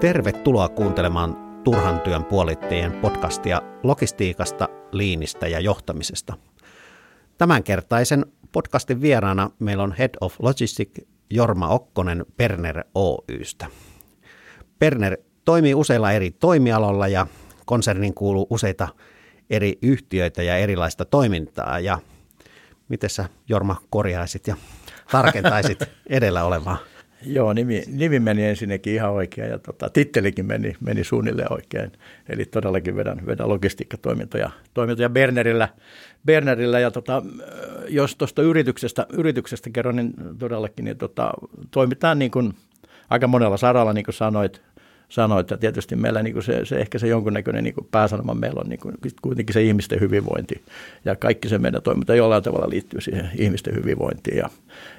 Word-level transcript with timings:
Tervetuloa 0.00 0.68
kuuntelemaan 0.68 1.36
Turhan 1.64 2.00
työn 2.00 2.24
puolittajien 2.24 2.92
podcastia 2.92 3.62
logistiikasta, 3.82 4.68
liinistä 4.92 5.48
ja 5.48 5.60
johtamisesta. 5.60 6.36
Tämänkertaisen 7.38 8.26
podcastin 8.52 9.00
vieraana 9.00 9.50
meillä 9.58 9.82
on 9.82 9.94
Head 9.98 10.10
of 10.20 10.34
Logistics 10.38 11.00
Jorma 11.30 11.68
Okkonen 11.68 12.26
Perner 12.36 12.84
Oystä. 12.94 13.66
Perner 14.78 15.16
toimii 15.44 15.74
useilla 15.74 16.12
eri 16.12 16.30
toimialoilla 16.30 17.08
ja 17.08 17.26
konsernin 17.66 18.14
kuuluu 18.14 18.46
useita 18.50 18.88
eri 19.50 19.78
yhtiöitä 19.82 20.42
ja 20.42 20.56
erilaista 20.56 21.04
toimintaa. 21.04 21.80
Ja 21.80 21.98
miten 22.88 23.10
sä 23.10 23.28
Jorma 23.48 23.76
korjaisit 23.90 24.46
ja 24.46 24.56
tarkentaisit 25.10 25.78
edellä 26.06 26.44
olevaa? 26.44 26.78
Joo, 27.22 27.52
nimi, 27.52 27.82
nimi 27.86 28.20
meni 28.20 28.44
ensinnäkin 28.44 28.94
ihan 28.94 29.10
oikein 29.10 29.50
ja 29.50 29.58
tota, 29.58 29.90
tittelikin 29.90 30.46
meni, 30.46 30.76
meni 30.80 31.04
suunnilleen 31.04 31.52
oikein. 31.52 31.92
Eli 32.28 32.44
todellakin 32.44 32.96
vedän, 32.96 33.26
vedän 33.26 33.48
logistiikkatoimintoja 33.48 34.50
toimintoja 34.74 35.08
Bernerillä. 35.08 35.68
Bernerillä 36.26 36.80
ja 36.80 36.90
tota, 36.90 37.22
jos 37.88 38.16
tuosta 38.16 38.42
yrityksestä, 38.42 39.06
yrityksestä 39.12 39.70
kerron, 39.70 39.96
niin 39.96 40.14
todellakin 40.38 40.84
niin 40.84 40.96
tota, 40.96 41.30
toimitaan 41.70 42.18
niin 42.18 42.30
kuin 42.30 42.54
aika 43.10 43.26
monella 43.26 43.56
saralla, 43.56 43.92
niin 43.92 44.04
kuin 44.04 44.14
sanoit, 44.14 44.62
sanoi, 45.08 45.40
että 45.40 45.56
tietysti 45.56 45.96
meillä 45.96 46.22
niin 46.22 46.32
kuin 46.32 46.42
se, 46.42 46.64
se, 46.64 46.76
ehkä 46.76 46.98
se 46.98 47.08
jonkunnäköinen 47.08 47.64
niin 47.64 47.74
kuin 47.74 47.88
pääsanoma 47.90 48.34
meillä 48.34 48.60
on 48.60 48.68
niin 48.68 48.80
kuin, 48.80 48.94
kuitenkin 49.22 49.54
se 49.54 49.62
ihmisten 49.62 50.00
hyvinvointi 50.00 50.62
ja 51.04 51.16
kaikki 51.16 51.48
se 51.48 51.58
meidän 51.58 51.82
toiminta 51.82 52.14
jollain 52.14 52.42
tavalla 52.42 52.68
liittyy 52.68 53.00
siihen 53.00 53.30
ihmisten 53.38 53.74
hyvinvointiin 53.74 54.36
ja, 54.36 54.48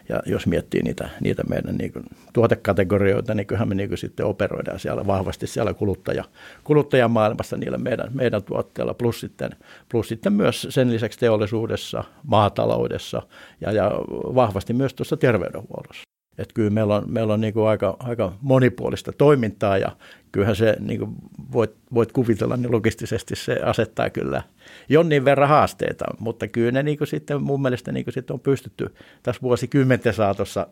ja 0.09 0.21
jos 0.25 0.47
miettii 0.47 0.81
niitä, 0.81 1.09
niitä 1.21 1.43
meidän 1.49 1.75
niin 1.75 1.93
kuin 1.93 2.05
tuotekategorioita, 2.33 3.33
niin 3.33 3.47
kyllähän 3.47 3.69
me 3.69 3.75
niin 3.75 3.89
kuin 3.89 3.97
sitten 3.97 4.25
operoidaan 4.25 4.79
siellä 4.79 5.07
vahvasti 5.07 5.47
siellä 5.47 5.73
kuluttaja, 5.73 6.23
kuluttajamaailmassa 6.63 7.57
niillä 7.57 7.77
meidän, 7.77 8.11
meidän 8.13 8.43
tuotteilla 8.43 8.93
plus 8.93 9.19
sitten, 9.19 9.49
plus 9.89 10.07
sitten 10.07 10.33
myös 10.33 10.67
sen 10.69 10.91
lisäksi 10.91 11.19
teollisuudessa, 11.19 12.03
maataloudessa 12.23 13.21
ja, 13.61 13.71
ja 13.71 13.91
vahvasti 14.35 14.73
myös 14.73 14.93
tuossa 14.93 15.17
terveydenhuollossa. 15.17 16.08
Että 16.39 16.53
kyllä 16.53 16.69
meillä 16.69 16.95
on, 16.95 17.03
meillä 17.07 17.33
on 17.33 17.41
niin 17.41 17.53
kuin 17.53 17.67
aika, 17.67 17.97
aika 17.99 18.33
monipuolista 18.41 19.11
toimintaa 19.11 19.77
ja 19.77 19.91
kyllähän 20.31 20.55
se, 20.55 20.75
niin 20.79 20.99
kuin 20.99 21.15
voit, 21.53 21.71
voit 21.93 22.11
kuvitella, 22.11 22.57
niin 22.57 22.71
logistisesti 22.71 23.35
se 23.35 23.59
asettaa 23.65 24.09
kyllä 24.09 24.43
jonnin 24.89 25.25
verran 25.25 25.49
haasteita, 25.49 26.05
mutta 26.19 26.47
kyllä 26.47 26.71
ne 26.71 26.83
niin 26.83 26.97
kuin 26.97 27.07
sitten 27.07 27.43
mun 27.43 27.61
mielestä 27.61 27.91
niin 27.91 28.05
kuin 28.05 28.13
sitten 28.13 28.33
on 28.33 28.39
pystytty 28.39 28.95
tässä 29.23 29.41
vuosikymmenten 29.41 30.13
saatossa 30.13 30.67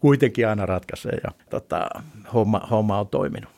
kuitenkin 0.00 0.48
aina 0.48 0.66
ratkaisee 0.66 1.18
ja 1.24 1.30
tota, 1.50 1.88
homma, 2.34 2.66
homma 2.70 3.00
on 3.00 3.08
toiminut. 3.08 3.50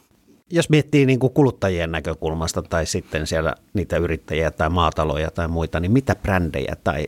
Jos 0.51 0.71
miettii 0.71 1.07
niin 1.07 1.19
kuin 1.19 1.33
kuluttajien 1.33 1.93
näkökulmasta 1.93 2.63
tai 2.63 2.87
sitten 2.87 3.27
siellä 3.27 3.55
niitä 3.75 3.97
yrittäjiä 3.97 4.51
tai 4.51 4.71
maataloja 4.71 5.31
tai 5.31 5.49
muita, 5.49 5.81
niin 5.81 5.93
mitä 5.93 6.15
brändejä 6.15 6.77
tai 6.85 7.07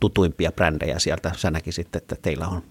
tutuimpia 0.00 0.52
brändejä 0.52 0.98
sieltä 0.98 1.32
sä 1.36 1.50
näkisit, 1.50 1.96
että 1.96 2.16
teillä 2.22 2.48
on? 2.48 2.62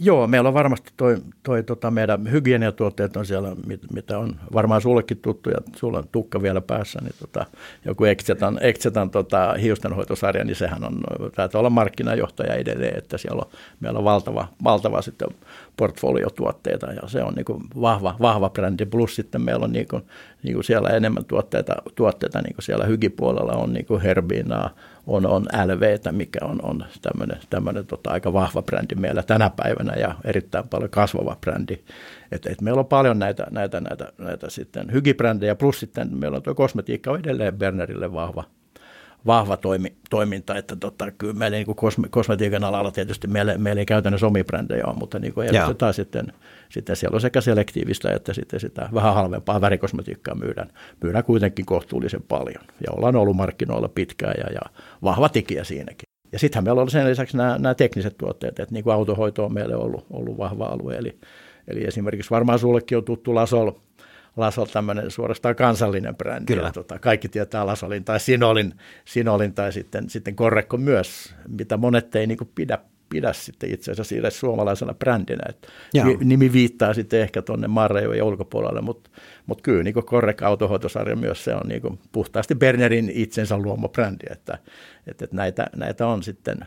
Joo, 0.00 0.26
meillä 0.26 0.48
on 0.48 0.54
varmasti 0.54 0.92
toi, 0.96 1.16
toi 1.42 1.62
tota 1.62 1.90
meidän 1.90 2.30
hygieniatuotteet 2.30 3.16
on 3.16 3.26
siellä, 3.26 3.56
mit, 3.66 3.80
mitä 3.92 4.18
on 4.18 4.36
varmaan 4.52 4.80
sullekin 4.80 5.18
tuttu, 5.18 5.50
ja 5.50 5.56
sulla 5.76 5.98
on 5.98 6.08
tukka 6.12 6.42
vielä 6.42 6.60
päässä, 6.60 6.98
niin 7.02 7.14
tota, 7.20 7.46
joku 7.84 8.04
Exetan, 8.04 8.58
Exetan 8.62 9.10
tota, 9.10 9.54
hiustenhoitosarja, 9.62 10.44
niin 10.44 10.56
sehän 10.56 10.84
on, 10.84 11.00
taitaa 11.34 11.58
olla 11.58 11.70
markkinajohtaja 11.70 12.54
edelleen, 12.54 12.98
että 12.98 13.18
siellä 13.18 13.42
on, 13.42 13.50
meillä 13.80 13.98
on 13.98 14.04
valtava, 14.04 14.48
valtava 14.64 15.02
sitten 15.02 15.28
portfoliotuotteita, 15.78 16.86
ja 16.86 17.08
se 17.08 17.22
on 17.22 17.34
niin 17.34 17.44
kuin 17.44 17.64
vahva, 17.80 18.16
vahva 18.20 18.50
brändi, 18.50 18.86
plus 18.86 19.16
sitten 19.16 19.42
meillä 19.42 19.64
on 19.64 19.72
niin 19.72 19.88
kuin, 19.88 20.02
niin 20.42 20.54
kuin 20.54 20.64
siellä 20.64 20.88
enemmän 20.88 21.24
tuotteita, 21.24 21.74
tuotteita 21.94 22.42
niin 22.42 22.54
kuin 22.54 22.64
siellä 22.64 22.84
hygipuolella 22.84 23.52
on 23.52 23.72
niin 23.72 23.86
kuin 23.86 24.00
Herbinaa, 24.00 24.70
on, 25.06 25.26
on 25.26 25.46
LVtä, 25.64 26.12
mikä 26.12 26.38
on, 26.42 26.58
on 26.62 26.84
tämmöinen, 27.02 27.38
tämmöinen 27.50 27.86
tota, 27.86 28.10
aika 28.10 28.32
vahva 28.32 28.62
brändi 28.62 28.94
meillä 28.94 29.22
tänä 29.22 29.50
päivänä 29.50 29.92
ja 29.94 30.14
erittäin 30.24 30.68
paljon 30.68 30.90
kasvava 30.90 31.36
brändi. 31.40 31.78
Et, 32.32 32.46
et 32.46 32.60
meillä 32.60 32.80
on 32.80 32.86
paljon 32.86 33.18
näitä, 33.18 33.46
näitä, 33.50 33.80
näitä, 33.80 34.12
näitä 34.18 34.50
sitten 34.50 34.92
hygibrändejä, 34.92 35.54
plus 35.54 35.80
sitten 35.80 36.16
meillä 36.16 36.36
on 36.36 36.42
tuo 36.42 36.54
kosmetiikka 36.54 37.10
on 37.10 37.20
edelleen 37.20 37.58
Bernerille 37.58 38.12
vahva, 38.12 38.44
vahva 39.26 39.56
toimi, 39.56 39.92
toiminta, 40.10 40.56
että 40.56 40.76
tota, 40.76 41.10
kyllä 41.10 41.34
meillä 41.34 41.56
niin 41.56 41.76
kosme, 41.76 42.08
kosmetiikan 42.10 42.64
alalla 42.64 42.90
tietysti 42.90 43.26
meillä, 43.26 43.58
meillä 43.58 43.80
ei 43.80 43.86
käytännössä 43.86 44.26
omia 44.26 44.44
brändejä 44.44 44.86
ole, 44.86 44.96
mutta 44.96 45.18
niin 45.18 45.34
kuin 45.34 45.48
edustetaan 45.48 45.94
sitten, 45.94 46.32
sitten 46.68 46.96
siellä 46.96 47.14
on 47.14 47.20
sekä 47.20 47.40
selektiivistä 47.40 48.12
että 48.12 48.32
sitten 48.32 48.60
sitä 48.60 48.88
vähän 48.94 49.14
halvempaa 49.14 49.60
värikosmetiikkaa 49.60 50.34
myydään, 50.34 50.68
myydään 51.02 51.24
kuitenkin 51.24 51.66
kohtuullisen 51.66 52.22
paljon. 52.22 52.64
Ja 52.86 52.92
ollaan 52.92 53.16
ollut 53.16 53.36
markkinoilla 53.36 53.88
pitkään 53.88 54.34
ja, 54.38 54.52
ja 54.52 54.60
vahva 55.02 55.28
tikijä 55.28 55.64
siinäkin. 55.64 56.08
Ja 56.32 56.38
sittenhän 56.38 56.64
meillä 56.64 56.82
on 56.82 56.90
sen 56.90 57.06
lisäksi 57.06 57.36
nämä, 57.36 57.58
nämä 57.58 57.74
tekniset 57.74 58.18
tuotteet, 58.18 58.58
että 58.60 58.74
niin 58.74 58.84
kuin 58.84 58.94
autohoito 58.94 59.44
on 59.44 59.54
meille 59.54 59.76
ollut, 59.76 60.06
ollut 60.10 60.38
vahva 60.38 60.66
alue, 60.66 60.96
eli, 60.96 61.18
eli 61.68 61.84
esimerkiksi 61.84 62.30
varmaan 62.30 62.58
sullekin 62.58 62.98
on 62.98 63.04
tuttu 63.04 63.34
Lasol, 63.34 63.72
Lasol 64.38 64.66
tämmöinen 64.66 65.10
suorastaan 65.10 65.56
kansallinen 65.56 66.16
brändi. 66.16 66.54
Kyllä. 66.54 66.66
Ja 66.68 66.72
tota, 66.72 66.98
kaikki 66.98 67.28
tietää 67.28 67.66
Lasolin 67.66 68.04
tai 68.04 68.20
Sinolin, 68.20 68.74
Sinolin 69.04 69.54
tai 69.54 69.72
sitten, 69.72 70.10
sitten 70.10 70.36
Korrekko 70.36 70.76
myös, 70.76 71.34
mitä 71.48 71.76
monet 71.76 72.16
ei 72.16 72.26
niin 72.26 72.38
pidä, 72.54 72.78
pidä 73.08 73.32
sitten 73.32 73.70
itse 73.72 73.92
asiassa 73.92 74.08
siitä 74.08 74.30
suomalaisena 74.30 74.94
brändinä. 74.94 75.42
Et 75.48 75.68
nimi 76.24 76.52
viittaa 76.52 76.94
sitten 76.94 77.20
ehkä 77.20 77.42
tuonne 77.42 77.68
ja 78.16 78.24
ulkopuolelle, 78.24 78.80
mutta 78.80 79.10
mut 79.46 79.62
kyllä 79.62 79.82
niin 79.82 79.94
Korrekko 79.94 80.44
autohoitosarja 80.44 81.16
myös 81.16 81.44
se 81.44 81.54
on 81.54 81.68
niin 81.68 81.98
puhtaasti 82.12 82.54
Bernerin 82.54 83.10
itsensä 83.14 83.58
luoma 83.58 83.88
brändi, 83.88 84.26
että, 84.30 84.58
että, 85.06 85.24
että 85.24 85.36
näitä, 85.36 85.66
näitä 85.76 86.06
on 86.06 86.22
sitten 86.22 86.58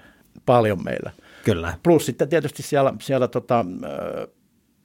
paljon 0.45 0.83
meillä. 0.83 1.11
Kyllä. 1.45 1.73
Plus 1.83 2.05
sitten 2.05 2.29
tietysti 2.29 2.63
siellä, 2.63 2.93
siellä 3.01 3.27
tota, 3.27 3.65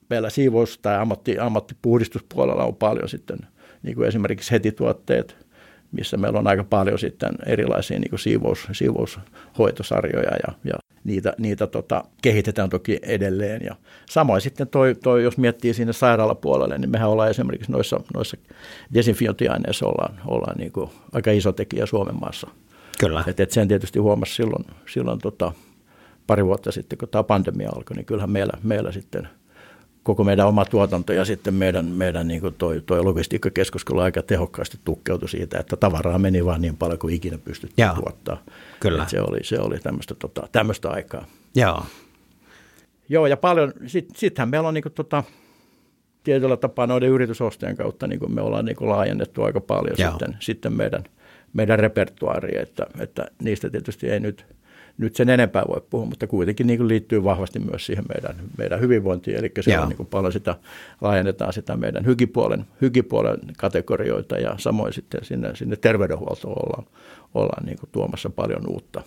meillä 0.09 0.29
siivous- 0.29 0.79
tai 0.81 0.97
ammatti, 0.97 1.39
ammattipuhdistuspuolella 1.39 2.63
on 2.63 2.75
paljon 2.75 3.09
sitten 3.09 3.37
niin 3.83 3.95
kuin 3.95 4.07
esimerkiksi 4.07 4.51
hetituotteet, 4.51 5.47
missä 5.91 6.17
meillä 6.17 6.39
on 6.39 6.47
aika 6.47 6.63
paljon 6.63 6.99
sitten 6.99 7.31
erilaisia 7.45 7.99
niin 7.99 8.09
kuin 8.09 8.19
siivous, 8.19 8.67
siivoushoitosarjoja 8.71 10.31
ja, 10.47 10.53
ja 10.63 10.73
niitä, 11.03 11.33
niitä 11.37 11.67
tota, 11.67 12.03
kehitetään 12.21 12.69
toki 12.69 12.99
edelleen. 13.01 13.61
Ja 13.65 13.75
samoin 14.09 14.41
sitten 14.41 14.67
toi, 14.67 14.95
toi, 14.95 15.23
jos 15.23 15.37
miettii 15.37 15.73
sinne 15.73 15.93
sairaalapuolelle, 15.93 16.77
niin 16.77 16.89
mehän 16.89 17.09
ollaan 17.09 17.29
esimerkiksi 17.29 17.71
noissa, 17.71 17.99
noissa 18.13 18.37
desinfiointiaineissa 18.93 19.85
ollaan, 19.85 20.21
ollaan 20.25 20.57
niin 20.57 20.71
kuin 20.71 20.89
aika 21.13 21.31
iso 21.31 21.51
tekijä 21.51 21.85
Suomen 21.85 22.19
maassa. 22.19 22.47
Kyllä. 22.99 23.23
Et, 23.27 23.39
et 23.39 23.51
sen 23.51 23.67
tietysti 23.67 23.99
huomasi 23.99 24.35
silloin, 24.35 24.65
silloin 24.93 25.19
tota, 25.19 25.51
pari 26.27 26.45
vuotta 26.45 26.71
sitten, 26.71 26.97
kun 26.97 27.09
tämä 27.09 27.23
pandemia 27.23 27.69
alkoi, 27.75 27.95
niin 27.95 28.05
kyllähän 28.05 28.29
meillä, 28.29 28.53
meillä 28.63 28.91
sitten– 28.91 29.27
koko 30.07 30.23
meidän 30.23 30.47
oma 30.47 30.65
tuotanto 30.65 31.13
ja 31.13 31.25
sitten 31.25 31.53
meidän, 31.53 31.85
meidän 31.85 32.27
niin 32.27 32.41
kuin 32.41 32.53
toi, 32.53 32.81
toi 32.85 33.03
logistiikkakeskus 33.03 33.85
kyllä 33.85 34.03
aika 34.03 34.21
tehokkaasti 34.21 34.79
tukkeutui 34.85 35.29
siitä, 35.29 35.59
että 35.59 35.75
tavaraa 35.75 36.19
meni 36.19 36.45
vaan 36.45 36.61
niin 36.61 36.77
paljon 36.77 36.99
kuin 36.99 37.13
ikinä 37.13 37.37
pystyttiin 37.37 37.89
tuottaa. 37.95 38.37
Kyllä. 38.79 39.07
se 39.07 39.21
oli, 39.21 39.39
se 39.43 39.59
oli 39.59 39.79
tämmöistä, 39.79 40.15
tota, 40.15 40.47
tämmöistä 40.51 40.89
aikaa. 40.89 41.25
Joo. 41.55 41.85
Joo, 43.09 43.27
ja 43.27 43.37
paljon, 43.37 43.73
sit, 43.85 44.09
sittenhän 44.15 44.49
meillä 44.49 44.67
on 44.67 44.73
niin 44.73 44.81
kuin, 44.81 44.93
tota, 44.93 45.23
tietyllä 46.23 46.57
tapaa 46.57 46.87
noiden 46.87 47.09
yritysostojen 47.09 47.77
kautta 47.77 48.07
niin 48.07 48.19
kuin 48.19 48.35
me 48.35 48.41
ollaan 48.41 48.65
niin 48.65 48.75
kuin 48.75 48.89
laajennettu 48.89 49.43
aika 49.43 49.61
paljon 49.61 49.97
sitten, 49.97 50.37
sitten 50.39 50.73
meidän, 50.73 51.03
meidän 51.53 51.79
repertuaaria, 51.79 52.61
että, 52.61 52.87
että 52.99 53.25
niistä 53.41 53.69
tietysti 53.69 54.09
ei 54.09 54.19
nyt– 54.19 54.45
nyt 54.97 55.15
sen 55.15 55.29
enempää 55.29 55.63
voi 55.67 55.81
puhua, 55.89 56.05
mutta 56.05 56.27
kuitenkin 56.27 56.67
niin 56.67 56.79
kuin 56.79 56.87
liittyy 56.87 57.23
vahvasti 57.23 57.59
myös 57.59 57.85
siihen 57.85 58.05
meidän, 58.13 58.35
meidän 58.57 58.79
hyvinvointiin. 58.79 59.37
Eli 59.37 59.51
se 59.61 59.79
on 59.79 59.89
niin 59.89 59.97
kuin 59.97 60.07
paljon 60.07 60.33
sitä, 60.33 60.55
laajennetaan 61.01 61.53
sitä 61.53 61.77
meidän 61.77 62.05
hygipuolen, 62.05 62.65
hygipuolen 62.81 63.39
kategorioita 63.57 64.37
ja 64.37 64.55
samoin 64.57 64.93
sitten 64.93 65.25
sinne, 65.25 65.55
sinne 65.55 65.75
terveydenhuoltoon 65.75 66.65
ollaan, 66.65 66.85
ollaan 67.33 67.65
niin 67.65 67.79
kuin 67.79 67.89
tuomassa 67.91 68.29
paljon 68.29 68.63
uutta. 68.69 69.01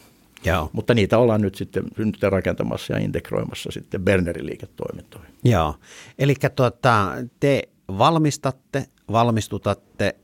Joo. 0.44 0.70
Mutta 0.72 0.94
niitä 0.94 1.18
ollaan 1.18 1.40
nyt 1.40 1.54
sitten 1.54 1.84
nyt 1.98 2.22
rakentamassa 2.22 2.92
ja 2.92 2.98
integroimassa 2.98 3.70
sitten 3.72 4.02
Bernerin 4.02 4.46
liiketoimintoihin. 4.46 5.34
Joo, 5.44 5.74
eli 6.18 6.34
tuota, 6.56 7.12
te 7.40 7.68
valmistatte, 7.98 8.86
valmistutatte 9.12 10.16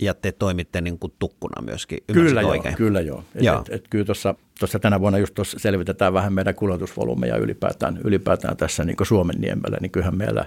ja 0.00 0.14
te 0.14 0.32
toimitte 0.32 0.80
niin 0.80 0.98
kuin 0.98 1.12
tukkuna 1.18 1.62
myöskin. 1.62 1.98
Kyllä 2.12 2.40
joo, 2.40 2.50
oikein? 2.50 2.76
kyllä 2.76 3.00
joo. 3.00 3.24
Et, 3.34 3.42
joo. 3.42 3.60
Et, 3.60 3.74
et, 3.74 3.84
kyllä 3.90 4.04
tuossa, 4.04 4.34
tuossa 4.58 4.78
tänä 4.78 5.00
vuonna 5.00 5.18
just 5.18 5.34
tuossa 5.34 5.58
selvitetään 5.58 6.12
vähän 6.12 6.32
meidän 6.32 6.54
kuljetusvolyymeja 6.54 7.36
ylipäätään, 7.36 8.00
ylipäätään 8.04 8.56
tässä 8.56 8.84
niin 8.84 8.96
Suomen 9.02 9.40
niemellä, 9.40 9.76
niin 9.80 9.90
kyllähän 9.90 10.16
meillä 10.16 10.44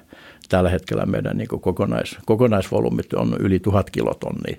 tällä 0.50 0.70
hetkellä 0.70 1.06
meidän 1.06 1.38
niin 1.38 1.48
kokonais, 1.48 2.18
kokonaisvolyymit 2.26 3.14
on 3.14 3.36
yli 3.40 3.60
tuhat 3.60 3.90
kilotonnia. 3.90 4.58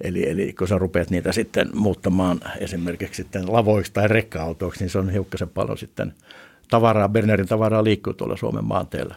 Eli, 0.00 0.30
eli 0.30 0.52
kun 0.52 0.68
sä 0.68 0.78
rupeat 0.78 1.10
niitä 1.10 1.32
sitten 1.32 1.70
muuttamaan 1.74 2.40
esimerkiksi 2.58 3.22
sitten 3.22 3.52
lavoiksi 3.52 3.92
tai 3.92 4.08
rekka-autoiksi, 4.08 4.80
niin 4.80 4.90
se 4.90 4.98
on 4.98 5.10
hiukkasen 5.10 5.48
paljon 5.48 5.78
sitten 5.78 6.14
tavaraa, 6.70 7.08
Bernerin 7.08 7.48
tavaraa 7.48 7.84
liikkuu 7.84 8.14
tuolla 8.14 8.36
Suomen 8.36 8.64
maanteella. 8.64 9.14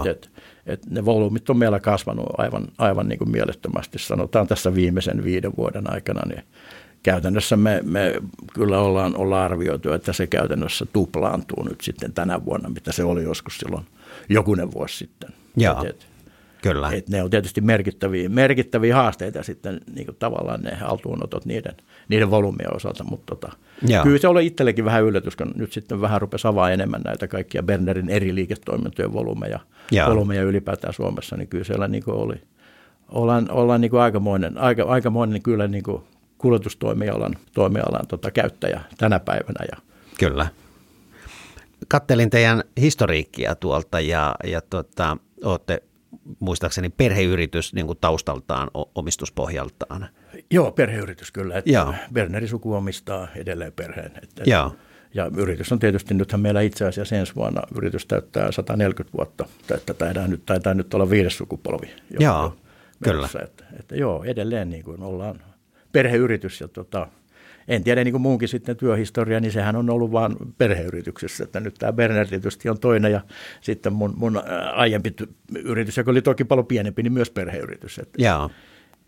Et, 0.00 0.06
et, 0.06 0.30
et 0.66 0.90
ne 0.90 1.04
volyymit 1.04 1.50
on 1.50 1.56
meillä 1.58 1.80
kasvanut 1.80 2.26
aivan, 2.38 2.68
aivan 2.78 3.08
niin 3.08 3.18
kuin 3.18 3.30
mielettömästi, 3.30 3.98
sanotaan 3.98 4.46
tässä 4.46 4.74
viimeisen 4.74 5.24
viiden 5.24 5.52
vuoden 5.56 5.92
aikana, 5.92 6.20
niin 6.28 6.42
käytännössä 7.02 7.56
me, 7.56 7.80
me 7.84 8.14
kyllä 8.54 8.78
ollaan, 8.78 9.16
ollaan 9.16 9.44
arvioitu, 9.44 9.92
että 9.92 10.12
se 10.12 10.26
käytännössä 10.26 10.86
tuplaantuu 10.92 11.64
nyt 11.64 11.80
sitten 11.80 12.12
tänä 12.12 12.44
vuonna, 12.44 12.68
mitä 12.68 12.92
se 12.92 13.04
oli 13.04 13.22
joskus 13.22 13.58
silloin 13.58 13.86
jokunen 14.28 14.72
vuosi 14.72 14.96
sitten. 14.96 15.30
Joo. 15.56 15.82
Et, 15.82 15.90
et, 15.90 16.06
Kyllä. 16.62 16.90
Et 16.92 17.08
ne 17.08 17.22
on 17.22 17.30
tietysti 17.30 17.60
merkittäviä, 17.60 18.28
merkittäviä 18.28 18.96
haasteita 18.96 19.42
sitten 19.42 19.80
niin 19.94 20.06
kuin 20.06 20.16
tavallaan 20.18 20.62
ne 20.62 20.74
haltuunotot 20.74 21.44
niiden, 21.44 21.74
niiden 22.08 22.30
volyymien 22.30 22.76
osalta, 22.76 23.04
mutta 23.04 23.36
tota, 23.36 23.52
kyllä 24.02 24.18
se 24.18 24.28
oli 24.28 24.46
itsellekin 24.46 24.84
vähän 24.84 25.04
yllätys, 25.04 25.36
kun 25.36 25.52
nyt 25.56 25.72
sitten 25.72 26.00
vähän 26.00 26.20
rupesi 26.20 26.48
avaa 26.48 26.70
enemmän 26.70 27.00
näitä 27.04 27.28
kaikkia 27.28 27.62
Bernerin 27.62 28.08
eri 28.08 28.34
liiketoimintojen 28.34 29.12
volyymeja, 29.12 29.60
volyymeja 30.08 30.42
ylipäätään 30.42 30.94
Suomessa, 30.94 31.36
niin 31.36 31.48
kyllä 31.48 31.64
siellä 31.64 31.88
niin 31.88 32.04
kuin 32.04 32.16
oli, 32.16 32.34
ollaan, 33.08 33.50
ollaan 33.50 33.80
niin 33.80 33.90
kuin 33.90 34.00
aikamoinen, 34.00 34.58
aika, 34.58 34.82
aikamoinen 34.82 35.42
kyllä 35.42 35.68
niin 35.68 35.82
kuin 35.82 36.02
kuljetustoimialan 36.38 37.34
toimialan 37.54 38.06
tota, 38.06 38.30
käyttäjä 38.30 38.80
tänä 38.98 39.20
päivänä. 39.20 39.64
Ja. 39.72 39.76
Kyllä. 40.18 40.46
Kattelin 41.88 42.30
teidän 42.30 42.64
historiikkia 42.80 43.54
tuolta 43.54 44.00
ja, 44.00 44.34
ja 44.44 44.60
tota, 44.60 45.16
olette 45.44 45.82
muistaakseni 46.40 46.88
perheyritys 46.88 47.74
niin 47.74 47.86
kuin 47.86 47.98
taustaltaan, 48.00 48.70
omistuspohjaltaan. 48.94 50.08
Joo, 50.50 50.72
perheyritys 50.72 51.32
kyllä. 51.32 51.58
Että 51.58 51.70
Joo. 51.70 51.94
Berneri 52.12 52.48
suku 52.48 52.74
omistaa 52.74 53.28
edelleen 53.36 53.72
perheen. 53.72 54.12
Että, 54.22 54.42
Joo. 54.46 54.76
Ja 55.14 55.30
yritys 55.36 55.72
on 55.72 55.78
tietysti, 55.78 56.14
nythän 56.14 56.40
meillä 56.40 56.60
itse 56.60 56.86
asiassa 56.86 57.16
ensi 57.16 57.34
vuonna 57.34 57.62
yritys 57.76 58.06
täyttää 58.06 58.52
140 58.52 59.18
vuotta. 59.18 59.44
Että 59.74 59.94
taitaa 59.94 60.28
nyt, 60.28 60.46
taitaa 60.46 60.74
nyt 60.74 60.94
olla 60.94 61.10
viides 61.10 61.36
sukupolvi. 61.36 61.86
Jo, 62.10 62.18
joo, 62.20 62.56
kyllä. 63.04 63.28
Että, 63.44 63.64
että 63.78 63.96
joo, 63.96 64.24
edelleen 64.24 64.70
niin 64.70 64.84
kuin 64.84 65.02
ollaan 65.02 65.42
perheyritys 65.92 66.60
ja 66.60 66.68
tota, 66.68 67.08
en 67.68 67.84
tiedä 67.84 68.04
niin 68.04 68.12
kuin 68.12 68.22
muunkin 68.22 68.48
sitten 68.48 68.76
työhistoria, 68.76 69.40
niin 69.40 69.52
sehän 69.52 69.76
on 69.76 69.90
ollut 69.90 70.12
vain 70.12 70.36
perheyrityksessä, 70.58 71.44
että 71.44 71.60
nyt 71.60 71.74
tämä 71.74 71.92
Berner 71.92 72.28
tietysti 72.28 72.68
on 72.68 72.78
toinen 72.78 73.12
ja 73.12 73.20
sitten 73.60 73.92
mun, 73.92 74.14
mun 74.16 74.42
aiempi 74.74 75.14
yritys, 75.64 75.96
joka 75.96 76.10
oli 76.10 76.22
toki 76.22 76.44
paljon 76.44 76.66
pienempi, 76.66 77.02
niin 77.02 77.12
myös 77.12 77.30
perheyritys. 77.30 77.98
Että, 77.98 78.22
Joo. 78.22 78.50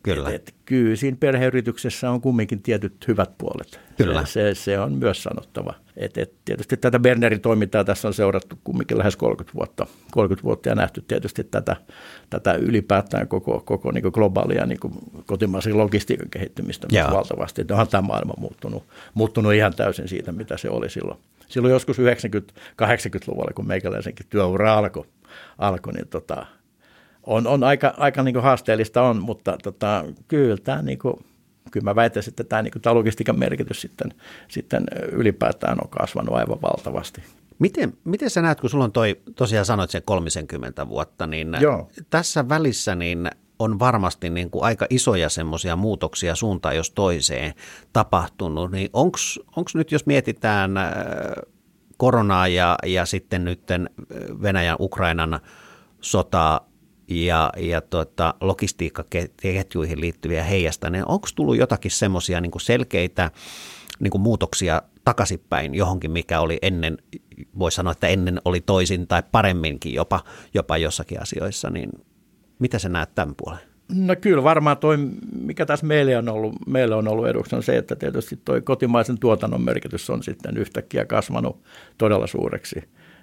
Kyllä. 0.02 0.28
Et, 0.28 0.48
et, 0.48 0.54
kyllä 0.64 0.96
siinä 0.96 1.16
perheyrityksessä 1.20 2.10
on 2.10 2.20
kumminkin 2.20 2.62
tietyt 2.62 3.08
hyvät 3.08 3.30
puolet. 3.38 3.80
Kyllä. 3.96 4.24
Se, 4.26 4.54
se 4.54 4.78
on 4.78 4.92
myös 4.92 5.22
sanottava. 5.22 5.74
Et, 5.96 6.18
et, 6.18 6.32
tietysti 6.44 6.76
tätä 6.76 6.98
Bernerin 6.98 7.40
toimintaa 7.40 7.84
tässä 7.84 8.08
on 8.08 8.14
seurattu 8.14 8.58
kumminkin 8.64 8.98
lähes 8.98 9.16
30 9.16 9.58
vuotta, 9.58 9.86
30 10.10 10.44
vuotta 10.44 10.68
ja 10.68 10.74
nähty 10.74 11.04
tietysti 11.08 11.44
tätä, 11.44 11.76
tätä 12.30 12.52
ylipäätään 12.52 13.28
koko, 13.28 13.62
koko 13.64 13.92
niin 13.92 14.04
globaalia 14.12 14.66
niin 14.66 14.78
kotimaisen 15.26 15.78
logistiikan 15.78 16.30
kehittymistä 16.30 16.86
Jaa. 16.92 17.12
valtavasti. 17.12 17.60
Että 17.60 17.74
onhan 17.74 17.88
tämä 17.88 18.02
maailma 18.02 18.34
muuttunut, 18.38 18.84
muuttunut 19.14 19.52
ihan 19.52 19.74
täysin 19.74 20.08
siitä, 20.08 20.32
mitä 20.32 20.56
se 20.56 20.70
oli 20.70 20.90
silloin. 20.90 21.18
Silloin 21.48 21.72
joskus 21.72 21.98
90-80-luvulla, 21.98 23.52
kun 23.54 23.66
meikäläisenkin 23.66 24.26
työura 24.30 24.74
alkoi, 24.74 25.04
alkoi 25.58 25.92
niin 25.92 26.08
tota, 26.08 26.46
on, 27.28 27.46
on 27.46 27.64
aika, 27.64 27.94
aika 27.96 28.22
niin 28.22 28.42
haasteellista 28.42 29.02
on, 29.02 29.22
mutta 29.22 29.56
tota, 29.62 30.04
kyllä 30.28 30.56
tämä 30.56 30.82
niin 30.82 30.98
kuin, 30.98 31.14
kyllä 31.70 31.84
mä 31.84 31.94
väittäisin, 31.94 32.30
että 32.30 32.44
tämä, 32.44 32.62
niin 32.62 32.82
tämä 32.82 32.94
logistiikan 32.94 33.38
merkitys 33.38 33.80
sitten, 33.80 34.14
sitten 34.48 34.84
ylipäätään 35.12 35.78
on 35.82 35.88
kasvanut 35.88 36.34
aivan 36.34 36.62
valtavasti. 36.62 37.22
Miten, 37.58 37.92
miten 38.04 38.30
sä 38.30 38.42
näet, 38.42 38.60
kun 38.60 38.70
sulla 38.70 38.84
on 38.84 38.92
toi, 38.92 39.20
tosiaan 39.36 39.66
sanoit 39.66 39.90
sen 39.90 40.02
30 40.04 40.88
vuotta, 40.88 41.26
niin 41.26 41.56
Joo. 41.60 41.90
tässä 42.10 42.48
välissä 42.48 42.94
niin 42.94 43.30
on 43.58 43.78
varmasti 43.78 44.30
niin 44.30 44.50
kuin 44.50 44.64
aika 44.64 44.86
isoja 44.90 45.28
semmoisia 45.28 45.76
muutoksia 45.76 46.34
suuntaan 46.34 46.76
jos 46.76 46.90
toiseen 46.90 47.54
tapahtunut, 47.92 48.70
niin 48.70 48.90
onko 48.92 49.70
nyt, 49.74 49.92
jos 49.92 50.06
mietitään 50.06 50.76
äh, 50.76 50.92
koronaa 51.96 52.48
ja, 52.48 52.76
ja 52.86 53.06
sitten 53.06 53.44
nyt 53.44 53.60
Venäjän 54.42 54.76
Ukrainan 54.80 55.40
sotaa, 56.00 56.67
ja, 57.08 57.52
ja 57.56 57.80
tota, 57.80 58.34
logistiikkaketjuihin 58.40 60.00
liittyviä 60.00 60.44
heijasta, 60.44 60.90
niin 60.90 61.04
onko 61.08 61.28
tullut 61.34 61.56
jotakin 61.56 61.90
semmoisia 61.90 62.40
niin 62.40 62.60
selkeitä 62.60 63.30
niin 64.00 64.10
kuin 64.10 64.22
muutoksia 64.22 64.82
takaisinpäin 65.04 65.74
johonkin, 65.74 66.10
mikä 66.10 66.40
oli 66.40 66.58
ennen, 66.62 66.98
voisi 67.58 67.74
sanoa, 67.74 67.92
että 67.92 68.08
ennen 68.08 68.40
oli 68.44 68.60
toisin 68.60 69.06
tai 69.06 69.22
paremminkin 69.32 69.94
jopa, 69.94 70.20
jopa 70.54 70.76
jossakin 70.76 71.22
asioissa, 71.22 71.70
niin 71.70 71.90
mitä 72.58 72.78
sä 72.78 72.88
näet 72.88 73.14
tämän 73.14 73.34
puolen? 73.34 73.60
No 73.94 74.16
kyllä 74.20 74.42
varmaan 74.42 74.76
toi, 74.76 74.96
mikä 75.40 75.66
tässä 75.66 75.86
meille 75.86 76.16
on 76.16 76.28
ollut, 76.28 76.54
meille 76.66 76.94
on 76.94 77.08
ollut 77.08 77.28
eduksi, 77.28 77.56
on 77.56 77.62
se, 77.62 77.76
että 77.76 77.96
tietysti 77.96 78.40
toi 78.44 78.60
kotimaisen 78.60 79.18
tuotannon 79.18 79.62
merkitys 79.62 80.10
on 80.10 80.22
sitten 80.22 80.56
yhtäkkiä 80.56 81.04
kasvanut 81.04 81.62
todella 81.98 82.26
suureksi. 82.26 82.82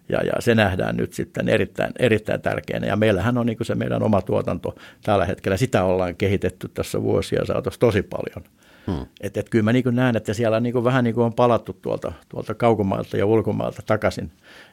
Ja, 0.10 0.19
ja 0.24 0.34
se 0.40 0.56
nähdään 0.56 0.98
nyt 0.98 1.13
sitten 1.13 1.50
erittäin, 1.50 1.92
erittäin 2.00 2.42
tärkeänä. 2.42 2.88
Ja 2.88 2.96
meillähän 2.96 3.38
on 3.38 3.46
niin 3.46 3.57
se 3.62 3.75
meidän 3.75 4.04
oma 4.04 4.22
tuotanto 4.22 4.75
tällä 5.04 5.25
hetkellä. 5.25 5.57
Sitä 5.57 5.84
ollaan 5.84 6.16
kehitetty 6.16 6.68
tässä 6.68 7.02
vuosia 7.02 7.46
saatossa 7.46 7.80
tosi 7.80 8.04
paljon. 8.04 8.46
Hmm. 8.88 9.06
Et, 9.22 9.38
et 9.38 9.50
kyllä 9.50 9.63
mä 9.63 9.74
niin 9.74 9.86
näen, 9.92 10.16
että 10.16 10.34
siellä 10.34 10.60
niin 10.60 10.84
vähän 10.84 11.04
niin 11.04 11.19
on 11.19 11.34
palattu 11.34 11.74
tuolta, 11.74 12.13
tuolta 12.30 12.54
kaukomailta 12.54 13.18
ja 13.18 13.25
ulkomailta 13.25 13.81
takaisin 13.86 14.31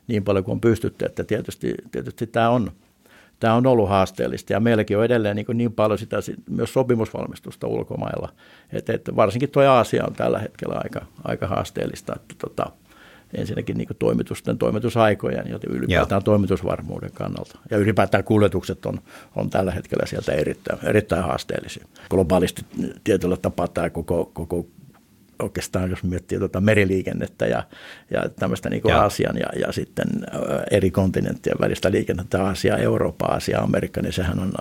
niin 0.08 0.24
paljon 0.24 0.44
kuin 0.44 0.52
on 0.52 0.60
pystytty. 0.60 1.04
Että 1.04 1.24
tietysti, 1.24 1.74
tietysti 1.92 2.26
tämä 2.26 2.50
on, 2.50 2.72
tämä 3.40 3.54
on 3.54 3.66
ollut 3.66 3.88
haasteellista 3.88 4.52
ja 4.52 4.60
meilläkin 4.60 4.98
on 4.98 5.04
edelleen 5.04 5.36
niin, 5.36 5.46
niin 5.54 5.72
paljon 5.72 5.98
sitä 5.98 6.16
myös 6.50 6.72
sopimusvalmistusta 6.72 7.66
ulkomailla, 7.66 8.28
että, 8.72 8.92
että 8.92 9.16
varsinkin 9.16 9.50
tuo 9.50 9.62
Aasia 9.62 10.04
on 10.06 10.14
tällä 10.14 10.38
hetkellä 10.38 10.80
aika, 10.84 11.06
aika 11.24 11.46
haasteellista, 11.46 12.16
että 12.16 12.34
tota, 12.38 12.72
ensinnäkin 13.34 13.78
niin 13.78 13.88
toimitusten 13.98 14.58
toimitusaikojen 14.58 15.44
ja 15.48 15.58
ylipäätään 15.68 16.18
Joo. 16.18 16.24
toimitusvarmuuden 16.24 17.12
kannalta. 17.12 17.58
Ja 17.70 17.78
ylipäätään 17.78 18.24
kuljetukset 18.24 18.86
on, 18.86 18.98
on 19.36 19.50
tällä 19.50 19.72
hetkellä 19.72 20.06
sieltä 20.06 20.32
erittäin, 20.32 20.78
erittäin 20.82 21.24
haasteellisia. 21.24 21.86
Globaalisti 22.10 22.62
tietyllä 23.04 23.36
tapaa 23.36 23.68
tämä 23.68 23.90
koko, 23.90 24.30
koko 24.32 24.66
oikeastaan, 25.42 25.90
jos 25.90 26.02
miettii 26.02 26.38
tuota 26.38 26.60
meriliikennettä 26.60 27.46
ja, 27.46 27.62
ja 28.10 28.28
tämmöistä 28.28 28.70
niin 28.70 28.82
kuin 28.82 28.94
Aasian 28.94 29.36
ja, 29.36 29.60
ja 29.66 29.72
sitten 29.72 30.08
eri 30.70 30.90
kontinenttien 30.90 31.56
välistä 31.60 31.90
liikennettä, 31.90 32.44
Aasia, 32.44 32.76
Eurooppa, 32.76 33.26
Aasia, 33.26 33.60
Amerikka, 33.60 34.02
niin 34.02 34.12
sehän 34.12 34.38
on 34.38 34.52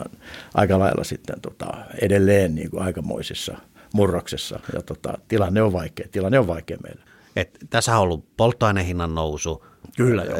aika 0.54 0.80
lailla 0.80 1.04
sitten 1.04 1.42
tota, 1.42 1.68
edelleen 2.02 2.56
niin 2.56 2.70
kuin 2.70 2.84
aikamoisissa 2.84 3.58
murroksessa 3.94 4.60
ja 4.74 4.82
tota, 4.82 5.18
tilanne 5.28 5.62
on 5.62 5.74
vaikea, 5.74 6.08
tilanne 6.12 6.40
on 6.40 6.48
vaikea 6.48 6.78
meillä. 6.84 7.11
Et 7.36 7.58
tässä 7.70 7.96
on 7.96 8.02
ollut 8.02 8.38
polttoainehinnan 8.38 9.16
nousu, 9.16 9.66
Kyllä, 9.98 10.24
jo. 10.24 10.34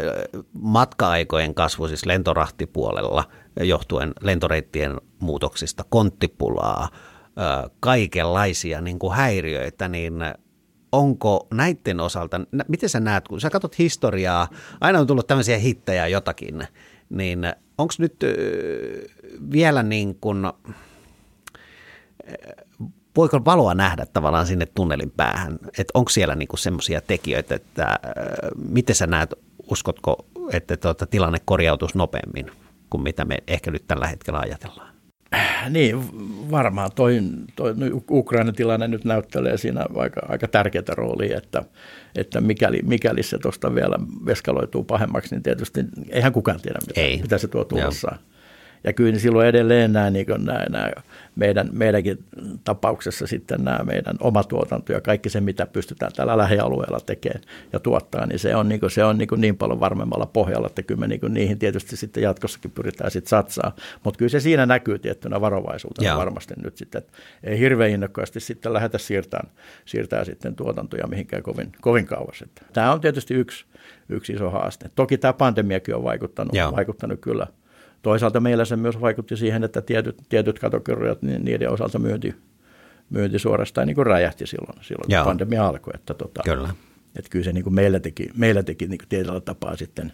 matka-aikojen 0.54 1.56
kasvu 1.56 1.88
siis 1.88 2.06
lentorahtipuolella 2.06 3.24
johtuen 3.60 4.14
lentoreittien 4.22 5.02
muutoksista, 5.20 5.86
konttipulaa, 5.90 6.90
kaikenlaisia 7.80 8.82
niin 8.82 9.00
kuin 9.00 9.16
häiriöitä, 9.16 9.88
niin 9.88 10.14
onko 10.92 11.48
näiden 11.54 12.00
osalta, 12.00 12.42
miten 12.68 12.90
sä 12.90 13.00
näet, 13.00 13.28
kun 13.28 13.42
sä 13.42 13.50
katsot 13.50 13.78
historiaa, 13.78 14.48
aina 14.82 15.00
on 15.00 15.08
tullut 15.08 15.28
tämmöisiä 15.28 15.58
hittejä 15.58 16.08
jotakin, 16.08 16.68
niin 17.10 17.40
onko 17.78 17.94
nyt 17.98 18.16
vielä 19.52 19.84
niin 19.84 20.16
kuin, 20.16 20.46
voiko 23.18 23.46
valoa 23.46 23.74
nähdä 23.74 24.06
tavallaan 24.14 24.48
sinne 24.48 24.66
tunnelin 24.66 25.12
päähän? 25.12 25.60
Että 25.78 25.92
onko 25.94 26.10
siellä 26.10 26.36
niinku 26.36 26.58
semmoisia 26.58 27.02
tekijöitä, 27.02 27.56
että 27.56 27.86
äh, 27.86 28.00
miten 28.70 28.96
sä 28.96 29.08
näet, 29.08 29.34
uskotko, 29.72 30.26
että 30.52 30.78
tuota, 30.78 31.06
tilanne 31.06 31.38
korjautuisi 31.46 31.98
nopeammin 31.98 32.52
kuin 32.90 33.04
mitä 33.04 33.26
me 33.26 33.38
ehkä 33.48 33.72
nyt 33.72 33.88
tällä 33.88 34.08
hetkellä 34.08 34.40
ajatellaan? 34.40 34.92
Niin, 35.70 36.00
varmaan 36.52 36.90
toi, 36.96 37.20
toi 37.56 37.74
Ukrainan 38.10 38.56
tilanne 38.56 38.88
nyt 38.88 39.06
näyttelee 39.06 39.58
siinä 39.58 39.86
aika, 39.96 40.22
aika 40.28 40.48
tärkeää 40.48 40.84
roolia, 40.90 41.38
että, 41.38 41.64
että 42.16 42.42
mikäli, 42.42 42.80
mikäli 42.84 43.24
se 43.24 43.38
tuosta 43.38 43.76
vielä 43.76 43.96
veskaloituu 44.26 44.84
pahemmaksi, 44.84 45.36
niin 45.36 45.44
tietysti 45.44 45.86
eihän 46.10 46.34
kukaan 46.34 46.62
tiedä, 46.62 46.80
mitä, 46.88 47.02
Ei. 47.02 47.22
mitä 47.22 47.38
se 47.38 47.48
tuo 47.48 47.64
tulossaan. 47.64 48.20
Ja 48.84 48.94
kyllä 48.94 49.20
silloin 49.20 49.48
edelleen 49.48 49.94
nämä, 49.94 50.10
niin 50.10 50.26
nämä, 50.38 50.66
nämä 50.70 50.92
meidän, 51.36 51.70
meidänkin 51.72 52.24
tapauksessa 52.64 53.28
sitten 53.28 53.64
nämä 53.64 53.80
meidän 53.84 54.16
oma 54.20 54.44
tuotanto 54.44 54.94
ja 54.94 55.02
kaikki 55.02 55.30
se, 55.30 55.42
mitä 55.42 55.66
pystytään 55.66 56.12
täällä 56.16 56.38
lähialueella 56.38 57.00
tekemään 57.00 57.42
ja 57.74 57.80
tuottaa, 57.80 58.26
niin 58.26 58.40
se 58.40 58.56
on 58.56 58.70
niin, 58.70 58.80
kuin, 58.80 58.92
se 58.92 59.04
on 59.04 59.18
niin, 59.18 59.28
kuin 59.28 59.42
niin 59.42 59.58
paljon 59.58 59.80
varmemmalla 59.80 60.26
pohjalla, 60.26 60.68
että 60.68 60.84
kyllä 60.84 61.00
me 61.00 61.08
niin 61.08 61.20
kuin 61.20 61.34
niihin 61.34 61.60
tietysti 61.60 61.98
sitten 61.98 62.24
jatkossakin 62.24 62.72
pyritään 62.72 63.12
sitten 63.12 63.30
satsaa. 63.30 63.76
Mutta 64.04 64.18
kyllä 64.18 64.30
se 64.30 64.40
siinä 64.40 64.66
näkyy 64.66 65.00
tiettynä 65.00 65.42
varovaisuutena 65.42 66.08
Jaa. 66.08 66.18
varmasti 66.18 66.54
nyt 66.64 66.78
sitten, 66.78 67.00
että 67.00 67.14
ei 67.44 67.60
hirveän 67.60 67.92
innokkaasti 67.92 68.40
sitten 68.40 68.74
lähdetä 68.74 68.98
siirtämään, 68.98 69.50
siirtää 69.86 70.26
sitten 70.26 70.56
tuotantoja 70.56 71.08
mihinkään 71.08 71.44
kovin, 71.44 71.72
kovin 71.82 72.06
kauas. 72.06 72.42
Että 72.42 72.66
tämä 72.74 72.92
on 72.92 73.02
tietysti 73.02 73.34
yksi, 73.34 73.66
yksi 74.10 74.34
iso 74.34 74.50
haaste. 74.50 74.90
Toki 74.96 75.18
tämä 75.18 75.34
pandemiakin 75.34 75.96
on 75.96 76.04
vaikuttanut, 76.04 76.54
vaikuttanut 76.76 77.20
kyllä– 77.22 77.48
toisaalta 78.02 78.40
meillä 78.40 78.66
se 78.66 78.76
myös 78.76 79.02
vaikutti 79.02 79.38
siihen, 79.38 79.64
että 79.64 79.82
tietyt, 79.82 80.18
tietyt 80.30 80.60
katokerrojat, 80.60 81.22
niin 81.22 81.46
niiden 81.46 81.70
osalta 81.70 82.00
myynti, 82.00 82.36
myynti 83.10 83.40
suorastaan 83.40 83.88
niin 83.88 83.96
kuin 83.96 84.08
räjähti 84.08 84.48
silloin, 84.48 84.84
silloin 84.84 85.08
kun 85.08 85.26
pandemia 85.26 85.68
alkoi. 85.68 85.94
Että, 85.96 86.14
tota, 86.14 86.42
kyllä. 86.46 86.70
Että 87.16 87.30
kyllä 87.30 87.46
se 87.46 87.54
niin 87.54 87.64
kuin 87.64 87.74
meillä 87.74 88.00
teki, 88.00 88.30
meillä 88.38 88.64
teki 88.64 88.88
niin 88.88 88.98
kuin 88.98 89.10
tietyllä 89.10 89.42
tapaa 89.42 89.76
sitten 89.76 90.14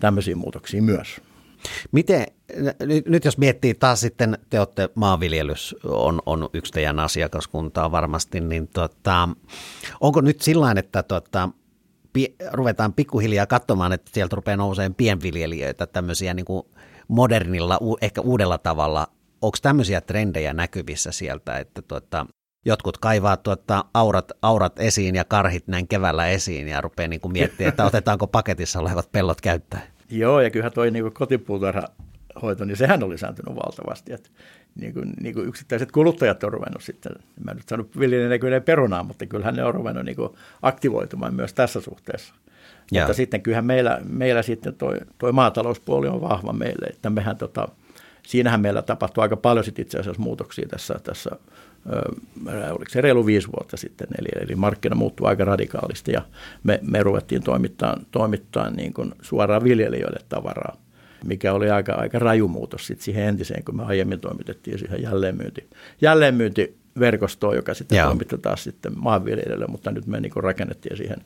tämmöisiä 0.00 0.36
muutoksia 0.36 0.82
myös. 0.82 1.20
Miten, 1.92 2.26
nyt 3.06 3.24
jos 3.24 3.38
miettii 3.38 3.74
taas 3.74 4.00
sitten, 4.00 4.38
te 4.50 4.58
olette 4.58 4.88
maanviljelys 4.94 5.76
on, 5.84 6.22
on 6.26 6.48
yksi 6.52 6.72
teidän 6.72 6.98
asiakaskuntaa 6.98 7.90
varmasti, 7.92 8.40
niin 8.40 8.68
tota, 8.68 9.28
onko 10.00 10.20
nyt 10.20 10.40
sillä 10.40 10.74
että 10.78 11.02
tota, 11.02 11.48
pi, 12.12 12.34
ruvetaan 12.52 12.92
pikkuhiljaa 12.92 13.46
katsomaan, 13.46 13.92
että 13.92 14.10
sieltä 14.14 14.36
rupeaa 14.36 14.56
nousemaan 14.56 14.94
pienviljelijöitä, 14.94 15.86
tämmöisiä 15.86 16.34
niin 16.34 16.44
kuin 16.44 16.66
modernilla, 17.08 17.78
ehkä 18.00 18.20
uudella 18.20 18.58
tavalla. 18.58 19.06
Onko 19.42 19.58
tämmöisiä 19.62 20.00
trendejä 20.00 20.54
näkyvissä 20.54 21.12
sieltä, 21.12 21.58
että 21.58 21.82
tota, 21.82 22.26
jotkut 22.64 22.98
kaivaa 22.98 23.36
tuota 23.36 23.84
aurat, 23.94 24.32
aurat 24.42 24.80
esiin 24.80 25.14
ja 25.14 25.24
karhit 25.24 25.68
näin 25.68 25.88
keväällä 25.88 26.26
esiin 26.26 26.68
ja 26.68 26.80
rupeaa 26.80 27.08
niin 27.08 27.20
miettimään, 27.32 27.68
että 27.68 27.84
otetaanko 27.90 28.26
paketissa 28.26 28.80
olevat 28.80 29.12
pellot 29.12 29.40
käyttöön? 29.40 29.82
Joo, 30.10 30.40
ja 30.40 30.50
kyllähän 30.50 30.72
toi 30.72 30.90
niin 30.90 31.12
kotipuutarhahoito, 31.12 32.64
niin 32.64 32.76
sehän 32.76 33.02
oli 33.02 33.12
lisääntynyt 33.12 33.56
valtavasti. 33.56 34.12
Että 34.12 34.30
niin 34.74 34.94
kuin, 34.94 35.12
niin 35.20 35.34
kuin 35.34 35.48
yksittäiset 35.48 35.92
kuluttajat 35.92 36.44
on 36.44 36.52
ruvennut 36.52 36.82
sitten, 36.82 37.12
mä 37.44 37.50
en 37.50 37.56
nyt 37.56 37.68
saanut 37.68 37.98
viljelijän 37.98 38.30
näköinen 38.30 38.62
perunaa, 38.62 39.02
mutta 39.02 39.26
kyllähän 39.26 39.54
ne 39.54 39.64
on 39.64 39.74
ruvennut 39.74 40.04
niin 40.04 40.16
kuin 40.16 40.32
aktivoitumaan 40.62 41.34
myös 41.34 41.54
tässä 41.54 41.80
suhteessa. 41.80 42.34
Ja. 42.92 43.00
Mutta 43.02 43.14
sitten 43.14 43.42
kyllähän 43.42 43.64
meillä, 43.64 44.00
meillä 44.08 44.42
sitten 44.42 44.74
toi, 44.74 44.96
toi 45.18 45.32
maatalouspuoli 45.32 46.08
on 46.08 46.20
vahva 46.20 46.52
meille, 46.52 46.86
että 46.86 47.10
mehän 47.10 47.36
tota, 47.36 47.68
siinähän 48.26 48.60
meillä 48.60 48.82
tapahtui 48.82 49.22
aika 49.22 49.36
paljon 49.36 49.64
sitten 49.64 49.82
itse 49.82 49.98
asiassa 49.98 50.22
muutoksia 50.22 50.68
tässä, 50.68 51.00
tässä 51.02 51.30
ö, 51.92 52.72
oliko 52.72 52.88
se 52.88 53.00
reilu 53.00 53.26
viisi 53.26 53.48
vuotta 53.56 53.76
sitten, 53.76 54.06
eli, 54.18 54.28
eli 54.46 54.54
markkina 54.54 54.94
muuttui 54.94 55.28
aika 55.28 55.44
radikaalisti 55.44 56.12
ja 56.12 56.22
me, 56.64 56.80
me 56.82 57.02
ruvettiin 57.02 57.42
toimittaa, 57.42 57.96
toimittaa 58.10 58.70
niin 58.70 58.92
kuin 58.92 59.14
suoraan 59.22 59.64
viljelijöille 59.64 60.20
tavaraa 60.28 60.76
mikä 61.24 61.52
oli 61.52 61.70
aika, 61.70 61.92
aika 61.92 62.18
raju 62.18 62.48
muutos 62.48 62.86
sit 62.86 63.00
siihen 63.00 63.24
entiseen, 63.24 63.64
kun 63.64 63.76
me 63.76 63.84
aiemmin 63.84 64.20
toimitettiin 64.20 64.78
siihen 64.78 65.02
jälleenmyynti, 66.00 66.76
jälleenmyyntiverkostoon, 66.98 67.56
joka 67.56 67.74
sitten 67.74 67.98
Joo. 67.98 68.06
toimitti 68.06 68.38
taas 68.38 68.64
sitten 68.64 68.92
maanviljelijöille, 68.96 69.66
mutta 69.66 69.90
nyt 69.90 70.06
me 70.06 70.20
niin 70.20 70.32
rakennettiin 70.36 70.96
siihen 70.96 71.18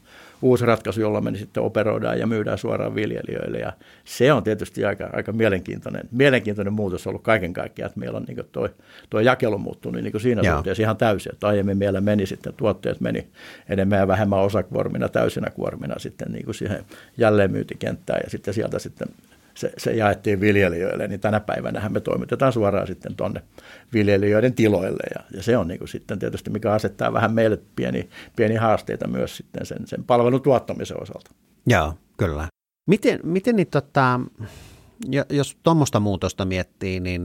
uusi 0.42 0.66
ratkaisu, 0.66 1.00
jolla 1.00 1.20
me 1.20 1.36
sitten 1.36 1.62
operoidaan 1.62 2.18
ja 2.18 2.26
myydään 2.26 2.58
suoraan 2.58 2.94
viljelijöille. 2.94 3.58
Ja 3.58 3.72
se 4.04 4.32
on 4.32 4.42
tietysti 4.42 4.84
aika, 4.84 5.10
aika 5.12 5.32
mielenkiintoinen, 5.32 6.08
mielenkiintoinen 6.12 6.72
muutos 6.72 7.06
ollut 7.06 7.22
kaiken 7.22 7.52
kaikkiaan, 7.52 7.86
että 7.86 8.00
meillä 8.00 8.16
on 8.16 8.24
niin 8.24 8.44
tuo, 8.52 8.68
tuo 9.10 9.20
jakelu 9.20 9.58
muuttunut 9.58 10.02
niin 10.02 10.20
siinä 10.20 10.42
Joo. 10.42 10.54
suhteessa 10.56 10.82
ihan 10.82 10.96
täysin. 10.96 11.32
Että 11.32 11.46
aiemmin 11.46 11.78
meillä 11.78 12.00
meni 12.00 12.26
sitten, 12.26 12.54
tuotteet 12.54 13.00
meni 13.00 13.26
enemmän 13.68 13.98
ja 13.98 14.08
vähemmän 14.08 14.38
osakuormina, 14.38 15.08
täysinä 15.08 15.50
kuormina 15.50 15.98
sitten 15.98 16.32
niin 16.32 16.44
kuin 16.44 16.54
siihen 16.54 16.84
jälleenmyyntikenttään 17.18 18.20
ja 18.24 18.30
sitten 18.30 18.54
sieltä 18.54 18.78
sitten 18.78 19.08
se, 19.54 19.72
se 19.78 19.92
jaettiin 19.92 20.40
viljelijöille, 20.40 21.08
niin 21.08 21.20
tänä 21.20 21.40
päivänä 21.40 21.88
me 21.88 22.00
toimitetaan 22.00 22.52
suoraan 22.52 22.86
sitten 22.86 23.16
tuonne 23.16 23.42
viljelijöiden 23.92 24.54
tiloille. 24.54 25.02
Ja, 25.14 25.24
ja 25.36 25.42
se 25.42 25.56
on 25.56 25.68
niin 25.68 25.78
kuin 25.78 25.88
sitten 25.88 26.18
tietysti, 26.18 26.50
mikä 26.50 26.72
asettaa 26.72 27.12
vähän 27.12 27.32
meille 27.34 27.58
pieni, 27.76 28.08
pieni 28.36 28.54
haasteita 28.54 29.08
myös 29.08 29.36
sitten 29.36 29.66
sen, 29.66 29.86
sen 29.86 30.04
palvelun 30.04 30.42
tuottamisen 30.42 31.02
osalta. 31.02 31.30
Joo, 31.66 31.94
kyllä. 32.16 32.48
Miten, 32.86 33.20
miten 33.22 33.56
niin 33.56 33.70
tota, 33.70 34.20
jos 35.30 35.56
tuommoista 35.62 36.00
muutosta 36.00 36.44
miettii, 36.44 37.00
niin 37.00 37.22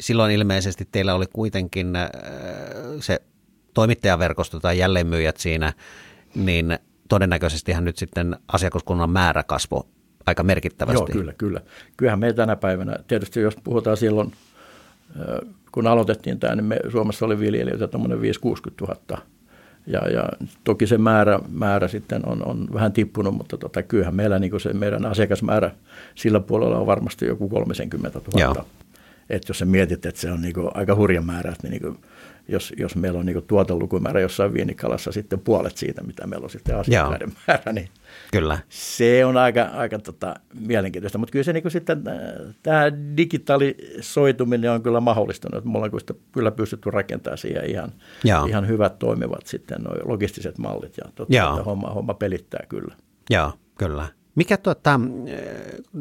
silloin 0.00 0.32
ilmeisesti 0.32 0.88
teillä 0.92 1.14
oli 1.14 1.26
kuitenkin 1.32 1.96
äh, 1.96 2.10
se 3.00 3.22
toimittajaverkosto 3.74 4.60
tai 4.60 4.78
jälleenmyyjät 4.78 5.36
siinä, 5.36 5.72
niin 6.34 6.78
todennäköisestihän 7.08 7.84
nyt 7.84 7.96
sitten 7.96 8.36
asiakaskunnan 8.48 9.10
määrä 9.10 9.42
kasvoi 9.42 9.84
aika 10.26 10.42
merkittävästi. 10.42 10.98
Joo, 10.98 11.06
kyllä, 11.06 11.32
kyllä. 11.38 11.60
Kyllähän 11.96 12.18
me 12.18 12.32
tänä 12.32 12.56
päivänä, 12.56 12.96
tietysti 13.08 13.40
jos 13.40 13.56
puhutaan 13.64 13.96
silloin, 13.96 14.32
kun 15.72 15.86
aloitettiin 15.86 16.38
tämä, 16.38 16.54
niin 16.54 16.64
me 16.64 16.76
Suomessa 16.92 17.26
oli 17.26 17.38
viljelijöitä 17.38 17.88
tuommoinen 17.88 18.18
5-60 18.18 18.22
000. 18.80 19.18
Ja, 19.86 20.08
ja 20.08 20.28
toki 20.64 20.86
se 20.86 20.98
määrä, 20.98 21.40
määrä 21.52 21.88
sitten 21.88 22.28
on, 22.28 22.46
on 22.46 22.68
vähän 22.74 22.92
tippunut, 22.92 23.34
mutta 23.34 23.56
tota, 23.56 23.82
kyllähän 23.82 24.14
meillä 24.14 24.38
niin 24.38 24.60
se 24.60 24.72
meidän 24.72 25.06
asiakasmäärä 25.06 25.70
sillä 26.14 26.40
puolella 26.40 26.78
on 26.78 26.86
varmasti 26.86 27.26
joku 27.26 27.48
30 27.48 28.20
000. 28.34 28.64
Että 29.30 29.50
jos 29.50 29.58
sä 29.58 29.64
mietit, 29.64 30.06
että 30.06 30.20
se 30.20 30.32
on 30.32 30.42
niin 30.42 30.54
aika 30.74 30.94
hurja 30.94 31.22
määrä, 31.22 31.54
niin, 31.62 31.70
niin 31.70 31.98
jos, 32.48 32.72
jos 32.76 32.96
meillä 32.96 33.18
on 33.18 33.26
niin 33.26 33.42
tuotelukumäärä 33.46 34.20
jossain 34.20 34.54
viinikalassa 34.54 35.12
sitten 35.12 35.38
puolet 35.38 35.76
siitä, 35.76 36.02
mitä 36.02 36.26
meillä 36.26 36.44
on 36.44 36.50
sitten 36.50 36.76
asiakkaiden 36.76 37.28
Joo. 37.28 37.38
määrä, 37.48 37.72
niin 37.72 37.88
kyllä. 38.32 38.58
se 38.68 39.24
on 39.24 39.36
aika, 39.36 39.62
aika 39.62 39.98
tota, 39.98 40.34
mielenkiintoista. 40.60 41.18
Mutta 41.18 41.32
kyllä 41.32 41.42
se 41.42 41.52
niin 41.52 41.70
sitten, 41.70 42.02
äh, 42.08 42.54
tämä 42.62 42.82
digitalisoituminen 43.16 44.70
on 44.70 44.82
kyllä 44.82 45.00
mahdollistunut, 45.00 45.64
me 45.64 45.72
ollaan 45.78 45.90
kyllä 46.32 46.50
pystytty 46.50 46.90
rakentamaan 46.90 47.38
siihen 47.38 47.70
ihan, 47.70 47.92
ihan 48.48 48.68
hyvät 48.68 48.98
toimivat 48.98 49.46
sitten 49.46 49.78
nuo 49.82 49.94
logistiset 50.04 50.58
mallit 50.58 50.96
ja 50.96 51.04
totta, 51.14 51.52
homma, 51.52 51.90
homma 51.90 52.14
pelittää 52.14 52.66
kyllä. 52.68 52.94
Joo, 53.30 53.52
kyllä. 53.78 54.06
Mikä 54.34 54.56
tuota, 54.56 55.00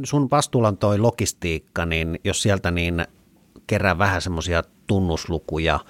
sun 0.03 0.27
vastuulla 0.31 0.67
on 0.67 0.77
toi 0.77 0.99
logistiikka, 0.99 1.85
niin 1.85 2.19
jos 2.23 2.41
sieltä 2.41 2.71
niin 2.71 3.05
kerää 3.67 3.97
vähän 3.97 4.21
semmoisia 4.21 4.63
tunnuslukuja– 4.87 5.79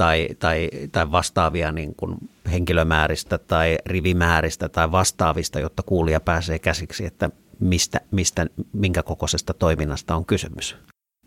tai, 0.00 0.28
tai, 0.38 0.68
tai 0.92 1.12
vastaavia 1.12 1.72
niin 1.72 1.94
kuin 1.94 2.16
henkilömääristä 2.52 3.38
tai 3.38 3.78
rivimääristä 3.86 4.68
tai 4.68 4.92
vastaavista, 4.92 5.60
jotta 5.60 5.82
kuulija 5.82 6.20
pääsee 6.20 6.58
käsiksi, 6.58 7.06
että 7.06 7.30
mistä, 7.58 8.00
mistä 8.10 8.46
minkä 8.72 9.02
kokoisesta 9.02 9.54
toiminnasta 9.54 10.16
on 10.16 10.24
kysymys? 10.24 10.76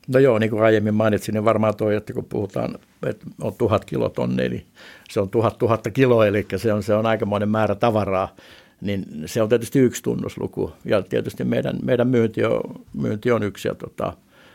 No 0.07 0.19
joo, 0.19 0.39
niin 0.39 0.49
kuin 0.49 0.63
aiemmin 0.63 0.93
mainitsin, 0.93 1.33
niin 1.33 1.45
varmaan 1.45 1.75
toi, 1.75 1.95
että 1.95 2.13
kun 2.13 2.25
puhutaan, 2.25 2.75
että 3.05 3.25
on 3.41 3.53
tuhat 3.53 3.85
kilotonni, 3.85 4.49
niin 4.49 4.65
se 5.09 5.19
on 5.19 5.29
tuhat 5.29 5.57
tuhatta 5.57 5.91
kiloa, 5.91 6.27
eli 6.27 6.45
se 6.55 6.73
on, 6.73 6.83
se 6.83 6.93
on 6.93 7.05
aikamoinen 7.05 7.49
määrä 7.49 7.75
tavaraa, 7.75 8.35
niin 8.81 9.05
se 9.25 9.41
on 9.41 9.49
tietysti 9.49 9.79
yksi 9.79 10.03
tunnusluku. 10.03 10.73
Ja 10.85 11.01
tietysti 11.01 11.43
meidän, 11.43 11.79
meidän 11.83 12.07
myynti, 12.07 12.45
on, 12.45 12.61
myynti 12.93 13.31
on 13.31 13.43
yksi, 13.43 13.67
ja 13.67 13.75
tota, 13.75 14.13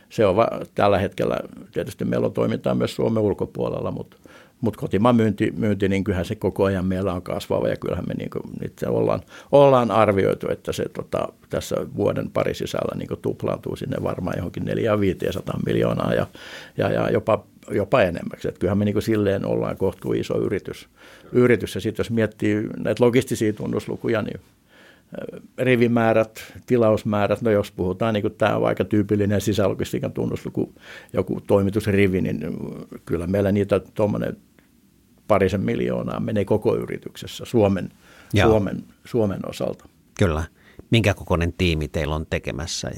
se 0.09 0.27
on 0.27 0.37
va- 0.37 0.61
tällä 0.75 0.99
hetkellä, 0.99 1.37
tietysti 1.73 2.05
meillä 2.05 2.27
on 2.27 2.33
toimintaa 2.33 2.75
myös 2.75 2.97
Suomen 2.97 3.23
ulkopuolella, 3.23 3.91
mutta, 3.91 4.17
mutta 4.61 4.81
kotimaan 4.81 5.17
myynti, 5.17 5.53
myynti, 5.57 5.89
niin 5.89 6.05
kyllähän 6.05 6.25
se 6.25 6.35
koko 6.35 6.65
ajan 6.65 6.87
meillä 6.87 7.13
on 7.13 7.23
kasvava 7.23 7.69
ja 7.69 7.77
kyllähän 7.77 8.05
me 8.09 8.15
niin 8.15 8.31
kuin, 8.31 8.43
itse 8.65 8.89
ollaan, 8.89 9.21
ollaan 9.53 9.91
arvioitu, 9.91 10.49
että 10.51 10.73
se 10.73 10.85
tota, 10.89 11.29
tässä 11.51 11.77
vuoden 11.97 12.31
pari 12.31 12.55
sisällä 12.55 12.97
niin 12.97 13.09
tuplaantuu 13.23 13.77
sinne 13.77 13.97
varmaan 14.03 14.37
johonkin 14.37 14.65
400 14.65 15.61
miljoonaa 15.67 16.15
ja, 16.15 16.27
ja, 16.77 16.93
ja 16.93 17.11
jopa, 17.11 17.45
jopa 17.71 18.03
enemmäksi. 18.03 18.49
Että 18.49 18.61
kyllähän 18.61 18.79
me 18.79 18.85
niin 18.85 19.03
silleen 19.03 19.47
ollaan 19.47 19.77
kohtuu 19.77 20.13
iso 20.13 20.41
yritys. 20.41 20.89
yritys. 21.33 21.75
Ja 21.75 21.81
sitten 21.81 22.01
jos 22.01 22.11
miettii 22.11 22.63
näitä 22.77 23.05
logistisia 23.05 23.53
tunnuslukuja, 23.53 24.23
niin 24.23 24.41
rivimäärät, 25.59 26.53
tilausmäärät, 26.67 27.43
no 27.43 27.51
jos 27.51 27.73
puhutaan, 27.73 28.15
niin 28.15 28.23
kuin 28.23 28.35
tämä 28.35 28.57
on 28.57 28.67
aika 28.67 28.85
tyypillinen 28.85 29.41
sisälogistiikan 29.41 30.13
tunnusluku, 30.13 30.75
joku 31.13 31.41
toimitusrivi, 31.41 32.21
niin 32.21 32.41
kyllä 33.05 33.27
meillä 33.27 33.53
niitä 33.53 33.81
tuommoinen 33.81 34.37
parisen 35.29 35.61
miljoonaa 35.61 36.21
menee 36.21 36.45
koko 36.45 36.77
yrityksessä 36.77 37.45
Suomen, 37.45 37.91
Suomen, 38.43 38.85
Suomen 39.05 39.41
osalta. 39.49 39.89
Kyllä. 40.19 40.45
Minkä 40.91 41.15
kokoinen 41.15 41.53
tiimi 41.53 41.89
teillä 41.89 42.15
on 42.15 42.27
tekemässä? 42.31 42.91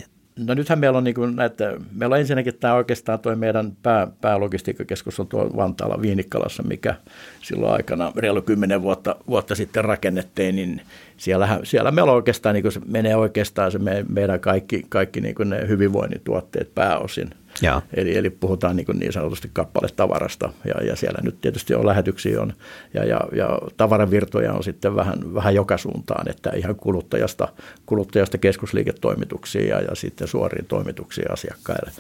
No 0.47 0.55
nythän 0.55 0.79
meillä 0.79 0.99
on, 0.99 1.05
niin 1.05 1.15
kuin 1.15 1.37
näitä, 1.37 1.77
meillä 1.93 2.15
on 2.15 2.21
ensinnäkin 2.21 2.55
tämä 2.55 2.75
oikeastaan 2.75 3.19
tuo 3.19 3.37
meidän 3.37 3.73
pää, 3.83 4.09
päälogistiikkakeskus 4.21 5.21
on 5.21 5.27
tuo 5.27 5.51
Vantaalla 5.57 6.03
Viinikkalassa, 6.03 6.63
mikä 6.63 6.95
silloin 7.43 7.73
aikana 7.73 8.13
reilu 8.17 8.43
kymmenen 8.43 8.83
vuotta, 8.83 9.17
vuotta 9.29 9.55
sitten 9.55 9.85
rakennettiin, 9.85 10.57
niin 10.57 10.83
siellä, 11.17 11.61
siellä 11.63 11.91
meillä 11.91 12.13
oikeastaan, 12.13 12.55
niin 12.55 12.63
kuin 12.63 12.73
se 12.73 12.81
menee 12.87 13.17
oikeastaan 13.17 13.73
se 13.73 13.79
me, 13.79 14.05
meidän 14.09 14.41
kaikki, 14.41 14.87
kaikki 14.89 15.21
niin 15.21 15.35
kuin 15.35 15.51
ne 15.51 15.69
hyvinvoinnin 15.69 16.21
tuotteet 16.25 16.75
pääosin. 16.75 17.31
Ja. 17.63 17.83
Eli, 17.95 18.17
eli 18.17 18.31
puhutaan 18.31 18.77
niin, 18.77 18.87
niin 18.99 19.13
sanotusti 19.13 19.51
kappaletavarasta 19.53 20.53
ja, 20.65 20.85
ja 20.85 20.97
siellä 20.97 21.19
nyt 21.23 21.41
tietysti 21.41 21.75
on 21.75 21.87
lähetyksiä 21.87 22.43
on, 22.43 22.53
ja, 22.95 23.05
ja, 23.05 23.21
ja 23.33 23.59
tavaravirtoja 23.77 24.53
on 24.53 24.65
sitten 24.65 24.97
vähän, 24.97 25.35
vähän 25.35 25.55
joka 25.55 25.79
suuntaan, 25.79 26.31
että 26.31 26.51
ihan 26.57 26.77
kuluttajasta, 26.77 27.49
kuluttajasta 27.87 28.39
keskusliiketoimituksiin 28.39 29.69
ja, 29.69 29.81
ja 29.81 29.95
sitten 29.95 30.29
suoriin 30.29 30.67
toimituksiin 30.67 31.33
asiakkaille. 31.33 31.91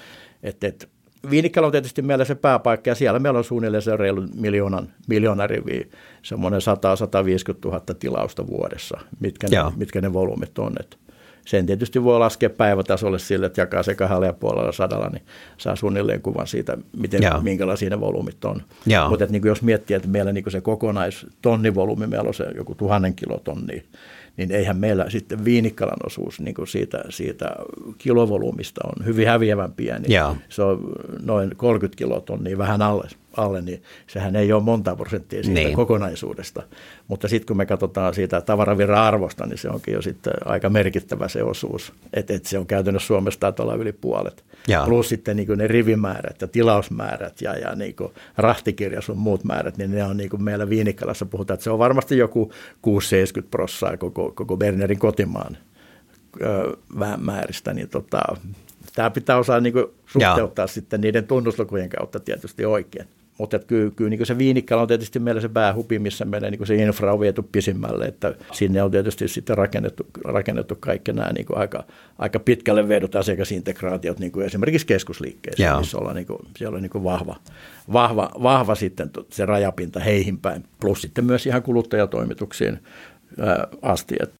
Et, 0.42 0.64
et, 0.64 0.88
Viinikkala 1.30 1.66
on 1.66 1.72
tietysti 1.72 2.02
meillä 2.02 2.24
se 2.24 2.34
pääpaikka 2.34 2.90
ja 2.90 2.94
siellä 2.94 3.18
meillä 3.18 3.38
on 3.38 3.44
suunnilleen 3.44 3.82
se 3.82 3.96
reilu 3.96 4.26
miljoonan, 4.34 4.88
miljoona 5.08 5.46
riviä, 5.46 5.86
semmoinen 6.22 6.60
100-150 6.60 7.58
000 7.64 7.80
tilausta 7.98 8.46
vuodessa, 8.46 9.00
mitkä 9.20 9.46
ne, 9.50 9.56
mitkä 9.76 10.00
ne 10.00 10.12
volyymit 10.12 10.58
on. 10.58 10.72
Et, 10.80 10.98
sen 11.47 11.66
tietysti 11.66 12.04
voi 12.04 12.18
laskea 12.18 12.50
päivätasolle 12.50 13.18
sille, 13.18 13.47
että 13.47 13.61
jakaa 13.61 13.82
se 13.82 13.94
kahdella 13.94 14.26
ja 14.26 14.32
puolella 14.32 14.73
sadalla, 14.73 15.09
niin 15.09 15.23
saa 15.59 15.76
suunnilleen 15.76 16.23
kuvan 16.23 16.47
siitä, 16.47 16.78
miten, 16.97 17.20
minkälaisia 17.42 17.90
ne 17.90 18.00
volyymit 18.00 18.44
on. 18.44 18.62
Mutta 19.09 19.26
niin 19.26 19.42
jos 19.47 19.62
miettii, 19.62 19.97
että 19.97 20.09
meillä 20.09 20.32
niin 20.32 20.50
se 20.50 20.61
kokonaistonnivolyymi, 20.61 22.06
meillä 22.06 22.28
on 22.28 22.35
se 22.35 22.44
joku 22.56 22.75
tuhannen 22.75 23.14
kilotonnia, 23.14 23.82
niin 24.37 24.52
eihän 24.52 24.76
meillä 24.76 25.11
sitten 25.11 25.44
viinikkalan 25.44 26.06
osuus 26.06 26.40
niin 26.40 26.54
kuin 26.54 26.68
siitä, 26.68 27.04
siitä 27.09 27.50
kilovolyymista 27.99 28.80
on 28.85 29.04
hyvin 29.06 29.28
häviävämpiä, 29.28 29.99
niin 29.99 30.12
Joo. 30.12 30.37
se 30.49 30.62
on 30.62 30.92
noin 31.23 31.56
30 31.56 31.99
kilotonnia 31.99 32.59
vähän 32.59 32.82
alle, 32.82 33.09
alle, 33.37 33.62
niin 33.62 33.82
sehän 34.06 34.37
ei 34.37 34.52
ole 34.52 34.62
monta 34.62 34.96
prosenttia 34.96 35.42
siitä 35.42 35.60
niin. 35.60 35.76
kokonaisuudesta. 35.76 36.62
Mutta 37.08 37.28
sitten 37.28 37.46
kun 37.46 37.56
me 37.56 37.66
katsotaan 37.66 38.14
siitä 38.14 38.40
tavaravirran 38.40 39.02
arvosta, 39.02 39.46
niin 39.46 39.58
se 39.58 39.68
onkin 39.68 39.94
jo 39.94 40.02
sitten 40.02 40.32
aika 40.44 40.70
merkittävä 40.70 41.28
se 41.28 41.42
osuus, 41.42 41.92
että 42.12 42.34
et 42.34 42.46
se 42.46 42.58
on 42.58 42.66
käytännössä 42.66 43.06
Suomesta 43.06 43.40
taitaa 43.40 43.64
olla 43.64 43.75
yli 43.75 43.92
puolet. 43.92 44.44
Ja. 44.68 44.84
Plus 44.84 45.08
sitten 45.08 45.37
niin 45.37 45.58
ne 45.58 45.66
rivimäärät 45.66 46.40
ja 46.40 46.49
tilausmäärät 46.49 47.42
ja, 47.42 47.56
ja 47.56 47.75
niin 47.75 47.96
rahtikirja 48.37 49.00
sun 49.00 49.18
muut 49.18 49.44
määrät, 49.44 49.76
niin 49.76 49.90
ne 49.90 50.04
on 50.04 50.16
niin 50.16 50.30
kuin 50.30 50.42
meillä 50.42 50.68
Viinikkalassa 50.68 51.26
puhutaan, 51.26 51.54
että 51.54 51.64
se 51.64 51.70
on 51.70 51.78
varmasti 51.78 52.18
joku 52.18 52.52
6-70 52.87 53.42
prossaa 53.50 53.96
koko, 53.96 54.32
koko 54.34 54.56
Bernerin 54.56 54.99
kotimaan 54.99 55.56
määristä, 57.18 57.75
niin 57.75 57.88
tota, 57.88 58.20
tämä 58.94 59.10
pitää 59.10 59.38
osaa 59.38 59.60
niin 59.60 59.75
suhteuttaa 60.06 60.62
ja. 60.62 60.66
sitten 60.66 61.00
niiden 61.00 61.26
tunnuslukujen 61.26 61.88
kautta 61.88 62.20
tietysti 62.20 62.64
oikein. 62.64 63.08
Mutta 63.40 63.59
kyllä, 63.59 63.92
kyllä 63.97 64.11
niin 64.11 64.26
se 64.26 64.38
Viinikkala 64.38 64.82
on 64.82 64.88
tietysti 64.88 65.18
meillä 65.18 65.40
se 65.40 65.49
päähupi, 65.49 65.99
missä 65.99 66.25
meillä 66.25 66.50
niin 66.50 66.66
se 66.66 66.75
infra 66.75 67.12
on 67.12 67.20
viety 67.20 67.42
pisimmälle, 67.52 68.04
että 68.04 68.35
sinne 68.52 68.82
on 68.82 68.90
tietysti 68.90 69.28
sitten 69.28 69.59
rakennettu, 69.59 70.06
rakennettu 70.25 70.76
kaikki 70.80 71.12
nämä 71.12 71.32
niin 71.32 71.47
aika, 71.54 71.85
aika 72.18 72.38
pitkälle 72.40 72.88
vedot 72.88 73.16
asiakasintegraatiot, 73.16 74.18
niin 74.18 74.32
kuin 74.32 74.47
esimerkiksi 74.47 74.87
keskusliikkeessä, 74.87 75.62
Joo. 75.62 75.78
missä 75.78 75.99
ollaan, 75.99 76.16
niin 76.16 76.26
kuin, 76.26 76.38
siellä 76.56 76.76
on 76.76 76.82
niin 76.82 77.04
vahva, 77.04 77.37
vahva, 77.92 78.30
vahva 78.42 78.75
sitten 78.75 79.11
se 79.30 79.47
rajapinta 79.47 80.00
heihin 80.00 80.38
päin, 80.38 80.64
plus 80.80 81.02
sitten 81.02 81.25
myös 81.25 81.47
ihan 81.47 81.62
kuluttajatoimituksiin 81.62 82.78
asti. 83.82 84.16
Et 84.23 84.39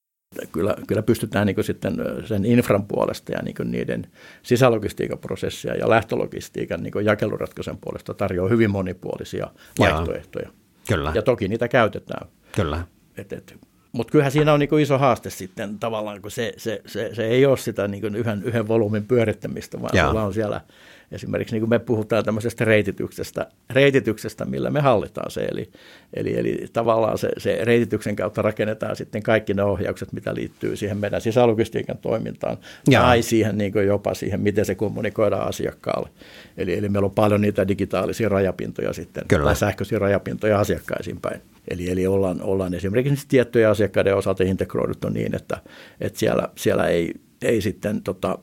Kyllä, 0.52 0.75
kyllä 0.87 1.02
pystytään 1.02 1.46
niin 1.46 1.64
sitten 1.64 1.96
sen 2.25 2.44
infran 2.44 2.87
puolesta 2.87 3.32
ja 3.32 3.42
niin 3.42 3.56
niiden 3.64 4.06
sisälogistiikan 4.42 5.18
prosessia 5.18 5.75
ja 5.75 5.90
lähtölogistiikan 5.90 6.82
niin 6.82 7.04
jakeluratkaisun 7.04 7.78
puolesta 7.80 8.14
tarjoaa 8.14 8.49
hyvin 8.49 8.70
monipuolisia 8.70 9.50
vaihtoehtoja. 9.78 10.50
Kyllä. 10.88 11.12
Ja 11.14 11.22
toki 11.22 11.49
niitä 11.49 11.68
käytetään. 11.68 12.28
Kyllä. 12.52 12.84
Et, 13.16 13.32
et, 13.32 13.56
mutta 13.92 14.10
kyllähän 14.10 14.32
siinä 14.32 14.52
on 14.52 14.60
niin 14.60 14.80
iso 14.80 14.99
haaste 14.99 15.30
sitten 15.30 15.78
tavallaan, 15.78 16.22
kun 16.22 16.30
se, 16.30 16.52
se, 16.56 16.82
se, 16.87 17.10
se 17.12 17.26
ei 17.26 17.46
ole 17.46 17.56
sitä 17.56 17.88
niin 17.88 18.14
yhden, 18.14 18.42
yhden 18.44 18.68
volyymin 18.68 19.06
pyörittämistä, 19.06 19.82
vaan 19.82 19.96
Jaa. 19.96 20.25
on 20.25 20.34
siellä– 20.34 20.60
Esimerkiksi 21.12 21.55
niin 21.55 21.61
kuin 21.61 21.71
me 21.71 21.79
puhutaan 21.79 22.25
tämmöisestä 22.25 22.64
reitityksestä, 22.64 23.47
reitityksestä, 23.71 24.45
millä 24.45 24.71
me 24.71 24.81
hallitaan 24.81 25.31
se. 25.31 25.40
Eli, 25.40 25.71
eli, 26.14 26.38
eli 26.38 26.67
tavallaan 26.73 27.19
se, 27.19 27.29
se 27.38 27.59
reitityksen 27.64 28.17
kautta 28.17 28.43
rakennetaan 28.43 28.97
sitten 28.97 29.23
kaikki 29.23 29.55
ne 29.55 29.62
ohjaukset, 29.62 30.12
mitä 30.12 30.35
liittyy 30.35 30.76
siihen 30.76 30.99
meidän 30.99 31.21
sisälogistiikan 31.21 31.99
toimintaan 31.99 32.59
Jaa. 32.88 33.02
tai 33.02 33.23
siihen 33.23 33.59
niin 33.59 33.73
kuin 33.73 33.87
jopa 33.87 34.14
siihen, 34.14 34.40
miten 34.40 34.64
se 34.64 34.75
kommunikoidaan 34.75 35.49
asiakkaalle. 35.49 36.09
Eli, 36.57 36.79
eli 36.79 36.88
meillä 36.88 37.07
on 37.07 37.14
paljon 37.14 37.40
niitä 37.40 37.69
digitaalisia 37.69 38.29
rajapintoja 38.29 38.93
sitten, 38.93 39.25
Kyllä. 39.29 39.45
tai 39.45 39.57
sähköisiä 39.57 39.99
rajapintoja 39.99 40.61
asiakkaisiin 40.61 41.21
päin. 41.21 41.40
Eli, 41.69 41.90
eli 41.90 42.07
ollaan, 42.07 42.43
ollaan 42.43 42.75
esimerkiksi 42.75 43.29
tiettyjä 43.29 43.71
asiakkaiden 43.71 44.17
osalta 44.17 44.45
integroiduttu 44.45 45.09
niin, 45.09 45.35
että, 45.35 45.59
että 46.00 46.19
siellä, 46.19 46.49
siellä 46.57 46.87
ei, 46.87 47.14
ei 47.43 47.61
sitten 47.61 48.03
tota, 48.03 48.38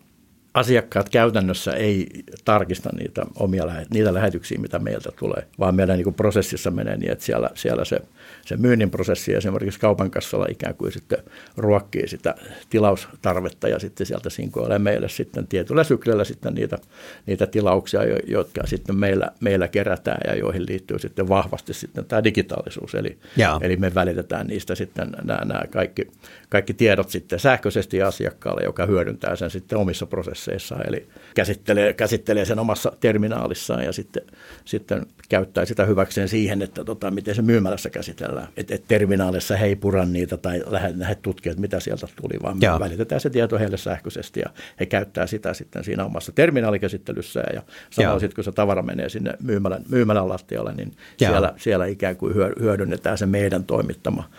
asiakkaat 0.58 1.10
käytännössä 1.10 1.72
ei 1.72 2.08
tarkista 2.46 2.90
niitä 3.00 3.26
omia 3.36 3.66
niitä 3.94 4.14
lähetyksiä, 4.14 4.58
mitä 4.60 4.80
meiltä 4.80 5.12
tulee, 5.20 5.48
vaan 5.60 5.76
meidän 5.76 5.98
niin 5.98 6.14
prosessissa 6.14 6.72
menee 6.72 6.98
niin, 6.98 7.12
että 7.12 7.26
siellä, 7.26 7.50
siellä 7.54 7.86
se, 7.86 8.02
se 8.46 8.58
myynnin 8.58 8.90
prosessi 8.90 9.34
esimerkiksi 9.34 9.80
kaupan 9.80 10.12
kassalla 10.12 10.46
ikään 10.50 10.76
kuin 10.76 10.92
sitten 10.92 11.20
ruokkii 11.58 12.08
sitä 12.08 12.36
tilaustarvetta 12.70 13.68
ja 13.68 13.80
sitten 13.80 14.08
sieltä 14.08 14.30
sinkoilee 14.30 14.80
meille 14.80 15.10
sitten 15.10 15.48
tietyllä 15.48 15.84
syklillä 15.84 16.24
sitten 16.24 16.54
niitä, 16.54 16.78
niitä 17.26 17.48
tilauksia, 17.48 18.02
jotka 18.28 18.68
sitten 18.68 18.96
meillä, 18.96 19.32
meillä 19.40 19.68
kerätään 19.68 20.22
ja 20.28 20.36
joihin 20.36 20.66
liittyy 20.68 21.00
sitten 21.00 21.30
vahvasti 21.30 21.74
sitten 21.74 22.06
tämä 22.06 22.24
digitaalisuus. 22.24 22.96
Eli, 22.96 23.18
eli 23.62 23.78
me 23.78 23.96
välitetään 23.96 24.48
niistä 24.48 24.76
sitten 24.76 25.10
nämä, 25.24 25.46
nämä 25.46 25.62
kaikki, 25.72 26.08
kaikki 26.50 26.74
tiedot 26.74 27.10
sitten 27.10 27.40
sähköisesti 27.40 28.02
asiakkaalle, 28.02 28.64
joka 28.64 28.86
hyödyntää 28.86 29.36
sen 29.36 29.50
sitten 29.50 29.78
omissa 29.78 30.06
prosesseissa 30.06 30.47
prosesseissa, 30.48 30.84
eli 30.88 31.08
käsittelee, 31.36 31.94
käsittelee 31.94 32.46
sen 32.46 32.60
omassa 32.60 32.92
terminaalissaan 33.00 33.84
ja 33.84 33.94
sitten, 33.94 34.24
sitten 34.66 35.06
käyttää 35.30 35.66
sitä 35.66 35.86
hyväkseen 35.86 36.30
siihen, 36.30 36.62
että 36.62 36.84
tota, 36.84 37.12
miten 37.12 37.36
se 37.36 37.42
myymälässä 37.42 37.90
käsitellään. 37.90 38.48
Että 38.58 38.76
et 38.76 38.84
terminaalissa 38.88 39.58
he 39.58 39.66
ei 39.66 39.76
pura 39.76 40.06
niitä 40.06 40.38
tai 40.38 40.64
lähde, 40.66 40.94
lähde 40.96 41.16
tutkia, 41.16 41.52
että 41.52 41.62
mitä 41.62 41.80
sieltä 41.80 42.08
tuli, 42.22 42.40
vaan 42.44 42.58
Joo. 42.62 42.80
välitetään 42.80 43.22
se 43.22 43.30
tieto 43.30 43.60
heille 43.60 43.78
sähköisesti 43.78 44.40
ja 44.40 44.50
he 44.80 44.86
käyttää 44.86 45.28
sitä 45.28 45.54
sitten 45.54 45.84
siinä 45.84 46.06
omassa 46.06 46.32
terminaalikäsittelyssä 46.32 47.44
ja 47.54 47.62
samalla 47.90 48.20
sitten 48.20 48.36
kun 48.36 48.44
se 48.44 48.52
tavara 48.52 48.82
menee 48.82 49.10
sinne 49.10 49.34
myymälän, 49.44 49.84
myymälän 49.90 50.30
lattialle, 50.30 50.74
niin 50.74 50.92
siellä, 51.18 51.54
siellä 51.58 51.86
ikään 51.86 52.18
kuin 52.18 52.36
hyödynnetään 52.36 53.18
se 53.18 53.26
meidän 53.26 53.64
toimittama 53.64 54.30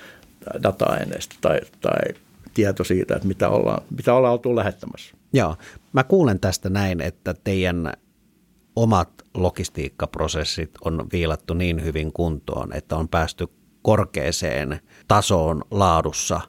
data-aineisto 0.63 1.37
tai, 1.41 1.61
tai 1.81 2.15
tieto 2.55 2.85
siitä, 2.85 3.17
että 3.17 3.29
mitä 3.29 3.49
ollaan, 3.49 3.83
mitä 3.97 4.15
ollaan 4.15 4.33
oltu 4.33 4.57
lähettämässä. 4.57 5.18
Joo, 5.33 5.57
mä 5.93 6.05
kuulen 6.05 6.41
tästä 6.41 6.71
näin, 6.71 7.01
että 7.01 7.35
teidän 7.45 7.93
omat 8.77 9.11
logistiikkaprosessit 9.35 10.71
on 10.85 11.07
viilattu 11.13 11.55
niin 11.55 11.85
hyvin 11.85 12.13
kuntoon, 12.13 12.77
että 12.77 12.97
on 12.97 13.09
päästy 13.09 13.47
korkeeseen 13.83 14.81
tasoon 15.09 15.63
laadussa, 15.71 16.41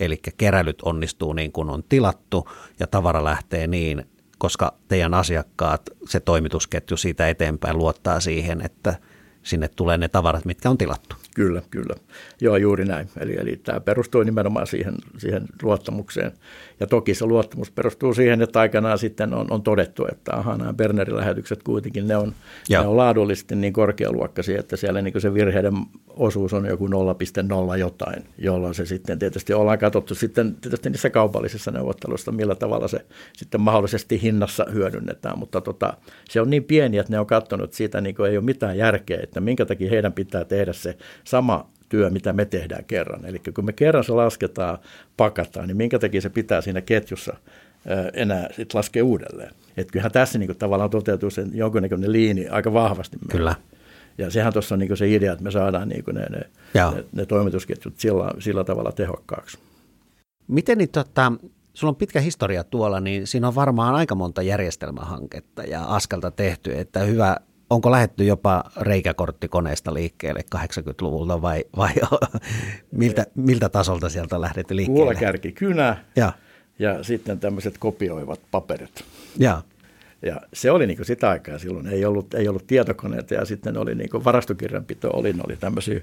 eli 0.00 0.16
keräilyt 0.36 0.82
onnistuu 0.82 1.32
niin 1.32 1.52
kuin 1.52 1.70
on 1.70 1.84
tilattu 1.88 2.48
ja 2.80 2.86
tavara 2.86 3.24
lähtee 3.24 3.66
niin, 3.66 4.04
koska 4.38 4.74
teidän 4.88 5.14
asiakkaat, 5.14 5.90
se 6.08 6.20
toimitusketju 6.20 6.96
siitä 6.96 7.28
eteenpäin 7.28 7.78
luottaa 7.78 8.20
siihen, 8.20 8.60
että 8.64 8.98
sinne 9.42 9.68
tulee 9.68 9.98
ne 9.98 10.08
tavarat, 10.08 10.44
mitkä 10.44 10.70
on 10.70 10.78
tilattu. 10.78 11.16
Kyllä, 11.38 11.62
kyllä. 11.70 11.94
Joo, 12.40 12.56
juuri 12.56 12.84
näin. 12.84 13.08
Eli, 13.20 13.36
eli 13.40 13.56
tämä 13.56 13.80
perustuu 13.80 14.22
nimenomaan 14.22 14.66
siihen, 14.66 14.94
siihen 15.18 15.42
luottamukseen. 15.62 16.32
Ja 16.80 16.86
toki 16.86 17.14
se 17.14 17.26
luottamus 17.26 17.70
perustuu 17.70 18.14
siihen, 18.14 18.42
että 18.42 18.60
aikanaan 18.60 18.98
sitten 18.98 19.34
on, 19.34 19.46
on 19.50 19.62
todettu, 19.62 20.06
että 20.12 20.36
aha, 20.36 20.56
nämä 20.56 20.72
Bernerin 20.72 21.16
lähetykset 21.16 21.62
kuitenkin, 21.62 22.08
ne 22.08 22.16
on, 22.16 22.34
ne 22.70 22.78
on 22.78 22.96
laadullisesti 22.96 23.56
niin 23.56 23.72
korkealuokkaisia, 23.72 24.60
että 24.60 24.76
siellä 24.76 25.02
niin 25.02 25.20
se 25.20 25.34
virheiden 25.34 25.74
osuus 26.18 26.52
on 26.52 26.66
joku 26.66 26.86
0,0 26.86 27.76
jotain, 27.78 28.24
jolloin 28.38 28.74
se 28.74 28.86
sitten 28.86 29.18
tietysti 29.18 29.54
ollaan 29.54 29.78
katsottu 29.78 30.14
sitten 30.14 30.54
tietysti 30.54 30.90
niissä 30.90 31.10
kaupallisissa 31.10 31.70
neuvotteluissa, 31.70 32.32
millä 32.32 32.54
tavalla 32.54 32.88
se 32.88 33.06
sitten 33.36 33.60
mahdollisesti 33.60 34.22
hinnassa 34.22 34.66
hyödynnetään, 34.72 35.38
mutta 35.38 35.60
tota, 35.60 35.94
se 36.30 36.40
on 36.40 36.50
niin 36.50 36.64
pieni, 36.64 36.98
että 36.98 37.12
ne 37.12 37.20
on 37.20 37.26
katsonut, 37.26 37.64
että 37.64 37.76
siitä 37.76 38.00
niin 38.00 38.16
ei 38.28 38.36
ole 38.36 38.44
mitään 38.44 38.78
järkeä, 38.78 39.20
että 39.22 39.40
minkä 39.40 39.66
takia 39.66 39.90
heidän 39.90 40.12
pitää 40.12 40.44
tehdä 40.44 40.72
se 40.72 40.98
sama 41.28 41.70
työ, 41.88 42.10
mitä 42.10 42.32
me 42.32 42.44
tehdään 42.44 42.84
kerran. 42.84 43.24
Eli 43.24 43.40
kun 43.54 43.64
me 43.64 43.72
kerran 43.72 44.04
se 44.04 44.12
lasketaan, 44.12 44.78
pakataan, 45.16 45.68
niin 45.68 45.76
minkä 45.76 45.98
takia 45.98 46.20
se 46.20 46.28
pitää 46.30 46.60
siinä 46.60 46.80
ketjussa 46.80 47.36
enää 48.12 48.48
sit 48.56 48.74
laskea 48.74 49.04
uudelleen. 49.04 49.50
Että 49.76 49.92
kyllähän 49.92 50.12
tässä 50.12 50.38
niin 50.38 50.46
kuin, 50.46 50.58
tavallaan 50.58 50.90
toteutuu 50.90 51.30
sen 51.30 51.50
jonkunnäköinen 51.54 52.12
liini 52.12 52.48
aika 52.48 52.72
vahvasti. 52.72 53.16
Kyllä. 53.30 53.54
Ja 54.18 54.30
sehän 54.30 54.52
tuossa 54.52 54.74
on 54.74 54.78
niin 54.78 54.96
se 54.96 55.14
idea, 55.14 55.32
että 55.32 55.44
me 55.44 55.50
saadaan 55.50 55.88
niin 55.88 56.04
ne, 56.12 56.26
ne, 56.30 56.40
ne, 56.74 57.04
ne 57.12 57.26
toimitusketjut 57.26 57.98
sillä, 57.98 58.30
sillä 58.38 58.64
tavalla 58.64 58.92
tehokkaaksi. 58.92 59.58
Miten 60.48 60.78
niin, 60.78 60.88
tota, 60.88 61.32
sulla 61.74 61.90
on 61.90 61.96
pitkä 61.96 62.20
historia 62.20 62.64
tuolla, 62.64 63.00
niin 63.00 63.26
siinä 63.26 63.48
on 63.48 63.54
varmaan 63.54 63.94
aika 63.94 64.14
monta 64.14 64.42
järjestelmähanketta 64.42 65.62
ja 65.62 65.84
askelta 65.84 66.30
tehty, 66.30 66.78
että 66.78 67.00
hyvä 67.00 67.36
onko 67.70 67.90
lähetty 67.90 68.24
jopa 68.24 68.64
reikäkorttikoneesta 68.80 69.94
liikkeelle 69.94 70.44
80-luvulta 70.56 71.42
vai, 71.42 71.64
vai 71.76 71.94
miltä, 72.90 73.26
miltä 73.34 73.68
tasolta 73.68 74.08
sieltä 74.08 74.40
lähdetty 74.40 74.76
liikkeelle? 74.76 75.00
Kuulakärki 75.04 75.52
kynä 75.52 75.96
ja, 76.16 76.32
ja 76.78 77.02
sitten 77.02 77.40
tämmöiset 77.40 77.78
kopioivat 77.78 78.40
paperit. 78.50 79.04
Ja. 79.38 79.62
Ja 80.22 80.40
se 80.52 80.70
oli 80.70 80.86
niin 80.86 81.04
sitä 81.04 81.30
aikaa 81.30 81.58
silloin, 81.58 81.86
ei 81.86 82.04
ollut, 82.04 82.34
ei 82.34 82.48
ollut 82.48 82.66
tietokoneita 82.66 83.34
ja 83.34 83.44
sitten 83.44 83.76
oli 83.76 83.94
niin 83.94 84.24
varastokirjanpito, 84.24 85.10
oli, 85.12 85.34
oli 85.46 85.56
tämmöisiä 85.56 86.00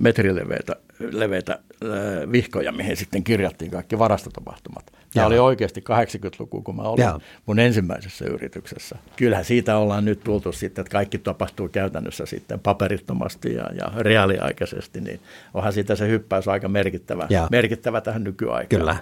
metrileveitä 0.00 0.76
leveitä 1.00 1.52
äh, 1.52 2.32
vihkoja, 2.32 2.72
mihin 2.72 2.96
sitten 2.96 3.24
kirjattiin 3.24 3.70
kaikki 3.70 3.98
varastotapahtumat. 3.98 4.84
Tämä 4.86 5.22
Jaa. 5.22 5.26
oli 5.26 5.38
oikeasti 5.38 5.80
80-luku, 5.80 6.62
kun 6.62 6.76
mä 6.76 6.82
olin 6.82 7.02
Jaa. 7.02 7.20
mun 7.46 7.58
ensimmäisessä 7.58 8.24
yrityksessä. 8.24 8.96
Kyllähän 9.16 9.44
siitä 9.44 9.76
ollaan 9.76 10.04
nyt 10.04 10.20
tultu 10.24 10.52
sitten, 10.52 10.82
että 10.82 10.92
kaikki 10.92 11.18
tapahtuu 11.18 11.68
käytännössä 11.68 12.26
sitten 12.26 12.60
paperittomasti 12.60 13.54
ja, 13.54 13.64
ja 13.80 13.92
reaaliaikaisesti, 13.98 15.00
niin 15.00 15.20
onhan 15.54 15.72
siitä 15.72 15.96
se 15.96 16.08
hyppäys 16.08 16.48
aika 16.48 16.68
merkittävä, 16.68 17.28
merkittävä 17.50 18.00
tähän 18.00 18.24
nykyaikaan. 18.24 18.80
Kyllä. 18.80 18.96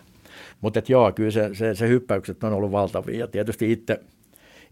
Mutta 0.61 0.83
joo, 0.89 1.13
kyllä 1.13 1.31
se, 1.31 1.51
se, 1.53 1.75
se 1.75 1.89
hyppäykset 1.89 2.45
on 2.45 2.53
ollut 2.53 2.73
valtavia 2.73 3.19
ja 3.19 3.27
tietysti 3.27 3.73
itse, 3.73 4.01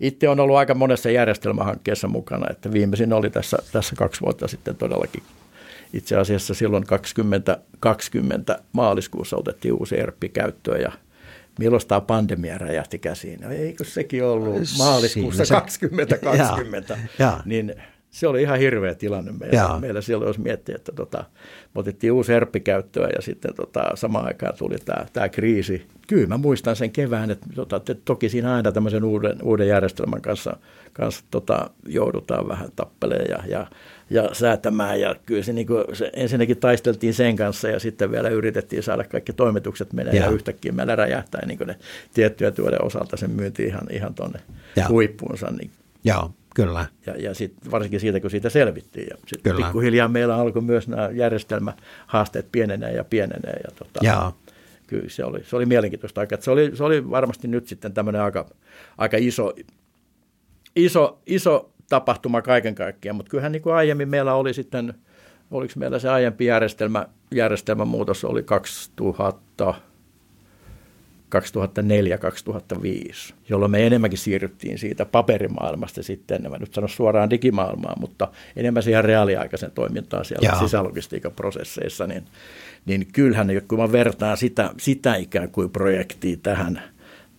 itse 0.00 0.28
on 0.28 0.40
ollut 0.40 0.56
aika 0.56 0.74
monessa 0.74 1.11
järjestelmähankkeessa 1.11 2.08
mukana, 2.08 2.46
että 2.50 2.72
viimeisin 2.72 3.12
oli 3.12 3.30
tässä, 3.30 3.58
tässä 3.72 3.96
kaksi 3.96 4.20
vuotta 4.20 4.48
sitten 4.48 4.76
todellakin 4.76 5.22
itse 5.92 6.16
asiassa 6.16 6.55
silloin 6.55 6.85
2020 6.85 8.59
maaliskuussa 8.72 9.37
otettiin 9.37 9.74
uusi 9.74 9.98
ERPI 9.98 10.28
käyttöön 10.28 10.81
ja 10.81 10.92
milloin 11.59 11.83
tämä 11.88 12.00
pandemia 12.00 12.59
räjähti 12.59 12.98
käsiin. 12.98 13.40
No 13.40 13.50
eikö 13.50 13.85
sekin 13.85 14.24
ollut 14.24 14.62
maaliskuussa 14.78 15.44
se, 15.44 15.55
2020, 15.55 16.98
ja, 17.18 17.26
ja. 17.26 17.40
niin 17.44 17.74
se 18.12 18.29
oli 18.29 18.42
ihan 18.42 18.59
hirveä 18.59 18.94
tilanne 18.94 19.33
meillä, 19.40 19.79
meillä 19.81 20.01
silloin, 20.01 20.29
jos 20.29 20.38
miettii, 20.38 20.75
että 20.75 20.92
tota, 20.92 21.25
me 21.75 21.79
otettiin 21.79 22.12
uusi 22.12 22.33
ERPI 22.33 22.61
käyttöön 22.61 23.11
ja 23.16 23.22
sitten 23.22 23.55
tota, 23.55 23.85
samaan 23.94 24.27
aikaan 24.27 24.55
tuli 24.59 24.77
tämä, 24.85 25.07
tämä 25.12 25.29
kriisi. 25.29 25.87
Kyllä 26.09 26.27
mä 26.27 26.37
muistan 26.37 26.77
sen 26.77 26.90
kevään, 26.90 27.31
että, 27.31 27.46
tota, 27.55 27.77
että 27.77 27.94
toki 28.05 28.29
siinä 28.29 28.55
aina 28.55 28.72
tämmöisen 28.72 29.05
uuden, 29.05 29.42
uuden 29.42 29.68
järjestelmän 29.68 30.22
kanssa, 30.22 30.57
kanssa 30.92 31.25
tota, 31.31 31.70
joudutaan 31.87 32.48
vähän 32.48 32.68
tappeleen 32.77 33.31
ja, 33.31 33.38
ja 33.46 33.66
ja 34.11 34.29
säätämään. 34.33 35.01
Ja 35.01 35.16
kyllä 35.27 35.42
se, 35.42 35.53
niin 35.53 35.66
kuin, 35.66 35.85
se 35.92 36.11
ensinnäkin 36.12 36.57
taisteltiin 36.57 37.14
sen 37.14 37.37
kanssa 37.37 37.68
ja 37.68 37.81
sitten 37.81 38.11
vielä 38.11 38.29
yritettiin 38.29 38.83
saada 38.83 39.05
kaikki 39.05 39.33
toimitukset 39.33 39.92
menee 39.92 40.14
ja, 40.14 40.25
ja 40.25 40.31
yhtäkkiä 40.31 40.72
meillä 40.72 40.96
räjähtää 40.96 41.46
niin 41.46 41.59
ne 41.66 41.77
tiettyjä 42.14 42.51
tuoden 42.51 42.85
osalta 42.85 43.16
sen 43.16 43.31
myynti 43.31 43.64
ihan, 43.64 43.87
ihan 43.90 44.14
tuonne 44.14 44.40
huippuunsa. 44.88 45.51
Niin. 45.51 45.70
Joo, 46.05 46.31
kyllä. 46.54 46.86
Ja, 47.06 47.14
ja 47.18 47.34
sit, 47.34 47.54
varsinkin 47.70 48.00
siitä, 48.00 48.20
kun 48.20 48.30
siitä 48.30 48.50
selvittiin. 48.50 49.06
Ja 49.10 49.16
sit 49.26 49.42
kyllä. 49.42 49.66
pikkuhiljaa 49.66 50.08
meillä 50.08 50.36
alkoi 50.36 50.62
myös 50.62 50.88
nämä 50.88 51.10
järjestelmähaasteet 51.12 52.48
pienenee 52.52 52.92
ja 52.92 53.04
pienenee. 53.04 53.60
Ja 53.64 53.70
tota, 53.78 54.00
Joo. 54.02 54.34
Kyllä 54.86 55.08
se 55.08 55.24
oli, 55.24 55.44
se 55.44 55.56
oli 55.56 55.66
mielenkiintoista 55.66 56.20
aikaa. 56.20 56.40
Se 56.40 56.50
oli, 56.50 56.70
se 56.74 56.84
oli 56.84 57.10
varmasti 57.10 57.48
nyt 57.48 57.68
sitten 57.68 57.92
tämmöinen 57.92 58.22
aika, 58.22 58.46
aika 58.98 59.16
iso, 59.20 59.52
iso, 60.76 61.18
iso 61.26 61.72
tapahtuma 61.88 62.42
kaiken 62.42 62.74
kaikkiaan, 62.74 63.16
mutta 63.16 63.30
kyllähän 63.30 63.52
niin 63.52 63.62
kuin 63.62 63.74
aiemmin 63.74 64.08
meillä 64.08 64.34
oli 64.34 64.54
sitten, 64.54 64.94
oliko 65.50 65.72
meillä 65.76 65.98
se 65.98 66.08
aiempi 66.08 66.44
järjestelmä, 66.44 67.06
järjestelmämuutos 67.30 68.24
oli 68.24 68.42
2000, 68.42 69.74
2004-2005, 71.32 71.36
jolloin 73.48 73.70
me 73.70 73.86
enemmänkin 73.86 74.18
siirryttiin 74.18 74.78
siitä 74.78 75.04
paperimaailmasta 75.04 76.02
sitten, 76.02 76.44
en 76.44 76.50
mä 76.50 76.58
nyt 76.58 76.74
sano 76.74 76.88
suoraan 76.88 77.30
digimaailmaan, 77.30 78.00
mutta 78.00 78.28
enemmän 78.56 78.82
siihen 78.82 79.04
reaaliaikaisen 79.04 79.70
toimintaan 79.70 80.24
siellä 80.24 80.46
Jaa. 80.46 80.60
sisälogistiikan 80.60 81.32
prosesseissa, 81.32 82.06
niin, 82.06 82.24
niin 82.86 83.06
kyllähän 83.12 83.48
kun 83.68 83.78
mä 83.78 83.92
vertaan 83.92 84.36
sitä, 84.36 84.70
sitä 84.78 85.14
ikään 85.14 85.50
kuin 85.50 85.70
projektia 85.70 86.36
tähän– 86.42 86.82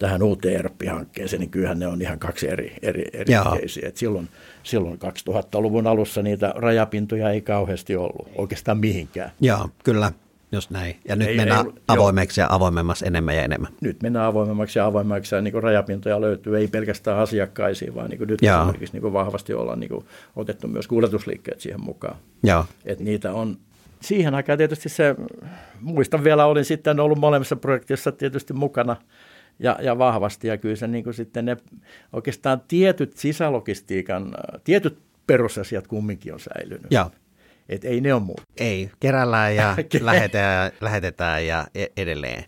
tähän 0.04 0.24
uuteen 0.24 0.56
ERP-hankkeeseen, 0.56 1.40
niin 1.40 1.50
kyllähän 1.50 1.80
ne 1.80 1.88
on 1.88 2.02
ihan 2.02 2.20
kaksi 2.20 2.50
eri, 2.50 2.74
eri, 2.82 3.04
eri 3.14 3.34
keisiä. 3.60 3.88
Et 3.88 3.98
silloin, 3.98 4.30
silloin 4.64 5.00
2000-luvun 5.30 5.88
alussa 5.88 6.22
niitä 6.22 6.54
rajapintoja 6.56 7.30
ei 7.30 7.42
kauheasti 7.42 7.96
ollut 7.96 8.30
oikeastaan 8.36 8.78
mihinkään. 8.78 9.32
Joo, 9.42 9.70
kyllä, 9.84 10.12
just 10.54 10.70
näin. 10.70 10.96
Ja 11.08 11.16
nyt 11.16 11.28
ei, 11.28 11.38
mennään 11.38 11.66
ei, 11.66 11.74
avoimeksi 11.88 12.42
jo. 12.42 12.46
ja 12.46 12.56
avoimemmaksi 12.56 13.08
enemmän 13.08 13.36
ja 13.36 13.44
enemmän. 13.44 13.72
Nyt 13.82 14.02
mennään 14.04 14.26
avoimemmaksi 14.26 14.80
ja 14.80 14.86
avoimemmaksi 14.86 15.36
ja 15.36 15.42
niin 15.42 15.64
rajapintoja 15.64 16.22
löytyy, 16.22 16.58
ei 16.58 16.68
pelkästään 16.68 17.18
asiakkaisiin, 17.18 17.96
vaan 17.96 18.10
niin 18.10 18.18
kuin 18.18 18.28
nyt 18.28 18.42
Joo. 18.42 18.58
esimerkiksi 18.58 18.94
niin 18.94 19.02
kuin 19.02 19.14
vahvasti 19.14 19.54
ollaan 19.54 19.80
niin 19.80 19.90
kuin 19.90 20.06
otettu 20.36 20.68
myös 20.68 20.88
kuljetusliikkeet 20.88 21.62
siihen 21.62 21.84
mukaan. 21.84 22.16
Joo. 22.44 22.66
Et 22.86 23.00
niitä 23.00 23.34
on, 23.34 23.58
siihen 24.02 24.36
aikaan 24.36 24.58
tietysti 24.58 24.90
se, 24.90 25.16
muistan 25.82 26.24
vielä, 26.24 26.46
olin 26.46 26.66
sitten 26.66 27.00
ollut 27.00 27.20
molemmissa 27.20 27.56
projektissa 27.56 28.12
tietysti 28.12 28.54
mukana– 28.54 28.96
ja, 29.60 29.78
ja 29.82 29.98
vahvasti. 29.98 30.48
Ja 30.48 30.58
kyllä 30.58 30.76
se 30.76 30.88
niin 30.88 31.04
kuin 31.04 31.14
sitten 31.14 31.46
ne 31.46 31.58
oikeastaan 32.14 32.62
tietyt 32.68 33.18
sisälogistiikan, 33.18 34.36
tietyt 34.64 34.98
perusasiat 35.28 35.88
kumminkin 35.88 36.34
on 36.34 36.40
säilynyt. 36.40 36.92
Joo. 36.92 37.12
Et 37.70 37.86
ei 37.86 38.02
ne 38.02 38.14
ole 38.14 38.22
muuta. 38.24 38.44
Ei, 38.58 38.92
kerällään 39.00 39.56
ja 39.56 39.76
lähetetään, 40.02 40.72
lähetetään 40.82 41.46
ja 41.46 41.68
e- 41.76 41.86
edelleen. 41.98 42.44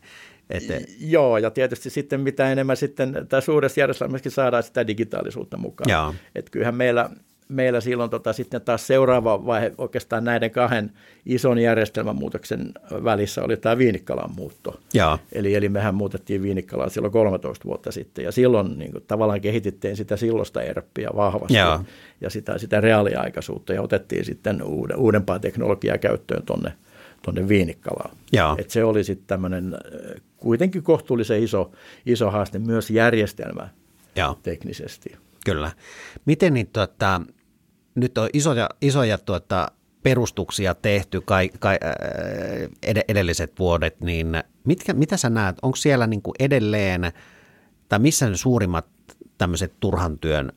Että... 0.50 0.74
Joo, 1.00 1.38
ja 1.38 1.52
tietysti 1.52 1.90
sitten 1.90 2.22
mitä 2.22 2.52
enemmän 2.52 2.78
sitten 2.78 3.26
tässä 3.30 3.52
uudessa 3.52 3.80
järjestelmässäkin 3.80 4.32
saadaan 4.32 4.64
sitä 4.64 4.88
digitaalisuutta 4.88 5.58
mukaan. 5.58 5.90
Joo. 5.90 6.16
Et 6.36 6.50
kyllähän 6.50 6.76
meillä 6.76 7.10
meillä 7.50 7.82
silloin 7.82 8.10
tota, 8.10 8.34
sitten 8.34 8.62
taas 8.62 8.88
seuraava 8.88 9.46
vaihe 9.46 9.72
oikeastaan 9.78 10.24
näiden 10.24 10.52
kahden 10.52 10.92
ison 11.26 11.58
järjestelmämuutoksen 11.58 12.72
välissä 13.04 13.44
oli 13.44 13.58
tämä 13.58 13.78
Viinikkalan 13.78 14.36
muutto. 14.36 14.80
Ja. 14.94 15.18
Eli, 15.32 15.56
eli 15.56 15.70
mehän 15.70 15.96
muutettiin 15.96 16.42
Viinikkalaa 16.42 16.90
silloin 16.90 17.12
13 17.12 17.66
vuotta 17.66 17.92
sitten 17.92 18.26
ja 18.26 18.32
silloin 18.32 18.80
niin 18.80 18.92
kuin, 18.92 19.04
tavallaan 19.08 19.42
kehitettiin 19.42 19.98
sitä 19.98 20.18
sillosta 20.18 20.62
erppiä 20.62 21.10
vahvasti 21.16 21.54
ja, 21.54 21.84
ja 22.22 22.30
sitä, 22.30 22.58
sitä 22.58 22.82
reaaliaikaisuutta 22.82 23.74
ja 23.74 23.82
otettiin 23.82 24.26
sitten 24.26 24.64
uuden, 24.64 24.98
uudempaa 24.98 25.40
teknologiaa 25.40 25.98
käyttöön 25.98 26.44
tuonne 26.46 26.74
tuonne 27.22 27.48
Viinikkalaan. 27.48 28.18
Et 28.58 28.70
se 28.70 28.84
oli 28.84 29.04
sitten 29.04 29.28
tämmöinen 29.28 29.74
äh, 29.74 30.22
kuitenkin 30.38 30.84
kohtuullisen 30.84 31.44
iso, 31.44 31.72
iso 32.06 32.32
haaste 32.32 32.60
myös 32.60 32.90
järjestelmä 32.90 33.70
ja. 34.16 34.36
teknisesti. 34.44 35.16
Kyllä. 35.46 35.72
Miten 36.26 36.54
niin, 36.54 36.68
tuota, 36.68 37.22
nyt 37.96 38.18
on 38.18 38.30
isoja, 38.34 38.70
isoja 38.82 39.18
tuota, 39.18 39.72
perustuksia 40.04 40.76
tehty 40.76 41.22
kai, 41.22 41.50
kai, 41.60 41.78
ed- 42.84 43.06
edelliset 43.08 43.60
vuodet, 43.60 44.02
niin 44.02 44.44
mitkä, 44.64 44.94
mitä 44.94 45.18
sä 45.18 45.30
näet, 45.30 45.56
onko 45.62 45.76
siellä 45.76 46.08
niin 46.08 46.22
kuin 46.22 46.36
edelleen, 46.40 47.12
tai 47.90 48.00
missä 48.00 48.30
ne 48.30 48.38
suurimmat 48.38 48.86
tämmöiset 49.38 49.74
turhan 49.80 50.20
työn 50.20 50.52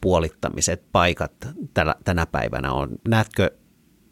puolittamiset 0.00 0.82
paikat 0.92 1.32
tänä, 1.74 1.94
tänä 2.04 2.26
päivänä 2.26 2.72
on? 2.72 2.88
Näetkö 3.08 3.50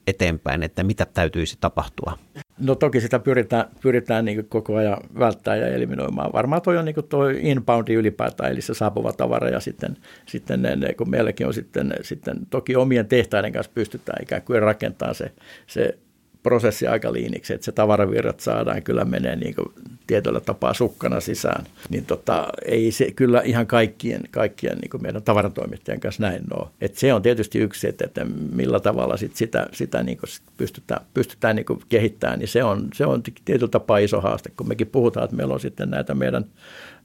eteenpäin, 0.06 0.62
että 0.62 0.82
mitä 0.82 1.06
täytyisi 1.06 1.56
tapahtua? 1.60 2.18
No 2.60 2.74
toki 2.74 3.00
sitä 3.00 3.18
pyritään, 3.18 3.64
pyritään 3.82 4.24
niin 4.24 4.48
koko 4.48 4.76
ajan 4.76 4.96
välttää 5.18 5.56
ja 5.56 5.66
eliminoimaan. 5.66 6.32
Varmaan 6.32 6.62
toi 6.62 6.78
on 6.78 6.84
niin 6.84 6.96
toi 7.08 7.38
inboundi 7.40 7.94
ylipäätään, 7.94 8.52
eli 8.52 8.60
se 8.60 8.74
saapuva 8.74 9.12
tavara 9.12 9.48
ja 9.48 9.60
sitten, 9.60 9.96
sitten 10.26 10.62
ne, 10.62 10.94
kun 10.94 11.10
meilläkin 11.10 11.46
on 11.46 11.54
sitten, 11.54 11.94
sitten 12.02 12.36
toki 12.50 12.76
omien 12.76 13.08
tehtaiden 13.08 13.52
kanssa 13.52 13.72
pystytään 13.74 14.22
ikään 14.22 14.42
kuin 14.42 14.62
rakentamaan 14.62 15.14
se, 15.14 15.32
se 15.66 15.98
prosessi 16.42 16.86
aika 16.86 17.12
liiniksi, 17.12 17.54
että 17.54 17.64
se 17.64 17.72
tavaravirrat 17.72 18.40
saadaan 18.40 18.82
kyllä 18.82 19.04
menee 19.04 19.36
niin 19.36 19.54
tietyllä 20.06 20.40
tapaa 20.40 20.74
sukkana 20.74 21.20
sisään. 21.20 21.64
Niin 21.90 22.04
tota, 22.04 22.48
ei 22.64 22.92
se 22.92 23.10
kyllä 23.10 23.40
ihan 23.44 23.66
kaikkien, 23.66 24.20
kaikkien 24.30 24.78
niin 24.78 25.02
meidän 25.02 25.22
tavaratoimittajien 25.22 26.00
kanssa 26.00 26.22
näin 26.22 26.42
ole. 26.54 26.68
Et 26.80 26.96
se 26.96 27.14
on 27.14 27.22
tietysti 27.22 27.58
yksi, 27.58 27.88
että, 27.88 28.04
että 28.04 28.24
millä 28.52 28.80
tavalla 28.80 29.16
sit 29.16 29.36
sitä, 29.36 29.66
sitä 29.72 30.02
niin 30.02 30.18
kuin 30.18 30.30
pystytään, 30.56 31.00
pystytään 31.14 31.56
niin 31.56 31.66
kehittämään, 31.88 32.38
niin 32.38 32.48
se 32.48 32.64
on, 32.64 32.88
se 32.94 33.06
on 33.06 33.22
tietyllä 33.44 33.70
tapaa 33.70 33.98
iso 33.98 34.20
haaste, 34.20 34.50
kun 34.56 34.68
mekin 34.68 34.86
puhutaan, 34.86 35.24
että 35.24 35.36
meillä 35.36 35.54
on 35.54 35.60
sitten 35.60 35.90
näitä 35.90 36.14
meidän, 36.14 36.44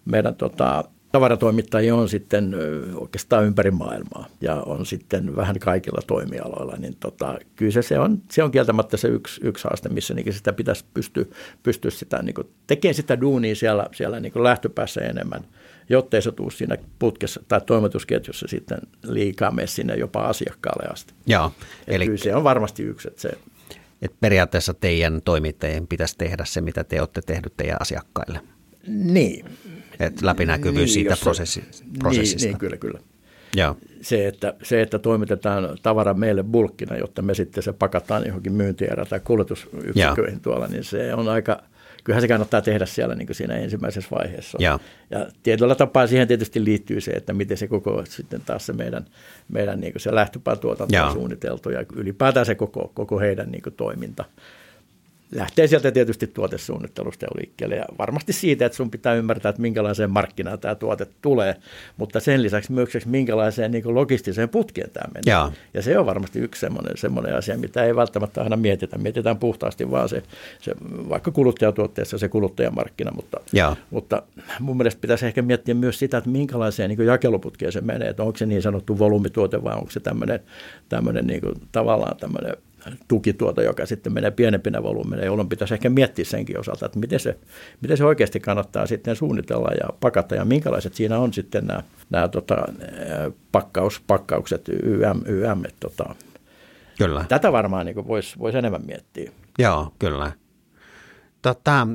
meidän 0.05 0.35
tota, 0.35 0.83
tavaratoimittajia 1.13 1.95
on 1.95 2.09
sitten 2.09 2.55
oikeastaan 2.95 3.45
ympäri 3.45 3.71
maailmaa 3.71 4.27
ja 4.41 4.55
on 4.55 4.85
sitten 4.85 5.35
vähän 5.35 5.59
kaikilla 5.59 6.01
toimialoilla, 6.07 6.75
niin 6.77 6.95
tota, 6.99 7.39
kyllä 7.55 7.71
se, 7.71 7.81
se, 7.81 7.99
on, 7.99 8.21
se 8.31 8.43
on 8.43 8.51
kieltämättä 8.51 8.97
se 8.97 9.07
yksi, 9.07 9.41
yksi 9.43 9.63
haaste, 9.63 9.89
missä 9.89 10.13
niin 10.13 10.33
sitä 10.33 10.53
pitäisi 10.53 10.85
pystyä, 10.93 11.25
pystyä 11.63 11.91
sitä, 11.91 12.21
niin 12.23 12.33
kuin, 12.33 12.47
tekemään 12.67 12.95
sitä 12.95 13.21
duunia 13.21 13.55
siellä, 13.55 13.87
siellä 13.91 14.19
niin 14.19 14.33
kuin 14.33 14.43
lähtöpäässä 14.43 15.01
enemmän, 15.01 15.41
jottei 15.89 16.21
se 16.21 16.31
tule 16.31 16.51
siinä 16.51 16.77
putkessa 16.99 17.43
tai 17.47 17.61
toimitusketjussa 17.61 18.47
sitten 18.47 18.77
liikaa 19.03 19.51
mene 19.51 19.67
sinne 19.67 19.95
jopa 19.95 20.21
asiakkaalle 20.21 20.89
asti. 20.91 21.13
Joo, 21.27 21.51
eli 21.87 22.05
kyllä 22.05 22.17
se 22.17 22.35
on 22.35 22.43
varmasti 22.43 22.83
yksi, 22.83 23.07
että 23.07 23.21
se 23.21 23.31
että 24.01 24.17
periaatteessa 24.19 24.73
teidän 24.73 25.21
toimittajien 25.25 25.87
pitäisi 25.87 26.17
tehdä 26.17 26.45
se, 26.45 26.61
mitä 26.61 26.83
te 26.83 26.99
olette 26.99 27.21
tehnyt 27.21 27.53
teidän 27.57 27.77
asiakkaille. 27.81 28.39
Niin, 28.87 29.45
että 29.99 30.25
läpinäkyvyys 30.25 30.75
niin, 30.75 30.89
siitä 30.89 31.15
prosessi, 31.23 31.59
niin, 31.59 31.99
prosessista. 31.99 32.37
Niin, 32.37 32.51
niin, 32.51 32.59
kyllä, 32.59 32.77
kyllä. 32.77 32.99
Joo. 33.55 33.77
Se, 34.01 34.27
että, 34.27 34.53
se, 34.63 34.81
että 34.81 34.99
toimitetaan 34.99 35.77
tavara 35.81 36.13
meille 36.13 36.43
bulkkina, 36.43 36.97
jotta 36.97 37.21
me 37.21 37.33
sitten 37.33 37.63
se 37.63 37.73
pakataan 37.73 38.27
johonkin 38.27 38.53
myyntierä 38.53 39.05
tai 39.05 39.19
kuljetusyksiköihin 39.19 40.39
tuolla, 40.41 40.67
niin 40.67 40.83
se 40.83 41.13
on 41.13 41.29
aika, 41.29 41.63
kyllähän 42.03 42.21
se 42.21 42.27
kannattaa 42.27 42.61
tehdä 42.61 42.85
siellä 42.85 43.15
niin 43.15 43.27
kuin 43.27 43.35
siinä 43.35 43.55
ensimmäisessä 43.55 44.09
vaiheessa. 44.11 44.57
Ja. 44.61 44.79
ja 45.09 45.27
tietyllä 45.43 45.75
tapaa 45.75 46.07
siihen 46.07 46.27
tietysti 46.27 46.63
liittyy 46.63 47.01
se, 47.01 47.11
että 47.11 47.33
miten 47.33 47.57
se 47.57 47.67
koko 47.67 48.03
sitten 48.09 48.41
taas 48.41 48.65
se 48.65 48.73
meidän, 48.73 49.05
meidän 49.49 49.79
niin 49.79 49.93
kuin 49.93 50.01
se 50.01 50.15
lähtöpään 50.15 50.59
tuotanto 50.59 51.05
on 51.05 51.11
suunniteltu 51.11 51.69
ja 51.69 51.85
ylipäätään 51.95 52.45
se 52.45 52.55
koko, 52.55 52.91
koko 52.93 53.19
heidän 53.19 53.51
niin 53.51 53.61
kuin 53.61 53.73
toiminta 53.73 54.25
lähtee 55.35 55.67
sieltä 55.67 55.91
tietysti 55.91 56.27
tuotesuunnittelusta 56.27 57.25
jo 57.25 57.29
liikkeelle 57.39 57.75
ja 57.75 57.85
varmasti 57.97 58.33
siitä, 58.33 58.65
että 58.65 58.75
sun 58.75 58.91
pitää 58.91 59.13
ymmärtää, 59.13 59.49
että 59.49 59.61
minkälaiseen 59.61 60.11
markkinaan 60.11 60.59
tämä 60.59 60.75
tuote 60.75 61.07
tulee, 61.21 61.55
mutta 61.97 62.19
sen 62.19 62.43
lisäksi 62.43 62.71
myös 62.71 63.05
minkälaiseen 63.05 63.71
niin 63.71 63.95
logistiseen 63.95 64.49
putkeen 64.49 64.89
tämä 64.89 65.07
menee. 65.13 65.23
Ja. 65.25 65.51
ja 65.73 65.81
se 65.81 65.99
on 65.99 66.05
varmasti 66.05 66.39
yksi 66.39 66.59
semmoinen, 66.59 66.97
semmoinen 66.97 67.35
asia, 67.35 67.57
mitä 67.57 67.83
ei 67.83 67.95
välttämättä 67.95 68.43
aina 68.43 68.55
mietitä. 68.55 68.97
Mietitään 68.97 69.37
puhtaasti 69.37 69.91
vaan 69.91 70.09
se, 70.09 70.23
se 70.61 70.71
vaikka 71.09 71.31
kuluttajatuotteessa 71.31 72.17
se 72.17 72.29
kuluttajamarkkina, 72.29 73.11
mutta, 73.11 73.39
ja. 73.53 73.75
mutta 73.91 74.23
mun 74.59 74.77
mielestä 74.77 75.01
pitäisi 75.01 75.25
ehkä 75.25 75.41
miettiä 75.41 75.73
myös 75.73 75.99
sitä, 75.99 76.17
että 76.17 76.29
minkälaiseen 76.29 76.89
niin 76.89 77.05
jakeluputkeen 77.05 77.71
se 77.71 77.81
menee, 77.81 78.09
että 78.09 78.23
onko 78.23 78.37
se 78.37 78.45
niin 78.45 78.61
sanottu 78.61 78.99
volyymituote 78.99 79.63
vai 79.63 79.75
onko 79.75 79.91
se 79.91 79.99
tämmöinen, 79.99 80.39
tämmöinen 80.89 81.27
niin 81.27 81.41
kuin, 81.41 81.55
tavallaan 81.71 82.17
tämmöinen 82.17 82.53
tukituote, 83.07 83.63
joka 83.63 83.85
sitten 83.85 84.13
menee 84.13 84.31
pienempinä 84.31 84.83
volyymeina, 84.83 85.25
jolloin 85.25 85.49
pitäisi 85.49 85.73
ehkä 85.73 85.89
miettiä 85.89 86.25
senkin 86.25 86.59
osalta, 86.59 86.85
että 86.85 86.99
miten 86.99 87.19
se, 87.19 87.37
miten 87.81 87.97
se 87.97 88.05
oikeasti 88.05 88.39
kannattaa 88.39 88.87
sitten 88.87 89.15
suunnitella 89.15 89.69
ja 89.81 89.89
pakata 89.99 90.35
ja 90.35 90.45
minkälaiset 90.45 90.93
siinä 90.93 91.19
on 91.19 91.33
sitten 91.33 91.67
nämä, 91.67 91.83
nämä 92.09 92.27
tota, 92.27 92.57
pakkaus, 93.51 94.01
pakkaukset 94.07 94.69
YM, 94.69 95.21
YM 95.25 95.65
että 95.65 95.79
tota, 95.79 96.15
Kyllä. 96.97 97.25
Tätä 97.29 97.51
varmaan 97.51 97.85
niin 97.85 98.07
voisi 98.07 98.39
vois 98.39 98.55
enemmän 98.55 98.85
miettiä. 98.85 99.31
Joo, 99.59 99.93
kyllä. 99.99 100.31
Tota, 101.41 101.87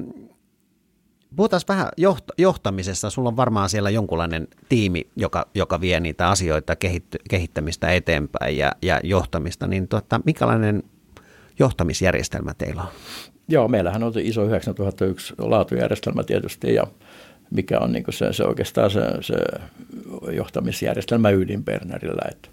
Puhutaan 1.36 1.62
vähän 1.68 1.88
joht- 2.00 2.34
johtamisesta. 2.38 3.10
Sulla 3.10 3.28
on 3.28 3.36
varmaan 3.36 3.68
siellä 3.68 3.90
jonkunlainen 3.90 4.48
tiimi, 4.68 5.06
joka, 5.16 5.48
joka 5.54 5.80
vie 5.80 6.00
niitä 6.00 6.28
asioita 6.28 6.76
kehitty- 6.76 7.18
kehittämistä 7.30 7.92
eteenpäin 7.92 8.58
ja, 8.58 8.72
ja 8.82 9.00
johtamista. 9.04 9.66
Niin 9.66 9.88
tota, 9.88 10.20
minkälainen 10.24 10.82
johtamisjärjestelmä 11.58 12.54
teillä 12.54 12.82
on? 12.82 12.88
Joo, 13.48 13.68
meillähän 13.68 14.02
on 14.02 14.12
iso 14.16 14.44
9001 14.44 15.34
laatujärjestelmä 15.38 16.22
tietysti 16.22 16.74
ja 16.74 16.86
mikä 17.50 17.78
on 17.78 17.92
niin 17.92 18.04
se, 18.10 18.32
se 18.32 18.44
oikeastaan 18.44 18.90
se, 18.90 19.00
se 19.20 19.36
johtamisjärjestelmä 20.32 21.30
ydinpernärillä. 21.30 22.22
Että. 22.30 22.48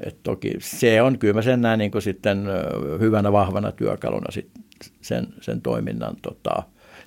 Et 0.00 0.22
toki 0.22 0.52
se 0.58 1.02
on, 1.02 1.18
kyllä 1.18 1.34
mä 1.34 1.42
sen 1.42 1.60
näen 1.60 1.78
niin 1.78 2.02
sitten 2.02 2.44
hyvänä 3.00 3.32
vahvana 3.32 3.72
työkaluna 3.72 4.26
sit 4.30 4.50
sen, 5.00 5.26
sen 5.40 5.62
toiminnan 5.62 6.16
tota, 6.22 6.62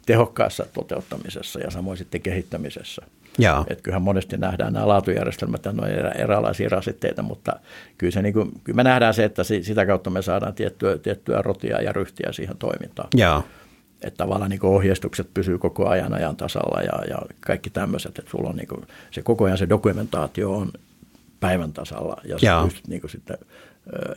tehokkaassa 0.10 0.66
toteuttamisessa 0.74 1.60
ja 1.60 1.72
samoin 1.72 1.98
sitten 1.98 2.22
kehittämisessä. 2.22 3.02
Joo. 3.38 3.66
Et 3.68 3.82
kyllähän 3.82 4.02
monesti 4.02 4.38
nähdään 4.38 4.74
nämä 4.74 4.88
laatujärjestelmät 4.88 5.66
ja 5.66 5.72
noin 5.72 5.92
erilaisia 6.16 6.70
rasitteita, 6.70 7.22
mutta 7.22 7.60
kyllä, 7.98 8.12
se 8.12 8.22
niin 8.22 8.34
kuin, 8.34 8.52
kyllä 8.64 8.76
me 8.76 8.84
nähdään 8.84 9.14
se, 9.14 9.24
että 9.24 9.44
sitä 9.44 9.86
kautta 9.86 10.10
me 10.10 10.22
saadaan 10.22 10.54
tiettyä, 10.54 10.98
tiettyä 10.98 11.42
rotia 11.42 11.82
ja 11.82 11.92
ryhtiä 11.92 12.32
siihen 12.32 12.58
toimintaan. 12.58 13.10
Joo. 13.16 13.44
Että 14.02 14.18
tavallaan 14.18 14.50
niin 14.50 14.66
ohjeistukset 14.66 15.34
pysyy 15.34 15.58
koko 15.58 15.90
ajan 15.90 16.14
ajan 16.14 16.36
tasalla 16.36 16.82
ja, 16.82 17.04
ja 17.10 17.22
kaikki 17.40 17.70
tämmöiset, 17.70 18.20
että 18.20 18.32
sulla 18.32 18.50
on 18.50 18.56
niin 18.56 18.68
kuin, 18.68 18.88
se 19.12 19.22
koko 19.22 19.46
ajan 19.46 19.58
se 19.58 19.70
dokumentaatio 19.70 20.54
on 20.54 20.72
päivän 21.40 21.74
tasalla 21.74 22.22
ja 22.24 22.40
sä 22.40 22.62
pystyt 22.64 22.88
niin 22.88 23.02
kuin 23.02 23.12
sitten 23.12 23.38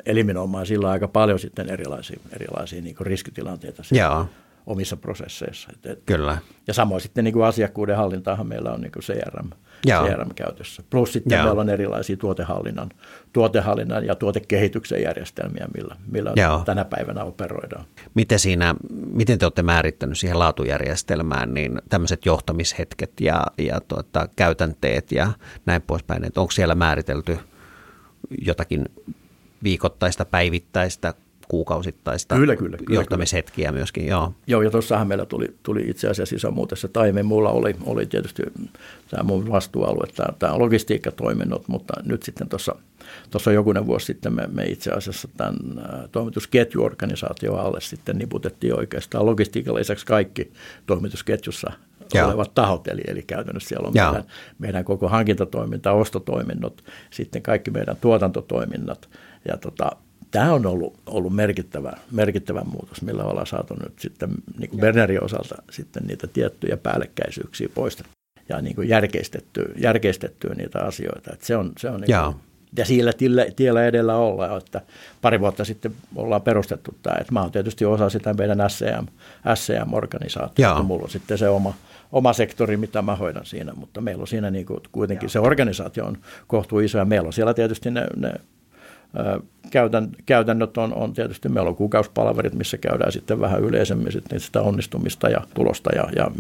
eliminoimaan 0.07 0.67
sillä 0.67 0.91
aika 0.91 1.09
paljon 1.09 1.39
sitten 1.39 1.71
erilaisia, 1.71 2.21
erilaisia 2.33 2.83
niin 2.83 2.97
riskitilanteita. 3.01 3.83
Joo 3.91 4.27
omissa 4.67 4.97
prosesseissa. 4.97 5.71
Kyllä. 6.07 6.39
Ja 6.67 6.75
samoin 6.75 7.01
sitten 7.01 7.25
niin 7.25 7.33
kuin 7.33 7.45
asiakkuuden 7.45 7.97
hallintaahan 7.97 8.47
meillä 8.47 8.73
on 8.73 8.81
niin 8.81 8.93
kuin 8.93 9.03
CRM, 9.03 9.51
CRM 9.87 10.35
käytössä. 10.35 10.83
Plus 10.91 11.13
sitten 11.13 11.37
Joo. 11.37 11.45
meillä 11.45 11.61
on 11.61 11.69
erilaisia 11.69 12.17
tuotehallinnan, 12.17 12.91
tuotehallinnan 13.33 14.07
ja 14.07 14.15
tuotekehityksen 14.15 15.03
järjestelmiä, 15.03 15.67
millä, 15.75 15.97
millä 16.07 16.33
tänä 16.65 16.85
päivänä 16.85 17.25
operoidaan. 17.25 17.85
Miten, 18.15 18.39
siinä, 18.39 18.75
miten 19.13 19.39
te 19.39 19.47
olette 19.47 19.63
määrittänyt 19.63 20.19
siihen 20.19 20.39
laatujärjestelmään 20.39 21.55
niin 21.55 21.83
tämmöiset 21.89 22.27
johtamishetket 22.27 23.21
ja, 23.21 23.47
ja 23.59 23.81
tuota, 23.81 24.29
käytänteet 24.37 25.13
ja 25.13 25.33
näin 25.67 25.83
poispäin, 25.83 26.25
että 26.25 26.41
onko 26.41 26.51
siellä 26.51 26.75
määritelty 26.75 27.39
jotakin 28.43 28.89
viikoittaista, 29.63 30.25
päivittäistä 30.25 31.15
kuukausittaista 31.53 32.37
kyllä, 32.37 32.57
kyllä, 32.57 32.77
kyllä, 32.77 32.95
johtamishetkiä 32.95 33.69
kyllä. 33.69 33.79
myöskin. 33.79 34.07
Joo, 34.07 34.35
joo 34.47 34.63
ja 34.63 34.71
tuossahan 34.71 35.09
meillä 35.09 35.27
tuli, 35.27 35.55
tuli 35.63 35.83
itse 35.87 36.09
asiassa 36.09 36.37
iso 36.37 36.51
muutessa. 36.51 36.89
Taimen 36.89 37.27
mulla 37.27 37.51
oli, 37.51 37.77
oli 37.87 38.07
tietysti 38.07 38.43
tämä 39.11 39.23
mun 39.23 39.51
vastuualue, 39.51 40.07
tämä, 40.17 40.29
tämä 40.39 40.59
logistiikkatoiminnot, 40.59 41.69
mutta 41.69 41.95
nyt 42.05 42.23
sitten 42.23 42.49
tuossa 42.49 42.75
Tuossa 43.31 43.53
jokunen 43.53 43.87
vuosi 43.87 44.07
sitten 44.07 44.35
me, 44.35 44.49
me 44.53 44.65
itse 44.65 44.91
asiassa 44.91 45.29
tämän 45.37 45.57
toimitusketjuorganisaation 46.13 47.61
alle 47.61 47.81
sitten 47.81 48.19
niputettiin 48.19 48.79
oikeastaan 48.79 49.27
logistiikan 49.27 49.75
lisäksi 49.75 50.07
kaikki 50.07 50.53
toimitusketjussa 50.87 51.73
Jaa. 52.15 52.27
olevat 52.27 52.55
tahot, 52.55 52.89
eli, 52.89 53.03
eli 53.07 53.23
käytännössä 53.23 53.69
siellä 53.69 53.89
on 53.89 53.95
meidän, 53.95 54.25
meidän 54.59 54.85
koko 54.85 55.09
hankintatoiminta, 55.09 55.93
ostotoiminnot, 55.93 56.85
sitten 57.11 57.43
kaikki 57.43 57.71
meidän 57.71 57.97
tuotantotoiminnat, 58.01 59.09
ja 59.49 59.57
tota, 59.57 59.91
tämä 60.33 60.53
on 60.53 60.67
ollut, 60.67 60.95
ollut 61.07 61.35
merkittävä, 61.35 61.93
merkittävä 62.11 62.63
muutos, 62.65 63.03
millä 63.03 63.25
ollaan 63.25 63.47
saatu 63.47 63.75
nyt 63.75 63.99
sitten 63.99 64.31
niin 64.59 64.71
kuin 64.71 64.81
Bernerin 64.81 65.25
osalta 65.25 65.55
sitten 65.71 66.03
niitä 66.07 66.27
tiettyjä 66.27 66.77
päällekkäisyyksiä 66.77 67.69
poistettua 67.75 68.13
ja 68.49 68.63
niin 68.63 68.75
kuin 68.75 68.89
järkeistettyä, 68.89 69.67
järkeistettyä 69.77 70.55
niitä 70.55 70.79
asioita. 70.79 71.33
Että 71.33 71.47
se 71.47 71.57
on, 71.57 71.73
se 71.79 71.91
on 71.91 72.01
niin 72.01 72.07
kuin, 72.07 72.37
ja 72.77 72.85
sillä 72.85 73.13
tiellä 73.57 73.87
edellä 73.87 74.17
ollaan, 74.17 74.59
että 74.59 74.81
pari 75.23 75.41
vuotta 75.41 75.65
sitten 75.65 75.93
ollaan 76.17 76.43
perustettu 76.43 76.95
tämä. 77.03 77.17
Että 77.21 77.33
mä 77.33 77.41
oon 77.41 77.53
tietysti 77.53 77.85
osa 77.85 78.11
sitä 78.11 78.35
meidän 78.35 78.59
SCM, 78.69 79.07
SCM-organisaatiota. 79.55 80.83
Mulla 80.83 81.03
on 81.03 81.11
sitten 81.11 81.39
se 81.39 81.49
oma, 81.49 81.75
oma 82.13 82.33
sektori, 82.33 82.77
mitä 82.77 83.03
mä 83.03 83.17
hoidan 83.17 83.47
siinä, 83.47 83.73
mutta 83.75 84.01
meillä 84.01 84.21
on 84.21 84.29
siinä 84.29 84.51
niin 84.51 84.67
kuin 84.67 84.81
kuitenkin 84.93 85.27
Jaa. 85.27 85.33
se 85.33 85.41
organisaatio 85.41 86.05
on 86.05 86.19
kohtuu 86.47 86.79
iso 86.81 86.99
ja 86.99 87.05
meillä 87.05 87.27
on 87.27 87.33
siellä 87.33 87.55
tietysti 87.55 87.91
ne, 87.91 88.07
ne 88.17 88.33
käytännöt 90.27 90.79
on, 90.79 90.95
on 90.95 91.13
tietysti, 91.13 91.49
meillä 91.49 91.69
on 91.69 91.77
kuukausipalverit, 91.77 92.55
missä 92.55 92.79
käydään 92.79 93.13
sitten 93.13 93.41
vähän 93.41 93.61
yleisemmin 93.61 94.13
sitten 94.13 94.41
sitä 94.41 94.61
onnistumista 94.61 95.29
ja 95.29 95.41
tulosta 95.55 95.91
ja, 95.95 96.09
ja 96.17 96.31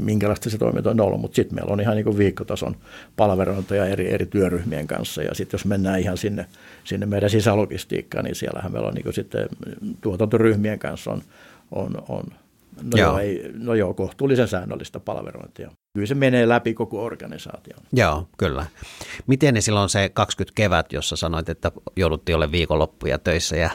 minkälaista 0.00 0.50
se 0.50 0.58
toiminta 0.58 0.90
on 0.90 1.00
ollut, 1.00 1.20
mutta 1.20 1.36
sitten 1.36 1.54
meillä 1.54 1.72
on 1.72 1.80
ihan 1.80 1.96
niin 1.96 2.04
kuin 2.04 2.18
viikkotason 2.18 2.76
palveluintoja 3.16 3.86
eri, 3.86 4.12
eri 4.12 4.26
työryhmien 4.26 4.86
kanssa. 4.86 5.22
Ja 5.22 5.34
sitten 5.34 5.58
jos 5.58 5.64
mennään 5.64 6.00
ihan 6.00 6.16
sinne, 6.16 6.46
sinne 6.84 7.06
meidän 7.06 7.30
sisälogistiikkaan, 7.30 8.24
niin 8.24 8.34
siellähän 8.34 8.72
meillä 8.72 8.88
on 8.88 8.94
niin 8.94 9.04
kuin 9.04 9.14
sitten 9.14 9.48
tuotantoryhmien 10.00 10.78
kanssa 10.78 11.10
on, 11.10 11.22
on, 11.72 11.90
on 12.08 12.24
No 12.82 12.98
joo. 12.98 13.18
Ei, 13.18 13.50
no 13.54 13.74
joo, 13.74 13.94
kohtuullisen 13.94 14.48
säännöllistä 14.48 15.00
palveluintia. 15.00 15.70
Kyllä 15.94 16.06
se 16.06 16.14
menee 16.14 16.48
läpi 16.48 16.74
koko 16.74 17.04
organisaation. 17.04 17.80
Joo, 17.92 18.28
kyllä. 18.38 18.66
Miten 19.26 19.54
ne 19.54 19.60
silloin 19.60 19.88
se 19.88 20.08
20 20.08 20.52
kevät, 20.56 20.92
jossa 20.92 21.16
sanoit, 21.16 21.48
että 21.48 21.72
jouduttiin 21.96 22.36
ole 22.36 22.52
viikonloppuja 22.52 23.18
töissä 23.18 23.56
ja 23.56 23.70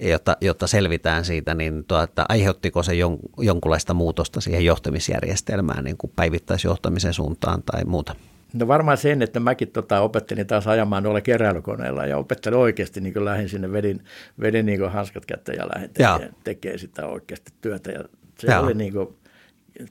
jotta, 0.00 0.36
jotta 0.40 0.66
selvitään 0.66 1.24
siitä, 1.24 1.54
niin 1.54 1.84
tuota, 1.84 2.24
aiheuttiko 2.28 2.82
se 2.82 2.94
jon, 2.94 3.18
jonkunlaista 3.38 3.94
muutosta 3.94 4.40
siihen 4.40 4.64
johtamisjärjestelmään 4.64 5.84
niin 5.84 5.96
kuin 5.96 6.12
päivittäisjohtamisen 6.16 7.12
suuntaan 7.12 7.62
tai 7.62 7.84
muuta? 7.84 8.14
No 8.54 8.68
varmaan 8.68 8.96
sen, 8.96 9.22
että 9.22 9.40
mäkin 9.40 9.70
tota, 9.70 10.00
opettelin 10.00 10.46
taas 10.46 10.66
ajamaan 10.66 11.02
noilla 11.02 11.20
keräilykoneilla 11.20 12.06
ja 12.06 12.18
opettelin 12.18 12.58
oikeasti 12.58 13.00
niin 13.00 13.24
lähdin 13.24 13.48
sinne, 13.48 13.72
vedin, 13.72 14.04
vedin 14.40 14.66
niin 14.66 14.90
hanskat 14.90 15.26
kättä 15.26 15.52
ja 15.52 15.68
lähdin 15.74 15.90
tekemään, 15.90 16.34
tekemään 16.44 16.78
sitä 16.78 17.06
oikeasti 17.06 17.52
työtä 17.60 17.92
ja 17.92 18.04
se 18.38 18.52
Joo. 18.52 18.62
oli 18.62 18.74
niin 18.74 18.92
kuin, 18.92 19.16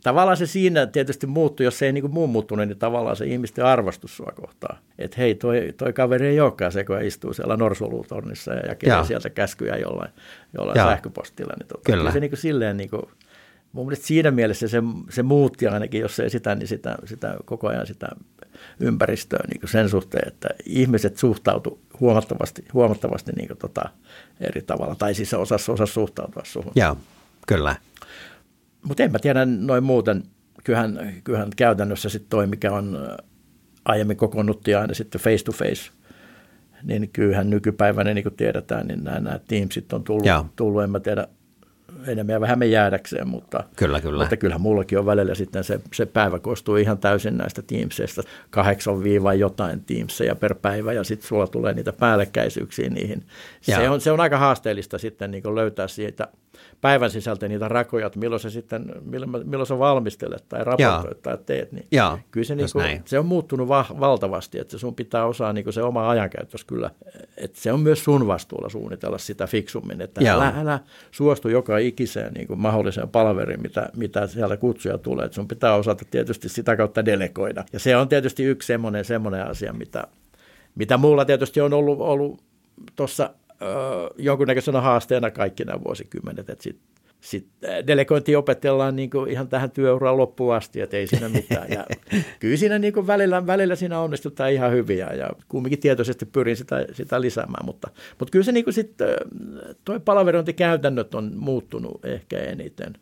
tavallaan 0.03 0.37
se 0.37 0.45
siinä 0.45 0.85
tietysti 0.85 1.27
muuttui, 1.27 1.63
jos 1.63 1.79
se 1.79 1.85
ei 1.85 1.93
niin 1.93 2.01
kuin 2.01 2.13
muu 2.13 2.27
muuttunut, 2.27 2.67
niin 2.67 2.79
tavallaan 2.79 3.15
se 3.15 3.25
ihmisten 3.25 3.65
arvostus 3.65 4.17
sua 4.17 4.31
kohtaa. 4.35 4.77
Että 4.99 5.17
hei, 5.17 5.35
toi, 5.35 5.73
toi 5.77 5.93
kaveri 5.93 6.27
ei 6.27 6.39
olekaan 6.39 6.71
se, 6.71 6.83
kun 6.83 7.01
istuu 7.01 7.33
siellä 7.33 7.57
norsulutornissa 7.57 8.53
ja 8.53 8.61
jakelee 8.67 9.03
sieltä 9.03 9.29
käskyjä 9.29 9.75
jollain, 9.75 10.11
jollain 10.53 10.79
sähköpostilla. 10.79 11.53
Niin 11.59 11.67
tota, 11.67 11.91
Kyllä. 11.91 12.11
Se 12.11 12.19
niin 12.19 12.31
kuin 12.31 12.39
silleen 12.39 12.77
niin 12.77 12.89
kuin, 12.89 13.03
mun 13.71 13.85
mielestä 13.85 14.07
siinä 14.07 14.31
mielessä 14.31 14.67
se, 14.67 14.83
se 15.09 15.23
muutti 15.23 15.67
ainakin, 15.67 16.01
jos 16.01 16.19
ei 16.19 16.29
sitä, 16.29 16.55
niin 16.55 16.67
sitä, 16.67 16.95
sitä 17.05 17.35
koko 17.45 17.67
ajan 17.67 17.87
sitä 17.87 18.07
ympäristöä 18.79 19.39
niin 19.47 19.59
kuin 19.59 19.69
sen 19.69 19.89
suhteen, 19.89 20.27
että 20.27 20.47
ihmiset 20.65 21.17
suhtautu 21.17 21.79
huomattavasti, 21.99 22.65
huomattavasti 22.73 23.31
niin 23.31 23.47
kuin 23.47 23.57
tota, 23.57 23.89
eri 24.41 24.61
tavalla, 24.61 24.95
tai 24.95 25.13
siis 25.13 25.33
osas, 25.33 25.69
osas 25.69 25.93
suhtautua 25.93 26.43
suhun. 26.45 26.71
Joo, 26.75 26.97
kyllä. 27.47 27.75
Mutta 28.87 29.03
en 29.03 29.11
mä 29.11 29.19
tiedä 29.19 29.45
noin 29.45 29.83
muuten. 29.83 30.23
Kyllähän, 30.63 31.13
kyllähän 31.23 31.49
käytännössä 31.55 32.09
sitten 32.09 32.29
toi, 32.29 32.47
mikä 32.47 32.71
on 32.71 32.97
aiemmin 33.85 34.17
kokoonnuttiin 34.17 34.77
aina 34.77 34.93
sitten 34.93 35.21
face 35.21 35.43
to 35.43 35.51
face, 35.51 35.91
niin 36.83 37.09
kyllähän 37.09 37.49
nykypäivänä, 37.49 38.13
niin 38.13 38.23
kuin 38.23 38.35
tiedetään, 38.35 38.87
niin 38.87 39.03
nämä, 39.03 39.19
nämä 39.19 39.39
Teamsit 39.47 39.93
on 39.93 40.03
tullut, 40.03 40.27
tullut, 40.55 40.83
en 40.83 40.89
mä 40.89 40.99
tiedä, 40.99 41.27
enemmän 42.07 42.33
ja 42.33 42.41
vähemmän 42.41 42.71
jäädäkseen, 42.71 43.27
mutta, 43.27 43.63
kyllä, 43.75 44.01
kyllä. 44.01 44.23
mutta 44.23 44.37
kyllähän 44.37 44.61
mullakin 44.61 44.99
on 44.99 45.05
välillä 45.05 45.35
sitten 45.35 45.63
se, 45.63 45.79
se 45.93 46.05
päivä 46.05 46.39
koostuu 46.39 46.75
ihan 46.75 46.97
täysin 46.97 47.37
näistä 47.37 47.61
Teamseista, 47.61 48.21
kahdeksan 48.49 49.03
viiva 49.03 49.33
jotain 49.33 49.83
Teamseja 49.83 50.35
per 50.35 50.55
päivä 50.55 50.93
ja 50.93 51.03
sitten 51.03 51.27
sulla 51.27 51.47
tulee 51.47 51.73
niitä 51.73 51.93
päällekkäisyyksiä 51.93 52.89
niihin. 52.89 53.23
Se 53.61 53.89
on, 53.89 54.01
se 54.01 54.11
on 54.11 54.19
aika 54.19 54.37
haasteellista 54.37 54.97
sitten 54.97 55.31
niin 55.31 55.55
löytää 55.55 55.87
siitä– 55.87 56.27
päivän 56.81 57.09
sisältä 57.09 57.47
niitä 57.47 57.67
rakoja, 57.67 58.07
että 58.07 58.19
milloin 58.19 58.39
sä 58.39 58.49
sitten, 58.49 58.85
milloin, 59.01 59.49
milloin 59.49 59.67
sä 59.67 59.79
valmistelet 59.79 60.49
tai 60.49 60.63
raportoit 60.63 61.21
tai 61.21 61.37
teet, 61.45 61.71
niin 61.71 61.87
Jaa, 61.91 62.19
kyllä 62.31 62.45
se, 62.45 62.55
niin 62.55 62.69
kuin, 62.73 63.01
se 63.05 63.19
on 63.19 63.25
muuttunut 63.25 63.67
va- 63.67 63.95
valtavasti, 63.99 64.59
että 64.59 64.77
sun 64.77 64.95
pitää 64.95 65.25
osaa 65.25 65.53
niin 65.53 65.63
kuin 65.63 65.73
se 65.73 65.83
oma 65.83 66.09
ajankäytös 66.09 66.65
kyllä, 66.65 66.91
että 67.37 67.59
se 67.61 67.71
on 67.71 67.79
myös 67.79 68.03
sun 68.03 68.27
vastuulla 68.27 68.69
suunnitella 68.69 69.17
sitä 69.17 69.47
fiksummin, 69.47 70.01
että 70.01 70.33
älä, 70.33 70.53
älä 70.57 70.79
suostu 71.11 71.49
joka 71.49 71.77
ikiseen 71.77 72.33
niin 72.33 72.47
kuin 72.47 72.59
mahdolliseen 72.59 73.09
palveriin, 73.09 73.61
mitä, 73.61 73.89
mitä 73.95 74.27
siellä 74.27 74.57
kutsuja 74.57 74.97
tulee, 74.97 75.25
että 75.25 75.35
sun 75.35 75.47
pitää 75.47 75.75
osata 75.75 76.05
tietysti 76.11 76.49
sitä 76.49 76.75
kautta 76.75 77.05
delegoida. 77.05 77.63
Ja 77.73 77.79
se 77.79 77.97
on 77.97 78.09
tietysti 78.09 78.43
yksi 78.43 78.67
semmoinen, 78.67 79.05
semmoinen 79.05 79.47
asia, 79.47 79.73
mitä, 79.73 80.07
mitä 80.75 80.97
mulla 80.97 81.25
tietysti 81.25 81.61
on 81.61 81.73
ollut, 81.73 82.01
ollut 82.01 82.43
tuossa 82.95 83.29
jonkunnäköisenä 84.17 84.81
haasteena 84.81 85.31
kaikki 85.31 85.63
nämä 85.63 85.83
vuosikymmenet, 85.83 86.49
että 86.49 86.63
sitten 86.63 86.95
sit 87.25 87.47
delegointi 87.87 88.35
opetellaan 88.35 88.95
niin 88.95 89.09
kuin 89.09 89.31
ihan 89.31 89.47
tähän 89.47 89.71
työuraan 89.71 90.17
loppuun 90.17 90.55
asti, 90.55 90.81
että 90.81 90.97
ei 90.97 91.07
siinä 91.07 91.29
mitään. 91.29 91.67
Ja 91.69 91.85
kyllä 92.39 92.57
siinä 92.57 92.79
niin 92.79 92.93
kuin 92.93 93.07
välillä, 93.07 93.47
välillä 93.47 93.75
siinä 93.75 93.99
onnistutaan 93.99 94.51
ihan 94.51 94.71
hyviä 94.71 95.07
ja 95.13 95.29
kumminkin 95.47 95.79
tietoisesti 95.79 96.25
pyrin 96.25 96.57
sitä, 96.57 96.85
sitä 96.91 97.21
lisäämään, 97.21 97.65
mutta, 97.65 97.87
mutta 98.19 98.31
kyllä 98.31 98.45
se 98.45 98.51
niin 98.51 98.63
kuin 98.63 98.73
sitten, 98.73 99.09
toi 99.85 99.99
palaverointikäytännöt 99.99 101.15
on 101.15 101.31
muuttunut 101.35 102.05
ehkä 102.05 102.39
eniten. 102.39 102.93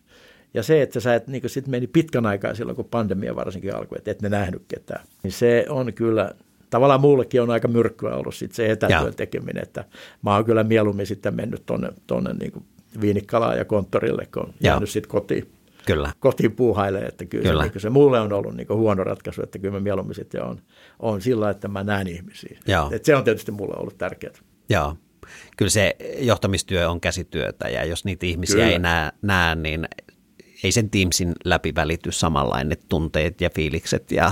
Ja 0.54 0.64
se, 0.64 0.82
että 0.82 1.00
sä 1.00 1.16
et 1.16 1.28
niin 1.28 1.50
sitten 1.50 1.72
meni 1.72 1.88
pitkän 1.88 2.26
aikaa 2.26 2.56
silloin, 2.56 2.76
kun 2.76 2.86
pandemia 2.86 3.36
varsinkin 3.36 3.76
alkoi, 3.76 3.98
että 3.98 4.12
et 4.12 4.22
ne 4.22 4.30
nähnyt 4.30 4.64
ketään, 4.68 5.06
niin 5.24 5.32
se 5.32 5.66
on 5.70 5.94
kyllä 5.94 6.32
tavallaan 6.74 7.02
muullekin 7.02 7.42
on 7.42 7.50
aika 7.50 7.68
myrkkyä 7.68 8.16
ollut 8.16 8.36
sit 8.36 8.52
se 8.52 8.72
etätyön 8.72 9.16
tekeminen, 9.16 9.64
että 9.64 9.86
mä 10.22 10.36
oon 10.36 10.46
kyllä 10.46 10.64
mieluummin 10.64 11.08
sitten 11.08 11.36
mennyt 11.36 11.66
tuonne, 11.66 11.90
tonne 12.08 12.34
niin 12.34 12.52
kuin 12.52 12.66
Viinikkalaan 13.02 13.58
ja 13.58 13.66
konttorille, 13.66 14.28
kun 14.34 14.44
on 14.44 14.54
jäänyt 14.60 14.90
sitten 14.90 15.10
kotiin. 15.10 15.52
Kyllä. 15.86 16.12
kotiin 16.20 16.52
puuhailee, 16.52 17.02
että 17.02 17.26
kyllä, 17.26 17.50
kyllä. 17.50 17.64
Se, 17.64 17.70
niin 17.70 17.82
se 17.82 17.90
mulle 17.90 18.20
on 18.20 18.34
ollut 18.34 18.56
niin 18.56 18.68
huono 18.70 19.04
ratkaisu, 19.04 19.44
että 19.44 19.60
kyllä 19.60 19.74
mä 19.74 19.80
mieluummin 19.80 20.16
sitten 20.16 20.44
on, 20.44 20.62
on 21.00 21.22
sillä, 21.22 21.50
että 21.50 21.68
mä 21.68 21.84
näen 21.84 22.08
ihmisiä. 22.08 22.60
Että 22.92 23.06
se 23.06 23.16
on 23.16 23.24
tietysti 23.24 23.52
mulle 23.52 23.76
ollut 23.78 23.98
tärkeää. 23.98 24.34
Joo. 24.70 24.98
Kyllä 25.58 25.70
se 25.70 25.96
johtamistyö 26.20 26.90
on 26.90 27.02
käsityötä 27.02 27.70
ja 27.70 27.86
jos 27.86 28.06
niitä 28.06 28.26
ihmisiä 28.26 28.56
kyllä. 28.56 28.70
ei 28.70 28.80
näe, 28.80 29.12
näe, 29.22 29.56
niin 29.56 29.88
ei 30.64 30.72
sen 30.72 30.90
Teamsin 30.90 31.34
läpi 31.46 31.76
välity 31.76 32.12
samanlainen 32.12 32.78
tunteet 32.90 33.42
ja 33.42 33.50
fiilikset 33.50 34.12
ja, 34.12 34.32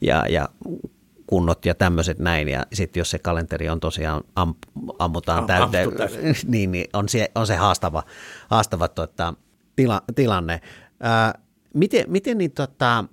ja, 0.00 0.24
ja 0.28 0.48
kunnot 1.28 1.66
ja 1.66 1.74
tämmöiset 1.74 2.18
näin. 2.18 2.48
Ja 2.48 2.66
sitten 2.72 3.00
jos 3.00 3.10
se 3.10 3.18
kalenteri 3.18 3.68
on 3.68 3.80
tosiaan 3.80 4.24
am, 4.36 4.54
ammutaan 4.98 5.46
täyteen, 5.46 5.88
niin, 6.46 6.72
niin 6.72 6.86
on, 6.92 7.08
se, 7.08 7.30
on 7.34 7.46
se 7.46 7.56
haastava, 7.56 8.02
haastava 8.48 8.88
tuota, 8.88 9.34
tila, 9.76 10.02
tilanne. 10.14 10.60
Ää, 11.00 11.38
miten, 11.74 12.04
miten 12.08 12.38
niin, 12.38 12.52
tota, 12.52 13.04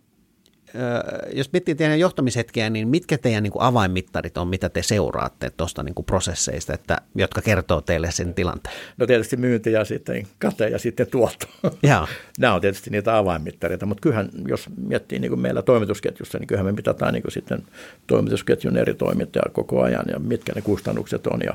jos 1.33 1.51
miettii 1.53 1.75
teidän 1.75 1.99
johtamishetkiä, 1.99 2.69
niin 2.69 2.87
mitkä 2.87 3.17
teidän 3.17 3.43
niin 3.43 3.51
kuin 3.51 3.63
avainmittarit 3.63 4.37
on, 4.37 4.47
mitä 4.47 4.69
te 4.69 4.83
seuraatte 4.83 5.49
tuosta 5.49 5.83
niin 5.83 5.95
kuin 5.95 6.05
prosesseista, 6.05 6.73
että, 6.73 6.97
jotka 7.15 7.41
kertoo 7.41 7.81
teille 7.81 8.11
sen 8.11 8.33
tilanteen? 8.33 8.75
No 8.97 9.07
tietysti 9.07 9.37
myynti 9.37 9.71
ja 9.71 9.85
sitten 9.85 10.27
kate 10.39 10.69
ja 10.69 10.79
sitten 10.79 11.07
tuotto. 11.07 11.47
Ja. 11.83 12.07
Nämä 12.39 12.53
on 12.53 12.61
tietysti 12.61 12.89
niitä 12.89 13.17
avainmittareita, 13.17 13.85
mutta 13.85 14.01
kyllähän 14.01 14.29
jos 14.47 14.69
miettii 14.87 15.19
niin 15.19 15.29
kuin 15.31 15.39
meillä 15.39 15.61
toimitusketjussa, 15.61 16.37
niin 16.37 16.47
kyllähän 16.47 16.65
me 16.65 16.71
mitataan 16.71 17.13
niin 17.13 17.21
kuin 17.21 17.31
sitten 17.31 17.63
toimitusketjun 18.07 18.77
eri 18.77 18.93
toimittajia 18.93 19.51
koko 19.53 19.81
ajan 19.81 20.05
ja 20.11 20.19
mitkä 20.19 20.53
ne 20.55 20.61
kustannukset 20.61 21.27
on 21.27 21.39
ja, 21.45 21.53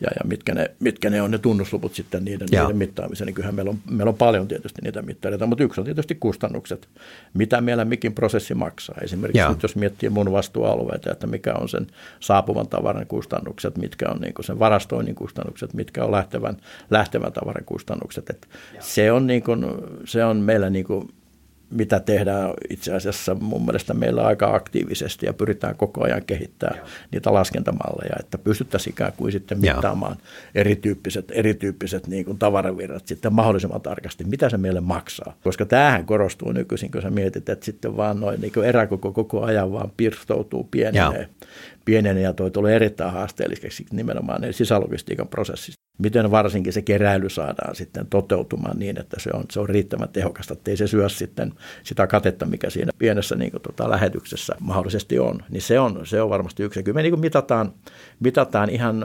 ja, 0.00 0.08
ja 0.18 0.24
mitkä, 0.24 0.54
ne, 0.54 0.70
mitkä 0.80 1.10
ne 1.10 1.22
on 1.22 1.30
ne 1.30 1.38
tunnusluvut 1.38 1.94
sitten 1.94 2.24
niiden, 2.24 2.48
niiden 2.50 2.76
mittaamiseen. 2.76 3.26
Niin 3.26 3.34
kyllähän 3.34 3.54
meillä 3.54 3.70
on, 3.70 3.78
meillä 3.90 4.10
on 4.10 4.16
paljon 4.16 4.48
tietysti 4.48 4.82
niitä 4.82 5.02
mittareita, 5.02 5.46
mutta 5.46 5.64
yksi 5.64 5.80
on 5.80 5.84
tietysti 5.84 6.14
kustannukset, 6.14 6.88
mitä 7.34 7.60
meillä 7.60 7.84
mikin 7.84 8.14
prosessi 8.14 8.54
maksaa. 8.64 8.96
Esimerkiksi 9.02 9.38
Joo. 9.38 9.50
nyt 9.50 9.62
jos 9.62 9.76
miettii 9.76 10.08
mun 10.08 10.32
vastuualueita, 10.32 11.12
että 11.12 11.26
mikä 11.26 11.54
on 11.54 11.68
sen 11.68 11.86
saapuvan 12.20 12.68
tavaran 12.68 13.06
kustannukset, 13.06 13.78
mitkä 13.78 14.08
on 14.08 14.20
niin 14.20 14.34
sen 14.40 14.58
varastoinnin 14.58 15.14
kustannukset, 15.14 15.74
mitkä 15.74 16.04
on 16.04 16.12
lähtevän, 16.12 16.56
lähtevän 16.90 17.32
tavaran 17.32 17.64
kustannukset. 17.64 18.30
Että 18.30 18.46
se, 18.80 19.12
on 19.12 19.26
niin 19.26 19.42
kuin, 19.42 19.66
se 20.04 20.24
on 20.24 20.36
meillä 20.36 20.70
niin 20.70 20.84
kuin 20.84 21.08
mitä 21.72 22.00
tehdään 22.00 22.50
itse 22.70 22.94
asiassa 22.94 23.34
mun 23.34 23.64
mielestä 23.64 23.94
meillä 23.94 24.26
aika 24.26 24.54
aktiivisesti 24.54 25.26
ja 25.26 25.32
pyritään 25.32 25.76
koko 25.76 26.04
ajan 26.04 26.24
kehittämään 26.24 26.78
Joo. 26.78 26.86
niitä 27.10 27.32
laskentamalleja, 27.32 28.16
että 28.20 28.38
pystyttäisiin 28.38 28.92
ikään 28.92 29.12
kuin 29.16 29.32
sitten 29.32 29.60
mittaamaan 29.60 30.16
Joo. 30.18 30.50
erityyppiset, 30.54 31.30
erityyppiset 31.30 32.06
niin 32.06 32.24
kuin 32.24 32.38
tavaravirrat 32.38 33.06
sitten 33.06 33.32
mahdollisimman 33.32 33.80
tarkasti, 33.80 34.24
mitä 34.24 34.48
se 34.48 34.56
meille 34.56 34.80
maksaa. 34.80 35.36
Koska 35.44 35.66
tämähän 35.66 36.06
korostuu 36.06 36.52
nykyisin, 36.52 36.90
kun 36.90 37.02
sä 37.02 37.10
mietit, 37.10 37.48
että 37.48 37.64
sitten 37.64 37.96
vaan 37.96 38.20
noin 38.20 38.40
niin 38.40 38.64
eräkoko 38.64 39.12
koko 39.12 39.42
ajan 39.42 39.72
vaan 39.72 39.92
pirstoutuu, 39.96 40.68
pienenee, 40.70 41.28
pienenee 41.84 42.22
ja 42.22 42.32
toi 42.32 42.50
tulee 42.50 42.76
erittäin 42.76 43.12
haasteelliseksi 43.12 43.86
nimenomaan 43.92 44.42
sisälogistiikan 44.50 45.28
prosessit 45.28 45.74
miten 45.98 46.30
varsinkin 46.30 46.72
se 46.72 46.82
keräily 46.82 47.30
saadaan 47.30 47.74
sitten 47.74 48.06
toteutumaan 48.06 48.78
niin, 48.78 49.00
että 49.00 49.16
se 49.20 49.30
on, 49.34 49.44
se 49.50 49.60
on 49.60 49.68
riittävän 49.68 50.08
tehokasta, 50.08 50.52
ettei 50.52 50.76
se 50.76 50.86
syö 50.86 51.08
sitten 51.08 51.52
sitä 51.82 52.06
katetta, 52.06 52.46
mikä 52.46 52.70
siinä 52.70 52.92
pienessä 52.98 53.36
niin 53.36 53.50
kuin, 53.50 53.62
tota, 53.62 53.90
lähetyksessä 53.90 54.54
mahdollisesti 54.60 55.18
on. 55.18 55.42
Niin 55.50 55.62
se 55.62 55.80
on, 55.80 56.06
se 56.06 56.22
on 56.22 56.30
varmasti 56.30 56.62
yksi. 56.62 56.82
Kyllä 56.82 56.96
me 56.96 57.02
niin 57.02 57.12
kuin 57.12 57.20
mitataan, 57.20 57.72
mitataan 58.20 58.70
ihan 58.70 59.04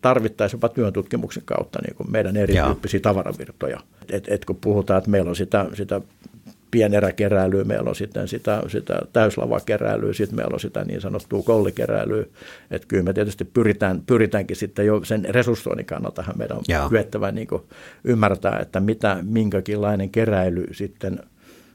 tarvittaessa 0.00 0.54
jopa 0.54 0.68
työntutkimuksen 0.68 1.42
kautta 1.46 1.78
niin 1.86 1.96
kuin 1.96 2.10
meidän 2.10 2.36
erityyppisiä 2.36 3.00
tavaravirtoja. 3.00 3.80
Et, 4.10 4.24
et 4.28 4.44
kun 4.44 4.56
puhutaan, 4.56 4.98
että 4.98 5.10
meillä 5.10 5.28
on 5.28 5.36
sitä, 5.36 5.66
sitä 5.74 6.00
pieneräkeräilyä, 6.72 7.64
meillä 7.64 7.88
on 7.88 7.96
sitten 7.96 8.28
sitä, 8.28 8.62
sitä 8.68 8.98
täyslavakeräilyä, 9.12 10.12
sitten 10.12 10.36
meillä 10.36 10.54
on 10.54 10.60
sitä 10.60 10.84
niin 10.84 11.00
sanottua 11.00 11.42
kollikeräilyä. 11.42 12.24
Että 12.70 12.88
kyllä 12.88 13.02
me 13.02 13.12
tietysti 13.12 13.44
pyritään, 13.44 14.02
pyritäänkin 14.06 14.56
sitten 14.56 14.86
jo 14.86 15.04
sen 15.04 15.26
resurssoinnin 15.28 15.86
kannalta 15.86 16.24
meidän 16.36 16.56
on 16.56 16.64
Jaa. 16.68 16.88
kyettävä 16.88 17.32
niin 17.32 17.48
ymmärtää, 18.04 18.58
että 18.58 18.80
mitä 18.80 19.18
minkäkinlainen 19.22 20.10
keräily 20.10 20.66
sitten 20.72 21.20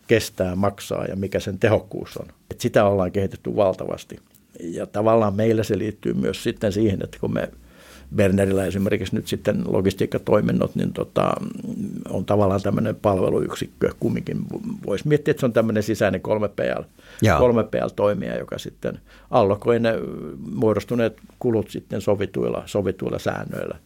kestää, 0.08 0.56
maksaa 0.56 1.06
ja 1.06 1.16
mikä 1.16 1.40
sen 1.40 1.60
tehokkuus 1.60 2.18
on. 2.18 2.28
Et 2.52 2.62
sitä 2.62 2.86
ollaan 2.86 3.12
kehitetty 3.12 3.56
valtavasti. 3.56 4.20
Ja 4.60 4.86
tavallaan 4.86 5.36
meillä 5.36 5.64
se 5.64 5.78
liittyy 5.78 6.14
myös 6.14 6.44
sitten 6.44 6.72
siihen, 6.72 7.00
että 7.04 7.18
kun 7.20 7.34
me– 7.34 7.50
Bernerillä 8.16 8.66
esimerkiksi 8.66 9.16
nyt 9.16 9.28
sitten 9.28 9.64
logistiikkatoiminnot, 9.68 10.76
niin 10.76 10.94
tota, 10.94 11.34
on 12.10 12.26
tavallaan 12.26 12.62
tämmöinen 12.62 12.96
palveluyksikkö 12.96 13.94
kumminkin. 14.00 14.38
Voisi 14.86 15.08
miettiä, 15.08 15.32
että 15.32 15.40
se 15.40 15.46
on 15.46 15.54
tämmöinen 15.54 15.84
sisäinen 15.84 16.22
3PL, 16.28 16.84
3PL-toimija, 17.24 18.38
joka 18.38 18.58
sitten 18.58 19.00
allokoi 19.32 19.80
ne 19.80 19.94
muodostuneet 20.54 21.18
kulut 21.40 21.70
sitten 21.70 22.02
sovituilla, 22.02 22.64
sovituilla 22.66 23.20
säännöillä 23.20 23.78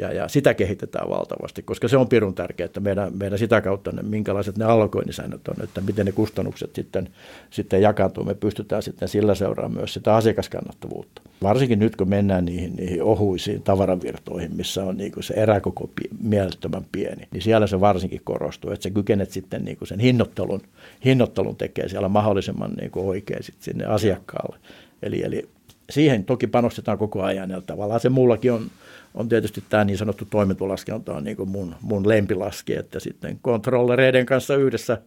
ja, 0.00 0.12
ja 0.12 0.28
sitä 0.28 0.54
kehitetään 0.54 1.10
valtavasti, 1.10 1.62
koska 1.62 1.88
se 1.88 1.96
on 1.96 2.08
pirun 2.08 2.34
tärkeää, 2.34 2.64
että 2.64 2.80
meidän, 2.80 3.12
meidän 3.18 3.38
sitä 3.38 3.60
kautta 3.60 3.92
ne, 3.92 4.02
minkälaiset 4.02 4.58
ne 4.58 4.64
allokoinnisäännöt 4.64 5.48
on, 5.48 5.64
että 5.64 5.80
miten 5.80 6.06
ne 6.06 6.12
kustannukset 6.12 6.74
sitten, 6.74 7.08
sitten 7.50 7.82
jakautuu. 7.82 8.24
Me 8.24 8.34
pystytään 8.34 8.82
sitten 8.82 9.08
sillä 9.08 9.34
seuraamaan 9.34 9.80
myös 9.80 9.94
sitä 9.94 10.14
asiakaskannattavuutta. 10.14 11.22
Varsinkin 11.42 11.78
nyt, 11.78 11.96
kun 11.96 12.08
mennään 12.08 12.44
niihin, 12.44 12.76
niihin 12.76 13.02
ohuisiin 13.02 13.62
tavaravirtoihin, 13.62 14.56
missä 14.56 14.84
on 14.84 14.96
niin 14.96 15.12
se 15.20 15.34
eräkoko 15.34 15.90
mielettömän 16.22 16.86
pieni, 16.92 17.28
niin 17.32 17.42
siellä 17.42 17.66
se 17.66 17.80
varsinkin 17.80 18.20
korostuu, 18.24 18.70
että 18.70 18.82
sä 18.82 18.90
kykenet 18.90 19.30
sitten 19.30 19.64
niin 19.64 19.78
sen 19.84 20.00
hinnoittelun, 20.00 20.60
hinnoittelun 21.04 21.56
tekee 21.56 21.88
siellä 21.88 22.08
mahdollisimman 22.08 22.72
niin 22.72 22.90
oikein 22.94 23.42
sitten 23.42 23.64
sinne 23.64 23.84
asiakkaalle. 23.84 24.56
Eli, 25.02 25.24
eli 25.24 25.48
siihen 25.90 26.24
toki 26.24 26.46
panostetaan 26.46 26.98
koko 26.98 27.22
ajan 27.22 27.50
ja 27.50 27.60
tavallaan 27.60 28.00
se 28.00 28.08
mullakin 28.08 28.52
on 28.52 28.70
on 29.14 29.28
tietysti 29.28 29.64
tämä 29.68 29.84
niin 29.84 29.98
sanottu 29.98 30.24
toimintolaskenta 30.24 31.14
on 31.14 31.24
niin 31.24 31.36
kuin 31.36 31.48
mun, 31.48 31.74
mun 31.80 32.08
lempilaski, 32.08 32.76
että 32.76 33.00
sitten 33.00 33.38
kontrollereiden 33.42 34.26
kanssa 34.26 34.56
yhdessä 34.56 34.98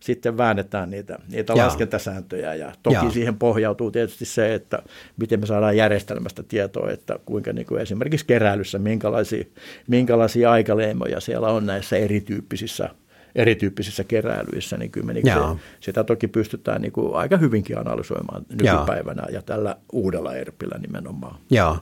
sitten 0.00 0.38
väännetään 0.38 0.90
niitä, 0.90 1.18
niitä 1.28 1.56
laskentasääntöjä 1.56 2.54
ja 2.54 2.72
toki 2.82 2.94
Jaa. 2.94 3.10
siihen 3.10 3.38
pohjautuu 3.38 3.90
tietysti 3.90 4.24
se, 4.24 4.54
että 4.54 4.82
miten 5.16 5.40
me 5.40 5.46
saadaan 5.46 5.76
järjestelmästä 5.76 6.42
tietoa, 6.42 6.90
että 6.90 7.18
kuinka 7.24 7.52
niin 7.52 7.66
kuin 7.66 7.80
esimerkiksi 7.80 8.26
keräilyssä, 8.26 8.78
minkälaisia, 8.78 9.44
minkälaisia 9.86 10.50
aikaleimoja 10.50 11.20
siellä 11.20 11.48
on 11.48 11.66
näissä 11.66 11.96
erityyppisissä 11.96 12.88
erityyppisissä 13.34 14.04
keräilyissä, 14.04 14.76
niin 14.76 14.90
kyllä 14.90 15.12
niin 15.12 15.26
se, 15.26 15.32
sitä 15.80 16.04
toki 16.04 16.28
pystytään 16.28 16.82
niin 16.82 16.92
kuin 16.92 17.14
aika 17.14 17.36
hyvinkin 17.36 17.78
analysoimaan 17.78 18.46
nykypäivänä 18.48 19.22
Jaa. 19.22 19.30
ja 19.30 19.42
tällä 19.42 19.76
uudella 19.92 20.34
ERPillä 20.34 20.78
nimenomaan. 20.78 21.36
Joo. 21.50 21.78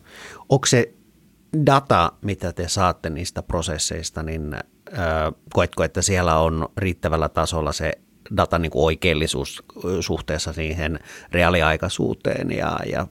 Onko 0.49 0.67
se 0.67 0.95
data, 1.67 2.13
mitä 2.23 2.53
te 2.53 2.69
saatte 2.69 3.11
niistä 3.11 3.43
prosesseista, 3.43 4.23
niin 4.23 4.57
koetko, 5.53 5.85
että 5.85 6.03
siellä 6.03 6.39
on 6.39 6.69
riittävällä 6.77 7.29
tasolla 7.29 7.73
se 7.73 7.93
datan 8.37 8.63
niin 8.63 8.73
oikeellisuus 8.75 9.63
suhteessa 10.01 10.53
siihen 10.53 10.99
reaaliaikaisuuteen 11.33 12.51
ja, 12.51 12.79
ja 12.93 13.07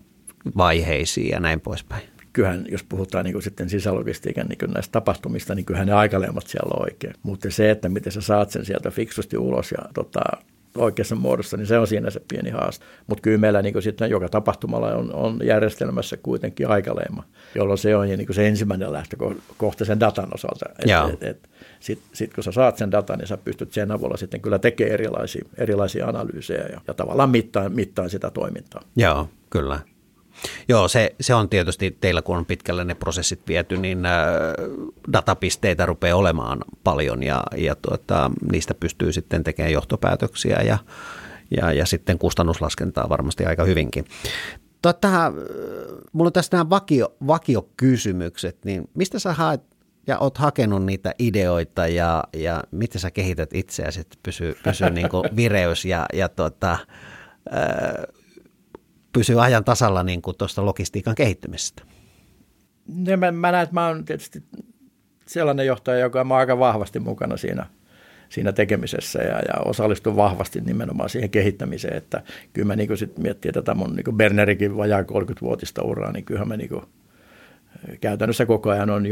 vaiheisiin 0.58 1.30
ja 1.30 1.40
näin 1.40 1.62
poispäin? 1.62 2.04
kyllähän, 2.34 2.66
jos 2.72 2.84
puhutaan 2.84 3.26
niin 3.26 3.42
sitten 3.42 3.70
sisälogistiikan 3.70 4.48
niin 4.48 4.72
näistä 4.74 4.92
tapahtumista, 4.92 5.56
niin 5.56 5.66
kyllähän 5.66 5.88
ne 5.88 5.94
aikalemmat 5.94 6.48
siellä 6.48 6.72
on 6.74 6.82
oikein. 6.82 7.14
Mutta 7.24 7.52
se, 7.52 7.72
että 7.72 7.90
miten 7.90 8.12
sä 8.12 8.22
saat 8.22 8.52
sen 8.52 8.66
sieltä 8.66 8.92
fiksusti 8.92 9.38
ulos 9.38 9.72
ja 9.72 9.78
tota, 9.94 10.20
oikeassa 10.78 11.16
muodossa, 11.16 11.58
niin 11.58 11.68
se 11.68 11.80
on 11.80 11.88
siinä 11.88 12.10
se 12.10 12.22
pieni 12.28 12.50
haaste. 12.50 12.86
Mutta 13.08 13.22
kyllä 13.22 13.38
meillä 13.38 13.62
niin 13.62 13.82
sitten 13.82 14.10
joka 14.10 14.30
tapahtumalla 14.30 14.88
on, 14.88 15.16
on 15.16 15.40
järjestelmässä 15.44 16.18
kuitenkin 16.18 16.68
aikaleima, 16.68 17.24
jolloin 17.56 17.78
se 17.78 17.96
on 17.96 18.08
niin 18.08 18.34
se 18.34 18.48
ensimmäinen 18.48 18.94
lähtökohta 18.94 19.86
sen 19.86 20.00
datan 20.00 20.30
osalta. 20.34 20.66
Sitten 21.80 22.10
sit 22.14 22.34
kun 22.34 22.44
sä 22.44 22.52
saat 22.52 22.78
sen 22.78 22.92
datan, 22.92 23.20
niin 23.20 23.28
sä 23.28 23.38
pystyt 23.38 23.74
sen 23.74 23.92
avulla 23.92 24.18
sitten 24.18 24.42
kyllä 24.42 24.60
tekemään 24.60 24.94
erilaisia, 24.94 25.46
erilaisia 25.58 26.08
analyysejä 26.08 26.64
ja, 26.64 26.82
ja 26.88 26.94
tavallaan 26.94 27.30
mittaan, 27.30 27.74
mittaan 27.74 28.10
sitä 28.10 28.32
toimintaa. 28.32 28.82
Joo, 28.96 29.30
kyllä. 29.50 29.80
Joo, 30.68 30.88
se, 30.88 31.16
se 31.22 31.34
on 31.34 31.50
tietysti 31.50 31.98
teillä, 32.02 32.22
kun 32.22 32.38
on 32.38 32.46
pitkälle 32.46 32.86
ne 32.86 32.96
prosessit 32.96 33.42
viety, 33.48 33.78
niin 33.78 34.06
äh, 34.06 34.14
datapisteitä 35.14 35.86
rupeaa 35.86 36.18
olemaan 36.18 36.60
paljon 36.84 37.24
ja, 37.24 37.44
ja 37.58 37.76
tuota, 37.76 38.32
niistä 38.52 38.74
pystyy 38.74 39.12
sitten 39.12 39.44
tekemään 39.44 39.74
johtopäätöksiä 39.74 40.62
ja, 40.66 40.78
ja, 41.58 41.74
ja 41.74 41.86
sitten 41.86 42.20
kustannuslaskentaa 42.20 43.10
varmasti 43.10 43.46
aika 43.46 43.64
hyvinkin. 43.64 44.06
Tota, 44.82 45.26
äh, 45.26 45.34
mulla 46.14 46.28
on 46.28 46.34
tässä 46.34 46.58
nämä 46.58 46.70
vakio, 46.70 47.16
vakiokysymykset, 47.28 48.58
niin 48.66 48.90
mistä 48.94 49.20
sä 49.20 49.34
haet 49.34 49.62
ja 50.08 50.20
oot 50.20 50.38
hakenut 50.38 50.86
niitä 50.86 51.14
ideoita 51.20 51.88
ja, 51.88 52.24
ja 52.34 52.64
miten 52.72 53.02
sä 53.02 53.12
kehität 53.12 53.50
itseäsi, 53.54 54.00
että 54.00 54.18
pysyy, 54.24 54.56
pysyy 54.64 54.90
niin 54.96 55.10
vireys 55.36 55.86
ja, 55.86 56.06
ja 56.14 56.30
äh, 56.64 56.80
pysyy 59.14 59.44
ajan 59.44 59.64
tasalla 59.64 60.04
niin 60.04 60.22
kuin 60.22 60.38
tuosta 60.38 60.66
logistiikan 60.66 61.16
kehittymisestä? 61.16 61.84
No, 62.88 63.18
mä, 63.18 63.32
mä 63.32 63.52
näen, 63.52 63.64
että 63.64 63.74
mä 63.74 63.88
oon 63.88 64.06
tietysti 64.06 64.44
sellainen 65.26 65.66
johtaja, 65.66 66.00
joka 66.00 66.22
on 66.22 66.32
aika 66.32 66.60
vahvasti 66.60 67.00
mukana 67.00 67.38
siinä, 67.38 67.66
siinä 68.30 68.52
tekemisessä 68.52 69.20
ja, 69.20 69.40
ja 69.40 69.54
osallistun 69.66 70.16
vahvasti 70.16 70.62
nimenomaan 70.62 71.10
siihen 71.10 71.30
kehittämiseen, 71.30 71.98
että 71.98 72.24
kyllä 72.54 72.68
mä 72.68 72.76
niin 72.76 72.98
sit 72.98 73.18
miettii 73.18 73.52
tätä 73.52 73.76
mun 73.76 73.96
niin 73.96 74.18
Bernerikin 74.18 74.78
vajaa 74.78 75.02
30-vuotista 75.02 75.84
uraa, 75.84 76.12
niin 76.12 76.26
kyllä 76.26 76.46
mä 76.46 76.58
niin 76.58 76.70
kuin, 76.70 76.84
käytännössä 78.02 78.46
koko 78.46 78.70
ajan 78.70 78.90
on 78.90 79.06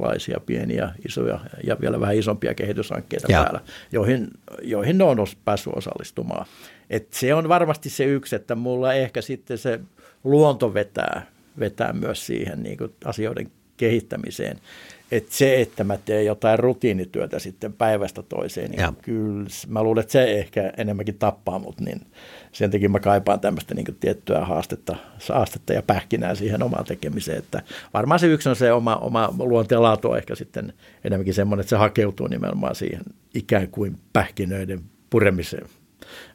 jonkunlaisia 0.00 0.40
pieniä, 0.46 0.90
isoja 1.08 1.40
ja 1.64 1.76
vielä 1.80 2.00
vähän 2.00 2.16
isompia 2.16 2.54
kehityshankkeita 2.54 3.32
ja. 3.32 3.42
päällä, 3.42 3.60
joihin, 3.92 4.28
joihin 4.62 4.98
ne 4.98 5.04
on 5.04 5.26
päässyt 5.44 5.72
osallistumaan. 5.76 6.46
Et 6.90 7.12
se 7.12 7.34
on 7.34 7.48
varmasti 7.48 7.90
se 7.90 8.04
yksi, 8.04 8.36
että 8.36 8.54
mulla 8.54 8.94
ehkä 8.94 9.20
sitten 9.20 9.58
se 9.58 9.80
luonto 10.24 10.74
vetää, 10.74 11.26
vetää 11.58 11.92
myös 11.92 12.26
siihen 12.26 12.62
niin 12.62 12.78
kuin 12.78 12.92
asioiden 13.04 13.50
kehittämiseen. 13.76 14.58
Et 15.10 15.28
se, 15.28 15.60
että 15.60 15.84
mä 15.84 15.96
teen 15.96 16.26
jotain 16.26 16.58
rutiinityötä 16.58 17.38
sitten 17.38 17.72
päivästä 17.72 18.22
toiseen, 18.22 18.70
niin 18.70 18.80
ja. 18.80 18.92
kyllä 19.02 19.46
mä 19.68 19.82
luulen, 19.82 20.00
että 20.00 20.12
se 20.12 20.38
ehkä 20.38 20.72
enemmänkin 20.76 21.18
tappaa 21.18 21.58
mut, 21.58 21.80
niin 21.80 22.00
sen 22.52 22.70
takia 22.70 22.88
mä 22.88 23.00
kaipaan 23.00 23.40
tämmöistä 23.40 23.74
niin 23.74 23.96
tiettyä 24.00 24.44
haastetta, 24.44 24.96
haastetta 25.28 25.72
ja 25.72 25.82
pähkinää 25.82 26.34
siihen 26.34 26.62
omaan 26.62 26.84
tekemiseen. 26.84 27.38
Että 27.38 27.62
varmaan 27.94 28.20
se 28.20 28.26
yksi 28.26 28.48
on 28.48 28.56
se 28.56 28.72
oma, 28.72 28.96
oma 28.96 29.34
luonteen 29.38 29.82
laatu 29.82 30.14
ehkä 30.14 30.34
sitten 30.34 30.72
enemmänkin 31.04 31.34
semmoinen, 31.34 31.60
että 31.60 31.70
se 31.70 31.76
hakeutuu 31.76 32.26
nimenomaan 32.26 32.74
siihen 32.74 33.02
ikään 33.34 33.68
kuin 33.68 33.96
pähkinöiden 34.12 34.80
puremiseen. 35.10 35.66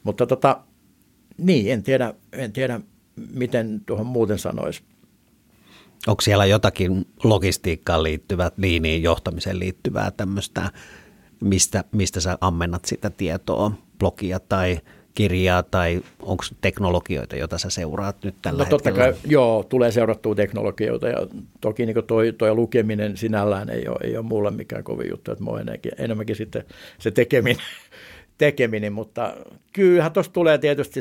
Mutta 0.04 0.26
tota, 0.26 0.60
niin, 1.38 1.72
en 1.72 1.82
tiedä, 1.82 2.14
en 2.32 2.52
tiedä, 2.52 2.80
miten 3.34 3.80
tuohon 3.86 4.06
muuten 4.06 4.38
sanoisi. 4.38 4.82
Onko 6.08 6.20
siellä 6.20 6.46
jotakin 6.46 7.06
logistiikkaan 7.24 8.02
liittyvää, 8.02 8.50
liiniin 8.56 9.02
johtamiseen 9.02 9.58
liittyvää 9.58 10.10
tämmöistä, 10.10 10.70
mistä, 11.40 11.84
mistä 11.92 12.20
sä 12.20 12.38
ammennat 12.40 12.84
sitä 12.84 13.10
tietoa, 13.10 13.70
blogia 13.98 14.40
tai 14.40 14.78
kirjaa 15.16 15.62
tai 15.62 16.02
onko 16.22 16.44
teknologioita, 16.60 17.36
joita 17.36 17.58
sä 17.58 17.70
seuraat 17.70 18.16
nyt 18.24 18.34
tällä 18.42 18.62
no, 18.62 18.70
totta 18.70 18.88
hetkellä? 18.88 19.12
Kai, 19.12 19.20
joo, 19.24 19.66
tulee 19.68 19.90
seurattua 19.90 20.34
teknologioita 20.34 21.08
ja 21.08 21.26
toki 21.60 21.86
niin 21.86 21.96
toi, 22.06 22.32
toi 22.38 22.54
lukeminen 22.54 23.16
sinällään 23.16 23.70
ei 23.70 23.88
ole, 23.88 23.98
ei 24.02 24.16
ole 24.16 24.26
mulle 24.26 24.50
mikään 24.50 24.84
kovin 24.84 25.10
juttu, 25.10 25.32
että 25.32 25.44
mä 25.44 25.50
enemmänkin, 25.50 25.92
enemmänkin 25.98 26.36
sitten 26.36 26.64
se 26.98 27.10
tekeminen, 27.10 27.62
tekeminen, 28.38 28.92
mutta 28.92 29.34
kyllähän 29.72 30.12
tuossa 30.12 30.32
tulee 30.32 30.58
tietysti, 30.58 31.00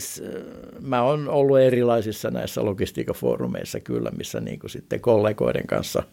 mä 0.82 1.04
oon 1.04 1.30
ollut 1.30 1.60
erilaisissa 1.60 2.32
näissä 2.32 2.66
logistiikafoorumeissa 2.66 3.80
kyllä, 3.80 4.12
missä 4.18 4.40
niin 4.40 4.60
kuin 4.60 4.72
sitten 4.72 5.00
kollegoiden 5.00 5.68
kanssa, 5.68 6.04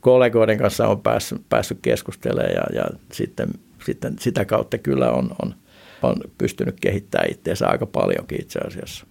kollegoiden 0.00 0.58
kanssa 0.58 0.88
on 0.88 1.00
päässyt, 1.00 1.42
päässyt 1.48 1.78
keskustelemaan 1.82 2.54
ja, 2.54 2.80
ja 2.80 2.84
sitten, 3.12 3.48
sitten 3.84 4.16
sitä 4.18 4.44
kautta 4.44 4.78
kyllä 4.78 5.10
on, 5.10 5.30
on, 5.42 5.54
on 6.02 6.16
pystynyt 6.38 6.80
kehittämään 6.80 7.30
itseensä 7.30 7.66
aika 7.66 7.86
paljonkin 7.86 8.40
itse 8.40 8.58
asiassa. 8.58 9.06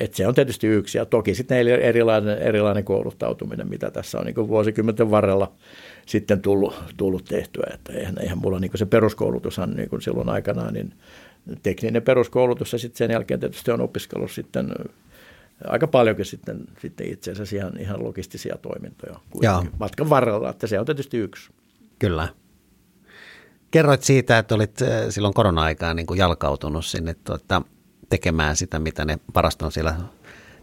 Et 0.00 0.14
se 0.14 0.26
on 0.26 0.34
tietysti 0.34 0.66
yksi 0.66 0.98
ja 0.98 1.06
toki 1.06 1.34
sitten 1.34 1.58
erilainen, 1.58 2.38
erilainen 2.38 2.84
kouluttautuminen, 2.84 3.68
mitä 3.68 3.90
tässä 3.90 4.18
on 4.18 4.26
niin 4.26 4.48
vuosikymmenten 4.48 5.10
varrella 5.10 5.52
sitten 6.06 6.42
tullut, 6.42 6.74
tullut 6.96 7.24
tehtyä. 7.24 7.70
Että 7.74 7.92
eihän, 7.92 8.18
eihän 8.20 8.38
mulla 8.38 8.60
niin 8.60 8.70
se 8.74 8.86
peruskoulutushan 8.86 9.70
niin 9.70 9.88
kuin 9.88 10.02
silloin 10.02 10.28
aikanaan, 10.28 10.74
niin 10.74 10.94
tekninen 11.62 12.02
peruskoulutus 12.02 12.72
ja 12.72 12.78
sitten 12.78 12.98
sen 12.98 13.10
jälkeen 13.10 13.40
tietysti 13.40 13.70
on 13.70 13.80
opiskellut 13.80 14.30
sitten 14.30 14.68
aika 15.64 15.86
paljonkin 15.86 16.24
sitten, 16.24 16.60
sitten 16.80 17.12
itse 17.12 17.32
asiassa 17.32 17.56
ihan, 17.56 17.80
ihan 17.80 18.04
logistisia 18.04 18.56
toimintoja 18.62 19.20
matkan 19.80 20.10
varrella, 20.10 20.50
että 20.50 20.66
se 20.66 20.80
on 20.80 20.86
tietysti 20.86 21.18
yksi. 21.18 21.50
Kyllä. 21.98 22.28
Kerroit 23.70 24.02
siitä, 24.02 24.38
että 24.38 24.54
olit 24.54 24.78
silloin 25.08 25.34
korona-aikaan 25.34 25.96
niin 25.96 26.06
kuin 26.06 26.18
jalkautunut 26.18 26.84
sinne 26.84 27.14
tuota, 27.24 27.62
tekemään 28.10 28.56
sitä, 28.56 28.78
mitä 28.78 29.04
ne 29.04 29.18
parasta 29.32 29.70
siellä 29.70 29.96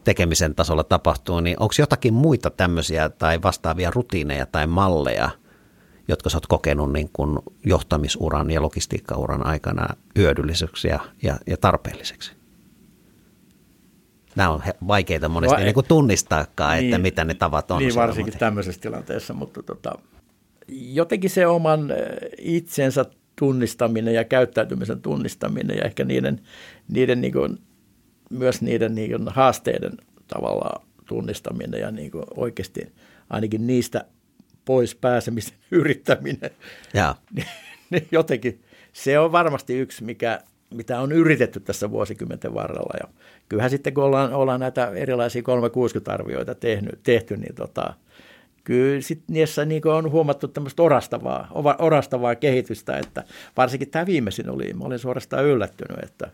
tekemisen 0.03 0.55
tasolla 0.55 0.83
tapahtuu, 0.83 1.39
niin 1.39 1.57
onko 1.59 1.73
jotakin 1.79 2.13
muita 2.13 2.49
tämmöisiä 2.49 3.09
tai 3.09 3.41
vastaavia 3.41 3.91
rutiineja 3.95 4.45
tai 4.45 4.67
malleja, 4.67 5.29
jotka 6.07 6.29
sä 6.29 6.37
oot 6.37 6.47
kokenut 6.47 6.93
niin 6.93 7.09
kuin 7.13 7.39
johtamisuran 7.65 8.51
ja 8.51 8.61
logistiikkauran 8.61 9.45
aikana 9.45 9.87
hyödylliseksi 10.17 10.87
ja, 10.87 10.99
ja, 11.23 11.39
ja 11.47 11.57
tarpeelliseksi? 11.57 12.31
Nämä 14.35 14.49
on 14.49 14.63
vaikeita 14.87 15.29
monesti 15.29 15.57
no, 15.57 15.63
niin 15.63 15.73
kuin 15.73 15.87
tunnistaakaan, 15.87 16.77
niin, 16.77 16.85
että 16.85 16.97
mitä 16.97 17.23
ne 17.23 17.33
tavat 17.33 17.71
on. 17.71 17.79
Niin 17.79 17.95
varsinkin 17.95 18.37
tämmöisessä 18.37 18.81
tilanteessa, 18.81 19.33
mutta 19.33 19.63
tota, 19.63 19.91
jotenkin 20.67 21.29
se 21.29 21.47
oman 21.47 21.93
itsensä 22.37 23.05
tunnistaminen 23.39 24.13
ja 24.13 24.23
käyttäytymisen 24.23 25.01
tunnistaminen 25.01 25.77
ja 25.77 25.83
ehkä 25.83 26.05
niiden, 26.05 26.41
niiden 26.87 27.21
niin 27.21 27.33
kuin, 27.33 27.57
myös 28.29 28.61
niiden 28.61 28.95
niin 28.95 29.11
kuin 29.11 29.27
haasteiden 29.29 29.97
tavallaan 30.27 30.87
tunnistaminen 31.07 31.81
ja 31.81 31.91
niin 31.91 32.11
kuin 32.11 32.25
oikeasti 32.35 32.93
ainakin 33.29 33.67
niistä 33.67 34.05
pois 34.65 34.95
pääsemisen 34.95 35.57
yrittäminen. 35.71 36.51
Ja. 36.93 37.15
niin 37.91 38.07
jotenkin 38.11 38.61
se 38.93 39.19
on 39.19 39.31
varmasti 39.31 39.79
yksi, 39.79 40.03
mikä, 40.03 40.41
mitä 40.73 40.99
on 40.99 41.11
yritetty 41.11 41.59
tässä 41.59 41.91
vuosikymmenten 41.91 42.53
varrella. 42.53 42.93
Ja 43.01 43.07
kyllähän 43.49 43.71
sitten 43.71 43.93
kun 43.93 44.03
ollaan, 44.03 44.33
ollaan 44.33 44.59
näitä 44.59 44.91
erilaisia 44.95 45.41
360-arvioita 45.41 46.55
tehnyt, 46.55 46.99
tehty, 47.03 47.37
niin 47.37 47.55
tota, 47.55 47.93
kyllä 48.67 49.01
sitten 49.01 49.33
niissä 49.33 49.65
niin 49.65 49.87
on 49.87 50.11
huomattu 50.11 50.47
tämmöistä 50.47 50.83
orastavaa, 50.83 51.51
orastavaa 51.79 52.35
kehitystä, 52.35 52.97
että 52.97 53.23
varsinkin 53.57 53.89
tämä 53.89 54.05
viimeisin 54.05 54.49
oli, 54.49 54.73
mä 54.73 54.83
olin 54.83 54.99
suorastaan 54.99 55.45
yllättynyt, 55.45 56.03
että 56.03 56.31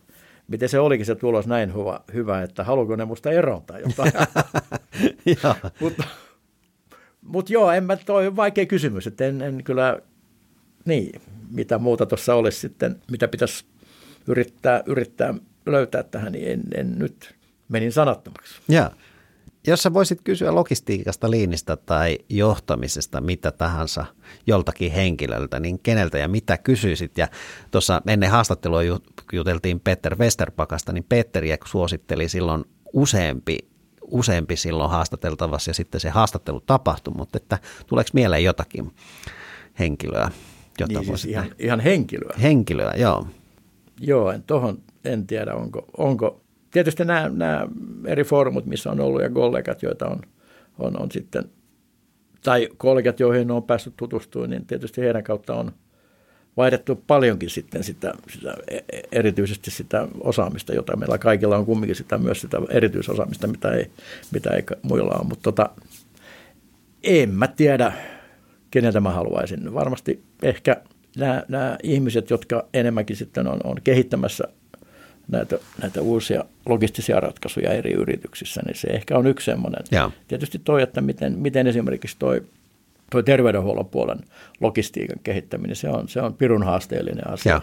miten 0.47 0.69
se 0.69 0.79
olikin 0.79 1.05
se 1.05 1.15
tulos 1.15 1.47
näin 1.47 1.73
hyvä, 1.73 1.99
hyvä 2.13 2.41
että 2.41 2.63
haluuko 2.63 2.95
ne 2.95 3.05
musta 3.05 3.31
erota 3.31 3.79
jotain. 3.79 4.11
mutta 5.81 6.03
mut 7.21 7.49
joo, 7.49 7.71
en 7.71 7.83
mä, 7.83 7.97
toi 7.97 8.35
vaikea 8.35 8.65
kysymys, 8.65 9.07
että 9.07 9.25
en, 9.25 9.41
en 9.41 9.63
kyllä, 9.63 9.99
niin, 10.85 11.21
mitä 11.51 11.77
muuta 11.77 12.05
tuossa 12.05 12.35
olisi 12.35 12.59
sitten, 12.59 13.01
mitä 13.11 13.27
pitäisi 13.27 13.65
yrittää, 14.27 14.83
yrittää 14.85 15.33
löytää 15.65 16.03
tähän, 16.03 16.31
niin 16.31 16.51
en, 16.51 16.61
en 16.75 16.99
nyt 16.99 17.35
menin 17.69 17.91
sanattomaksi. 17.91 18.61
Joo. 18.69 18.89
Jos 19.67 19.83
sä 19.83 19.93
voisit 19.93 20.21
kysyä 20.23 20.55
logistiikasta, 20.55 21.31
liinistä 21.31 21.75
tai 21.75 22.17
johtamisesta 22.29 23.21
mitä 23.21 23.51
tahansa 23.51 24.05
joltakin 24.47 24.91
henkilöltä, 24.91 25.59
niin 25.59 25.79
keneltä 25.79 26.17
ja 26.17 26.27
mitä 26.27 26.57
kysyisit? 26.57 27.17
Ja 27.17 27.27
tuossa 27.71 28.01
ennen 28.07 28.31
haastattelua 28.31 28.81
juteltiin 29.33 29.79
Peter 29.79 30.15
Westerpakasta, 30.17 30.93
niin 30.93 31.05
Peteriä 31.09 31.57
suositteli 31.65 32.29
silloin 32.29 32.65
useampi, 32.93 33.57
useampi 34.01 34.55
silloin 34.55 34.91
haastateltavassa 34.91 35.69
ja 35.69 35.73
sitten 35.73 36.01
se 36.01 36.09
haastattelu 36.09 36.59
tapahtui, 36.61 37.13
mutta 37.17 37.37
että 37.37 37.59
tuleeko 37.87 38.09
mieleen 38.13 38.43
jotakin 38.43 38.91
henkilöä? 39.79 40.31
Jota 40.79 40.99
niin 40.99 41.05
siis 41.05 41.25
ihan, 41.25 41.55
ihan 41.59 41.79
henkilöä? 41.79 42.35
Henkilöä, 42.41 42.93
joo. 42.97 43.27
Joo, 43.99 44.31
en, 44.31 44.43
tohon, 44.43 44.81
en 45.05 45.27
tiedä 45.27 45.55
onko, 45.55 45.85
onko 45.97 46.42
tietysti 46.73 47.05
nämä, 47.05 47.29
nämä 47.29 47.67
eri 48.05 48.23
foorumit, 48.23 48.65
missä 48.65 48.91
on 48.91 48.99
ollut 48.99 49.21
ja 49.21 49.29
kollegat, 49.29 49.83
joita 49.83 50.07
on, 50.07 50.19
on, 50.79 51.01
on 51.01 51.11
sitten 51.11 51.43
tai 52.43 52.69
kollegat, 52.77 53.19
joihin 53.19 53.51
on 53.51 53.63
päässyt 53.63 53.93
tutustumaan, 53.97 54.49
niin 54.49 54.65
tietysti 54.65 55.01
heidän 55.01 55.23
kautta 55.23 55.55
on 55.55 55.71
vaihdettu 56.57 57.03
paljonkin 57.07 57.49
sitten 57.49 57.83
sitä, 57.83 58.13
sitä, 58.29 58.57
e, 58.67 58.77
e, 58.77 59.01
erityisesti 59.11 59.71
sitä 59.71 60.07
osaamista, 60.19 60.73
jota 60.73 60.95
meillä 60.95 61.17
kaikilla 61.17 61.57
on 61.57 61.65
kumminkin 61.65 61.95
sitä, 61.95 62.17
myös 62.17 62.41
sitä 62.41 62.57
erityisosaamista, 62.69 63.47
mitä 63.47 63.71
ei, 63.71 63.91
mitä 64.31 64.49
ei 64.49 64.63
muilla 64.81 65.15
ole. 65.15 65.27
Mutta 65.27 65.43
tota, 65.43 65.69
en 67.03 67.29
mä 67.29 67.47
tiedä, 67.47 67.93
keneltä 68.71 68.99
mä 68.99 69.11
haluaisin. 69.11 69.73
Varmasti 69.73 70.23
ehkä 70.43 70.81
nämä, 71.17 71.43
nämä 71.47 71.77
ihmiset, 71.83 72.29
jotka 72.29 72.67
enemmänkin 72.73 73.15
sitten 73.15 73.47
on, 73.47 73.59
on 73.63 73.77
kehittämässä 73.83 74.43
näitä, 75.27 75.57
näitä 75.81 76.01
uusia 76.01 76.45
logistisia 76.65 77.19
ratkaisuja 77.19 77.73
eri 77.73 77.91
yrityksissä, 77.91 78.61
niin 78.65 78.75
se 78.75 78.87
ehkä 78.87 79.17
on 79.17 79.27
yksi 79.27 79.45
semmoinen. 79.45 79.83
Ja. 79.91 80.11
Tietysti 80.27 80.59
toi, 80.59 80.81
että 80.81 81.01
miten, 81.01 81.39
miten 81.39 81.67
esimerkiksi 81.67 82.15
toi, 82.19 82.43
toi 83.11 83.23
terveydenhuollon 83.23 83.85
puolen 83.85 84.19
logistiikan 84.61 85.19
kehittäminen, 85.23 85.75
se 85.75 85.89
on, 85.89 86.07
se 86.09 86.21
on 86.21 86.33
pirun 86.33 86.63
haasteellinen 86.63 87.27
asia. 87.27 87.53
Ja. 87.53 87.61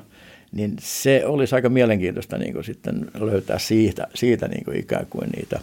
Niin 0.52 0.76
se 0.80 1.22
olisi 1.26 1.54
aika 1.54 1.68
mielenkiintoista 1.68 2.38
niin 2.38 2.52
kuin 2.52 2.64
sitten 2.64 3.10
löytää 3.20 3.58
siitä, 3.58 4.06
siitä 4.14 4.48
niin 4.48 4.64
kuin 4.64 4.76
ikään 4.76 5.06
kuin 5.10 5.30
niitä, 5.36 5.60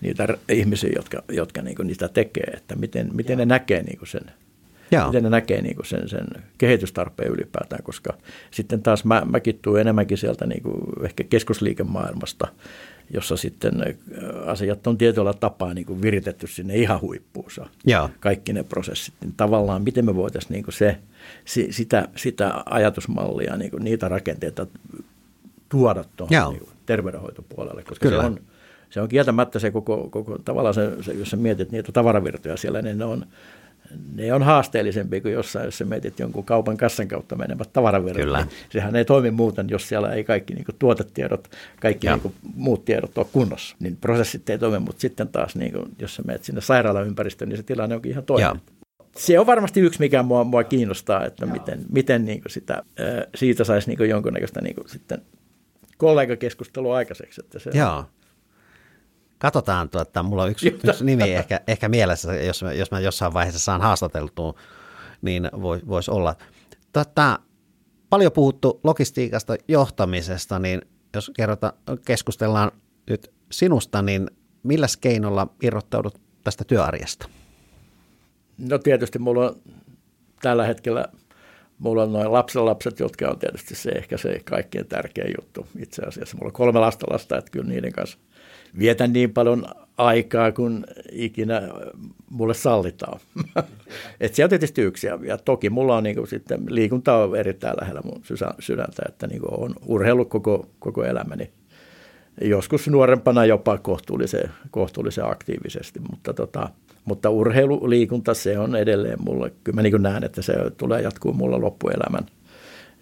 niitä 0.00 0.28
ihmisiä, 0.48 0.90
jotka, 0.96 1.22
jotka 1.28 1.62
niin 1.62 1.76
kuin 1.76 1.86
niitä 1.86 2.08
tekee, 2.08 2.50
että 2.56 2.76
miten, 2.76 3.10
miten 3.12 3.38
ne 3.38 3.44
näkee 3.44 3.82
niin 3.82 3.98
kuin 3.98 4.08
sen– 4.08 4.24
Jaa. 4.90 5.06
miten 5.06 5.22
ne 5.22 5.30
näkee 5.30 5.62
niin 5.62 5.76
kuin 5.76 5.86
sen, 5.86 6.08
sen 6.08 6.26
kehitystarpeen 6.58 7.30
ylipäätään, 7.32 7.82
koska 7.82 8.14
sitten 8.50 8.82
taas 8.82 9.04
mä, 9.04 9.22
mäkin 9.30 9.58
tuun 9.62 9.80
enemmänkin 9.80 10.18
sieltä 10.18 10.46
niin 10.46 10.62
kuin 10.62 10.80
ehkä 11.04 11.24
keskusliikemaailmasta, 11.24 12.48
jossa 13.14 13.36
sitten 13.36 13.72
asiat 14.46 14.86
on 14.86 14.98
tietyllä 14.98 15.32
tapaa 15.32 15.74
niin 15.74 15.86
kuin 15.86 16.02
viritetty 16.02 16.46
sinne 16.46 16.76
ihan 16.76 17.00
huippuunsa, 17.00 17.66
Jaa. 17.86 18.10
kaikki 18.20 18.52
ne 18.52 18.62
prosessit. 18.62 19.14
Niin 19.20 19.34
tavallaan 19.36 19.82
miten 19.82 20.04
me 20.04 20.14
voitaisiin 20.14 20.52
niin 20.52 20.64
kuin 20.64 20.74
se, 20.74 20.98
sitä, 21.70 22.08
sitä 22.16 22.62
ajatusmallia, 22.66 23.56
niin 23.56 23.70
kuin 23.70 23.84
niitä 23.84 24.08
rakenteita 24.08 24.66
tuoda 25.68 26.04
tuohon 26.16 26.52
niin 26.52 26.68
terveydenhoitopuolelle, 26.86 27.82
koska 27.82 28.08
Kyllä. 28.08 28.22
se 28.22 28.26
on, 28.26 28.40
se 28.90 29.00
on 29.00 29.08
kieltämättä 29.08 29.58
se 29.58 29.70
koko, 29.70 30.08
koko 30.10 30.38
tavallaan 30.38 30.74
se, 30.74 31.02
se, 31.02 31.12
jos 31.12 31.30
sä 31.30 31.36
mietit 31.36 31.72
niitä 31.72 31.92
tavaravirtoja 31.92 32.56
siellä, 32.56 32.82
niin 32.82 32.98
ne 32.98 33.04
on, 33.04 33.26
ne 34.14 34.32
on 34.34 34.42
haasteellisempi 34.42 35.20
kuin 35.20 35.34
jossain, 35.34 35.64
jos 35.64 35.78
sä 35.78 35.84
mietit 35.84 36.18
jonkun 36.18 36.44
kaupan 36.44 36.76
kassan 36.76 37.08
kautta 37.08 37.36
menevät 37.36 37.72
tavaraverkot. 37.72 38.22
Kyllä. 38.22 38.38
Niin 38.38 38.50
sehän 38.70 38.96
ei 38.96 39.04
toimi 39.04 39.30
muuten, 39.30 39.66
jos 39.70 39.88
siellä 39.88 40.12
ei 40.12 40.24
kaikki 40.24 40.54
niin 40.54 40.64
kuin 40.64 40.76
tuotetiedot, 40.78 41.48
kaikki 41.80 42.08
niin 42.08 42.20
kuin 42.20 42.34
muut 42.54 42.84
tiedot 42.84 43.18
ole 43.18 43.26
kunnossa. 43.32 43.76
Niin 43.80 43.96
prosessit 43.96 44.50
ei 44.50 44.58
toimi, 44.58 44.78
mutta 44.78 45.00
sitten 45.00 45.28
taas, 45.28 45.56
niin 45.56 45.72
kuin, 45.72 45.84
jos 45.98 46.14
sä 46.14 46.22
menet 46.26 46.44
sinne 46.44 46.60
sairaalaympäristöön, 46.60 47.48
niin 47.48 47.56
se 47.56 47.62
tilanne 47.62 47.94
onkin 47.94 48.12
ihan 48.12 48.24
toinen. 48.24 48.46
Ja. 48.46 48.56
Se 49.16 49.38
on 49.38 49.46
varmasti 49.46 49.80
yksi, 49.80 50.00
mikä 50.00 50.22
mua, 50.22 50.44
mua 50.44 50.64
kiinnostaa, 50.64 51.24
että 51.24 51.44
Joo. 51.44 51.52
miten, 51.52 51.80
miten 51.92 52.24
niin 52.24 52.42
kuin 52.42 52.52
sitä, 52.52 52.82
siitä 53.34 53.64
saisi 53.64 53.88
niin 53.88 53.96
kuin 53.96 54.10
jonkunnäköistä 54.10 54.60
niin 54.60 54.74
kuin 54.74 54.88
sitten 54.88 55.22
kollegakeskustelua 55.96 56.96
aikaiseksi. 56.96 57.40
Että 57.44 57.58
se. 57.58 57.70
Katsotaan, 59.40 59.90
tuota, 59.90 60.22
mulla 60.22 60.42
on 60.42 60.50
yksi, 60.50 60.78
yksi 60.84 61.04
nimi 61.04 61.34
ehkä, 61.34 61.60
ehkä 61.66 61.88
mielessä, 61.88 62.34
jos, 62.34 62.64
jos 62.78 62.90
mä 62.90 63.00
jossain 63.00 63.32
vaiheessa 63.32 63.58
saan 63.60 63.80
haastateltua, 63.80 64.54
niin 65.22 65.50
voisi 65.62 65.86
vois 65.86 66.08
olla. 66.08 66.36
Tota, 66.92 67.38
paljon 68.10 68.32
puhuttu 68.32 68.80
logistiikasta, 68.84 69.56
johtamisesta, 69.68 70.58
niin 70.58 70.82
jos 71.14 71.30
kerrota, 71.36 71.72
keskustellaan 72.04 72.70
nyt 73.10 73.32
sinusta, 73.52 74.02
niin 74.02 74.30
millä 74.62 74.86
keinolla 75.00 75.54
irrottaudut 75.62 76.20
tästä 76.44 76.64
työarjesta? 76.64 77.28
No 78.58 78.78
tietysti 78.78 79.18
mulla 79.18 79.46
on 79.46 79.56
tällä 80.42 80.66
hetkellä, 80.66 81.04
mulla 81.78 82.02
on 82.02 82.12
noin 82.12 82.32
lapsenlapset, 82.32 83.00
jotka 83.00 83.28
on 83.28 83.38
tietysti 83.38 83.74
se 83.74 83.90
ehkä 83.90 84.16
se 84.16 84.40
kaikkein 84.44 84.86
tärkein 84.86 85.34
juttu 85.38 85.66
itse 85.78 86.02
asiassa. 86.02 86.36
Mulla 86.36 86.48
on 86.48 86.52
kolme 86.52 86.78
lasta 86.78 87.06
lasta, 87.10 87.38
että 87.38 87.50
kyllä 87.50 87.68
niiden 87.68 87.92
kanssa– 87.92 88.18
vietän 88.78 89.12
niin 89.12 89.32
paljon 89.32 89.64
aikaa 90.00 90.52
kuin 90.52 90.86
ikinä 91.12 91.62
mulle 92.30 92.54
sallitaan. 92.54 93.20
Et 94.20 94.34
se 94.34 94.44
on 94.44 94.50
tietysti 94.50 94.82
yksi. 94.82 95.06
Ja 95.06 95.38
toki 95.38 95.70
mulla 95.70 95.96
on 95.96 96.02
niinku 96.02 96.26
sitten, 96.26 96.60
liikunta 96.68 97.16
on 97.16 97.36
erittäin 97.36 97.76
lähellä 97.80 98.00
mun 98.04 98.22
sydäntä, 98.58 99.02
että 99.08 99.26
niinku 99.26 99.48
on 99.50 99.74
urheillut 99.86 100.28
koko, 100.28 100.66
koko 100.78 101.04
elämäni. 101.04 101.50
Joskus 102.40 102.88
nuorempana 102.88 103.44
jopa 103.44 103.78
kohtuullisen, 103.78 104.50
kohtuullisen 104.70 105.24
aktiivisesti, 105.24 106.00
mutta, 106.10 106.32
tota, 106.32 106.68
mutta 107.04 107.30
urheilu, 107.30 107.90
liikunta, 107.90 108.34
se 108.34 108.58
on 108.58 108.76
edelleen 108.76 109.22
mulle, 109.22 109.52
kyllä 109.64 109.76
mä 109.76 109.82
niin 109.82 110.02
näen, 110.02 110.24
että 110.24 110.42
se 110.42 110.52
tulee 110.76 111.02
jatkuu 111.02 111.32
mulla 111.32 111.60
loppuelämän. 111.60 112.26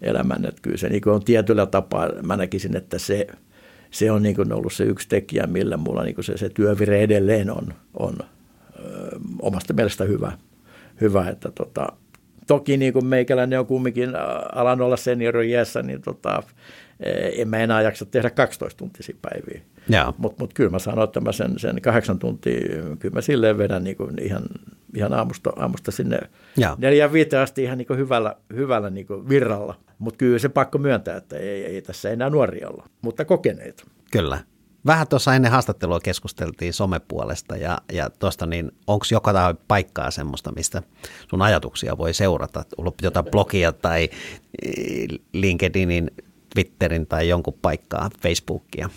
Elämän. 0.01 0.45
Että 0.45 0.61
kyllä 0.61 0.77
se 0.77 0.89
niin 0.89 1.09
on 1.09 1.23
tietyllä 1.23 1.65
tapaa, 1.65 2.09
mä 2.23 2.37
näkisin, 2.37 2.77
että 2.77 2.99
se– 2.99 3.27
se 3.91 4.11
on 4.11 4.23
niin 4.23 4.35
kuin 4.35 4.53
ollut 4.53 4.73
se 4.73 4.83
yksi 4.83 5.09
tekijä, 5.09 5.47
millä 5.47 5.77
mulla 5.77 6.03
niin 6.03 6.15
kuin 6.15 6.25
se, 6.25 6.37
se 6.37 6.49
työvire 6.49 7.01
edelleen 7.01 7.49
on, 7.51 7.73
on 7.93 8.15
ö, 8.79 9.19
omasta 9.41 9.73
mielestä 9.73 10.03
hyvä. 10.03 10.31
hyvä 11.01 11.29
että 11.29 11.51
tota, 11.51 11.87
toki 12.47 12.77
niin 12.77 12.93
kuin 12.93 13.05
meikäläinen 13.05 13.59
on 13.59 13.65
kumminkin 13.65 14.09
alan 14.55 14.81
olla 14.81 14.97
seniorin 14.97 15.49
iässä, 15.49 15.81
niin 15.81 16.01
tota, 16.01 16.43
en 17.35 17.47
mä 17.47 17.57
enää 17.57 17.81
jaksa 17.81 18.05
tehdä 18.05 18.29
12 18.29 18.77
tuntisia 18.77 19.15
päiviä. 19.21 19.61
Mutta 20.17 20.43
mut 20.43 20.53
kyllä 20.53 20.69
mä 20.69 20.79
sanon, 20.79 21.03
että 21.03 21.21
mä 21.21 21.31
sen, 21.31 21.59
sen 21.59 21.81
kahdeksan 21.81 22.19
tuntia, 22.19 22.59
kyllä 22.99 23.13
mä 23.13 23.21
silleen 23.21 23.57
vedän 23.57 23.83
niin 23.83 23.97
kuin 23.97 24.21
ihan, 24.21 24.43
ihan 24.95 25.13
aamusta, 25.13 25.49
aamusta 25.55 25.91
sinne 25.91 26.19
neljän 26.77 27.13
viiteen 27.13 27.43
asti 27.43 27.63
ihan 27.63 27.77
niin 27.77 27.87
kuin 27.87 27.99
hyvällä, 27.99 28.35
hyvällä 28.55 28.89
niin 28.89 29.07
kuin 29.07 29.29
virralla. 29.29 29.75
Mutta 29.99 30.17
kyllä 30.17 30.39
se 30.39 30.49
pakko 30.49 30.77
myöntää, 30.77 31.17
että 31.17 31.37
ei, 31.37 31.65
ei 31.65 31.81
tässä 31.81 32.09
enää 32.09 32.29
nuoria 32.29 32.69
olla, 32.69 32.89
mutta 33.01 33.25
kokeneita. 33.25 33.83
Kyllä. 34.11 34.39
Vähän 34.85 35.07
tuossa 35.07 35.35
ennen 35.35 35.51
haastattelua 35.51 35.99
keskusteltiin 35.99 36.73
somepuolesta 36.73 37.57
ja, 37.57 37.77
ja 37.91 38.09
tuosta 38.09 38.45
niin 38.45 38.71
onko 38.87 39.05
joka 39.11 39.55
paikkaa 39.67 40.11
semmoista, 40.11 40.51
mistä 40.51 40.81
sun 41.29 41.41
ajatuksia 41.41 41.97
voi 41.97 42.13
seurata, 42.13 42.65
jotain 43.01 43.25
blogia 43.31 43.71
tai 43.71 44.09
eh, 44.65 45.07
LinkedInin, 45.33 46.11
Twitterin 46.53 47.07
tai 47.07 47.29
jonkun 47.29 47.57
paikkaa, 47.61 48.09
Facebookia? 48.21 48.89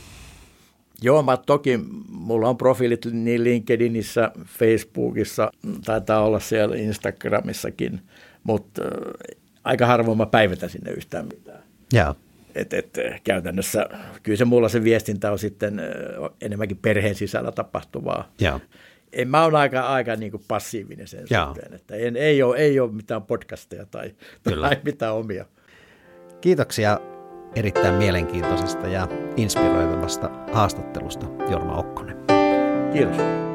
Joo, 1.03 1.23
mä 1.23 1.37
toki, 1.37 1.81
mulla 2.09 2.49
on 2.49 2.57
profiilit 2.57 3.07
niin 3.13 3.45
LinkedInissä, 3.45 4.31
Facebookissa, 4.45 5.51
taitaa 5.85 6.25
olla 6.25 6.41
siellä 6.41 6.77
Instagramissakin, 6.77 8.01
mutta 8.45 8.83
aika 9.65 9.87
harvoin 9.87 10.19
mä 10.19 10.27
päivitän 10.27 10.71
sinne 10.71 10.91
yhtään 10.91 11.27
mitään. 11.27 11.63
Joo. 11.93 12.15
Et, 12.55 12.73
et, 12.73 12.99
käytännössä 13.25 13.87
kyllä 14.23 14.37
se 14.37 14.45
mulla 14.45 14.69
se 14.69 14.85
viestintä 14.85 15.33
on 15.33 15.39
sitten 15.39 15.81
enemmänkin 16.41 16.77
perheen 16.77 17.15
sisällä 17.15 17.53
tapahtuvaa. 17.53 18.33
Joo. 18.41 18.61
En, 19.13 19.29
mä 19.29 19.43
oon 19.43 19.55
aika, 19.55 19.81
aika 19.81 20.17
niin 20.17 20.31
kuin 20.31 20.43
passiivinen 20.49 21.09
sen 21.09 21.27
Joo. 21.31 21.47
suhteen, 21.47 21.75
että 21.75 21.97
en, 21.97 22.17
ei, 22.17 22.43
ole, 22.43 22.57
ei 22.57 22.81
ole 22.81 22.93
mitään 22.93 23.23
podcasteja 23.23 23.87
tai, 23.87 24.15
tai 24.43 24.77
mitään 24.85 25.15
omia. 25.15 25.45
Kiitoksia 26.41 27.01
erittäin 27.55 27.95
mielenkiintoisesta 27.95 28.87
ja 28.89 29.09
inspiroivasta 29.37 30.31
haastattelusta, 30.53 31.27
Jorma 31.51 31.77
Okkonen. 31.77 32.17
Kiitos. 32.93 33.52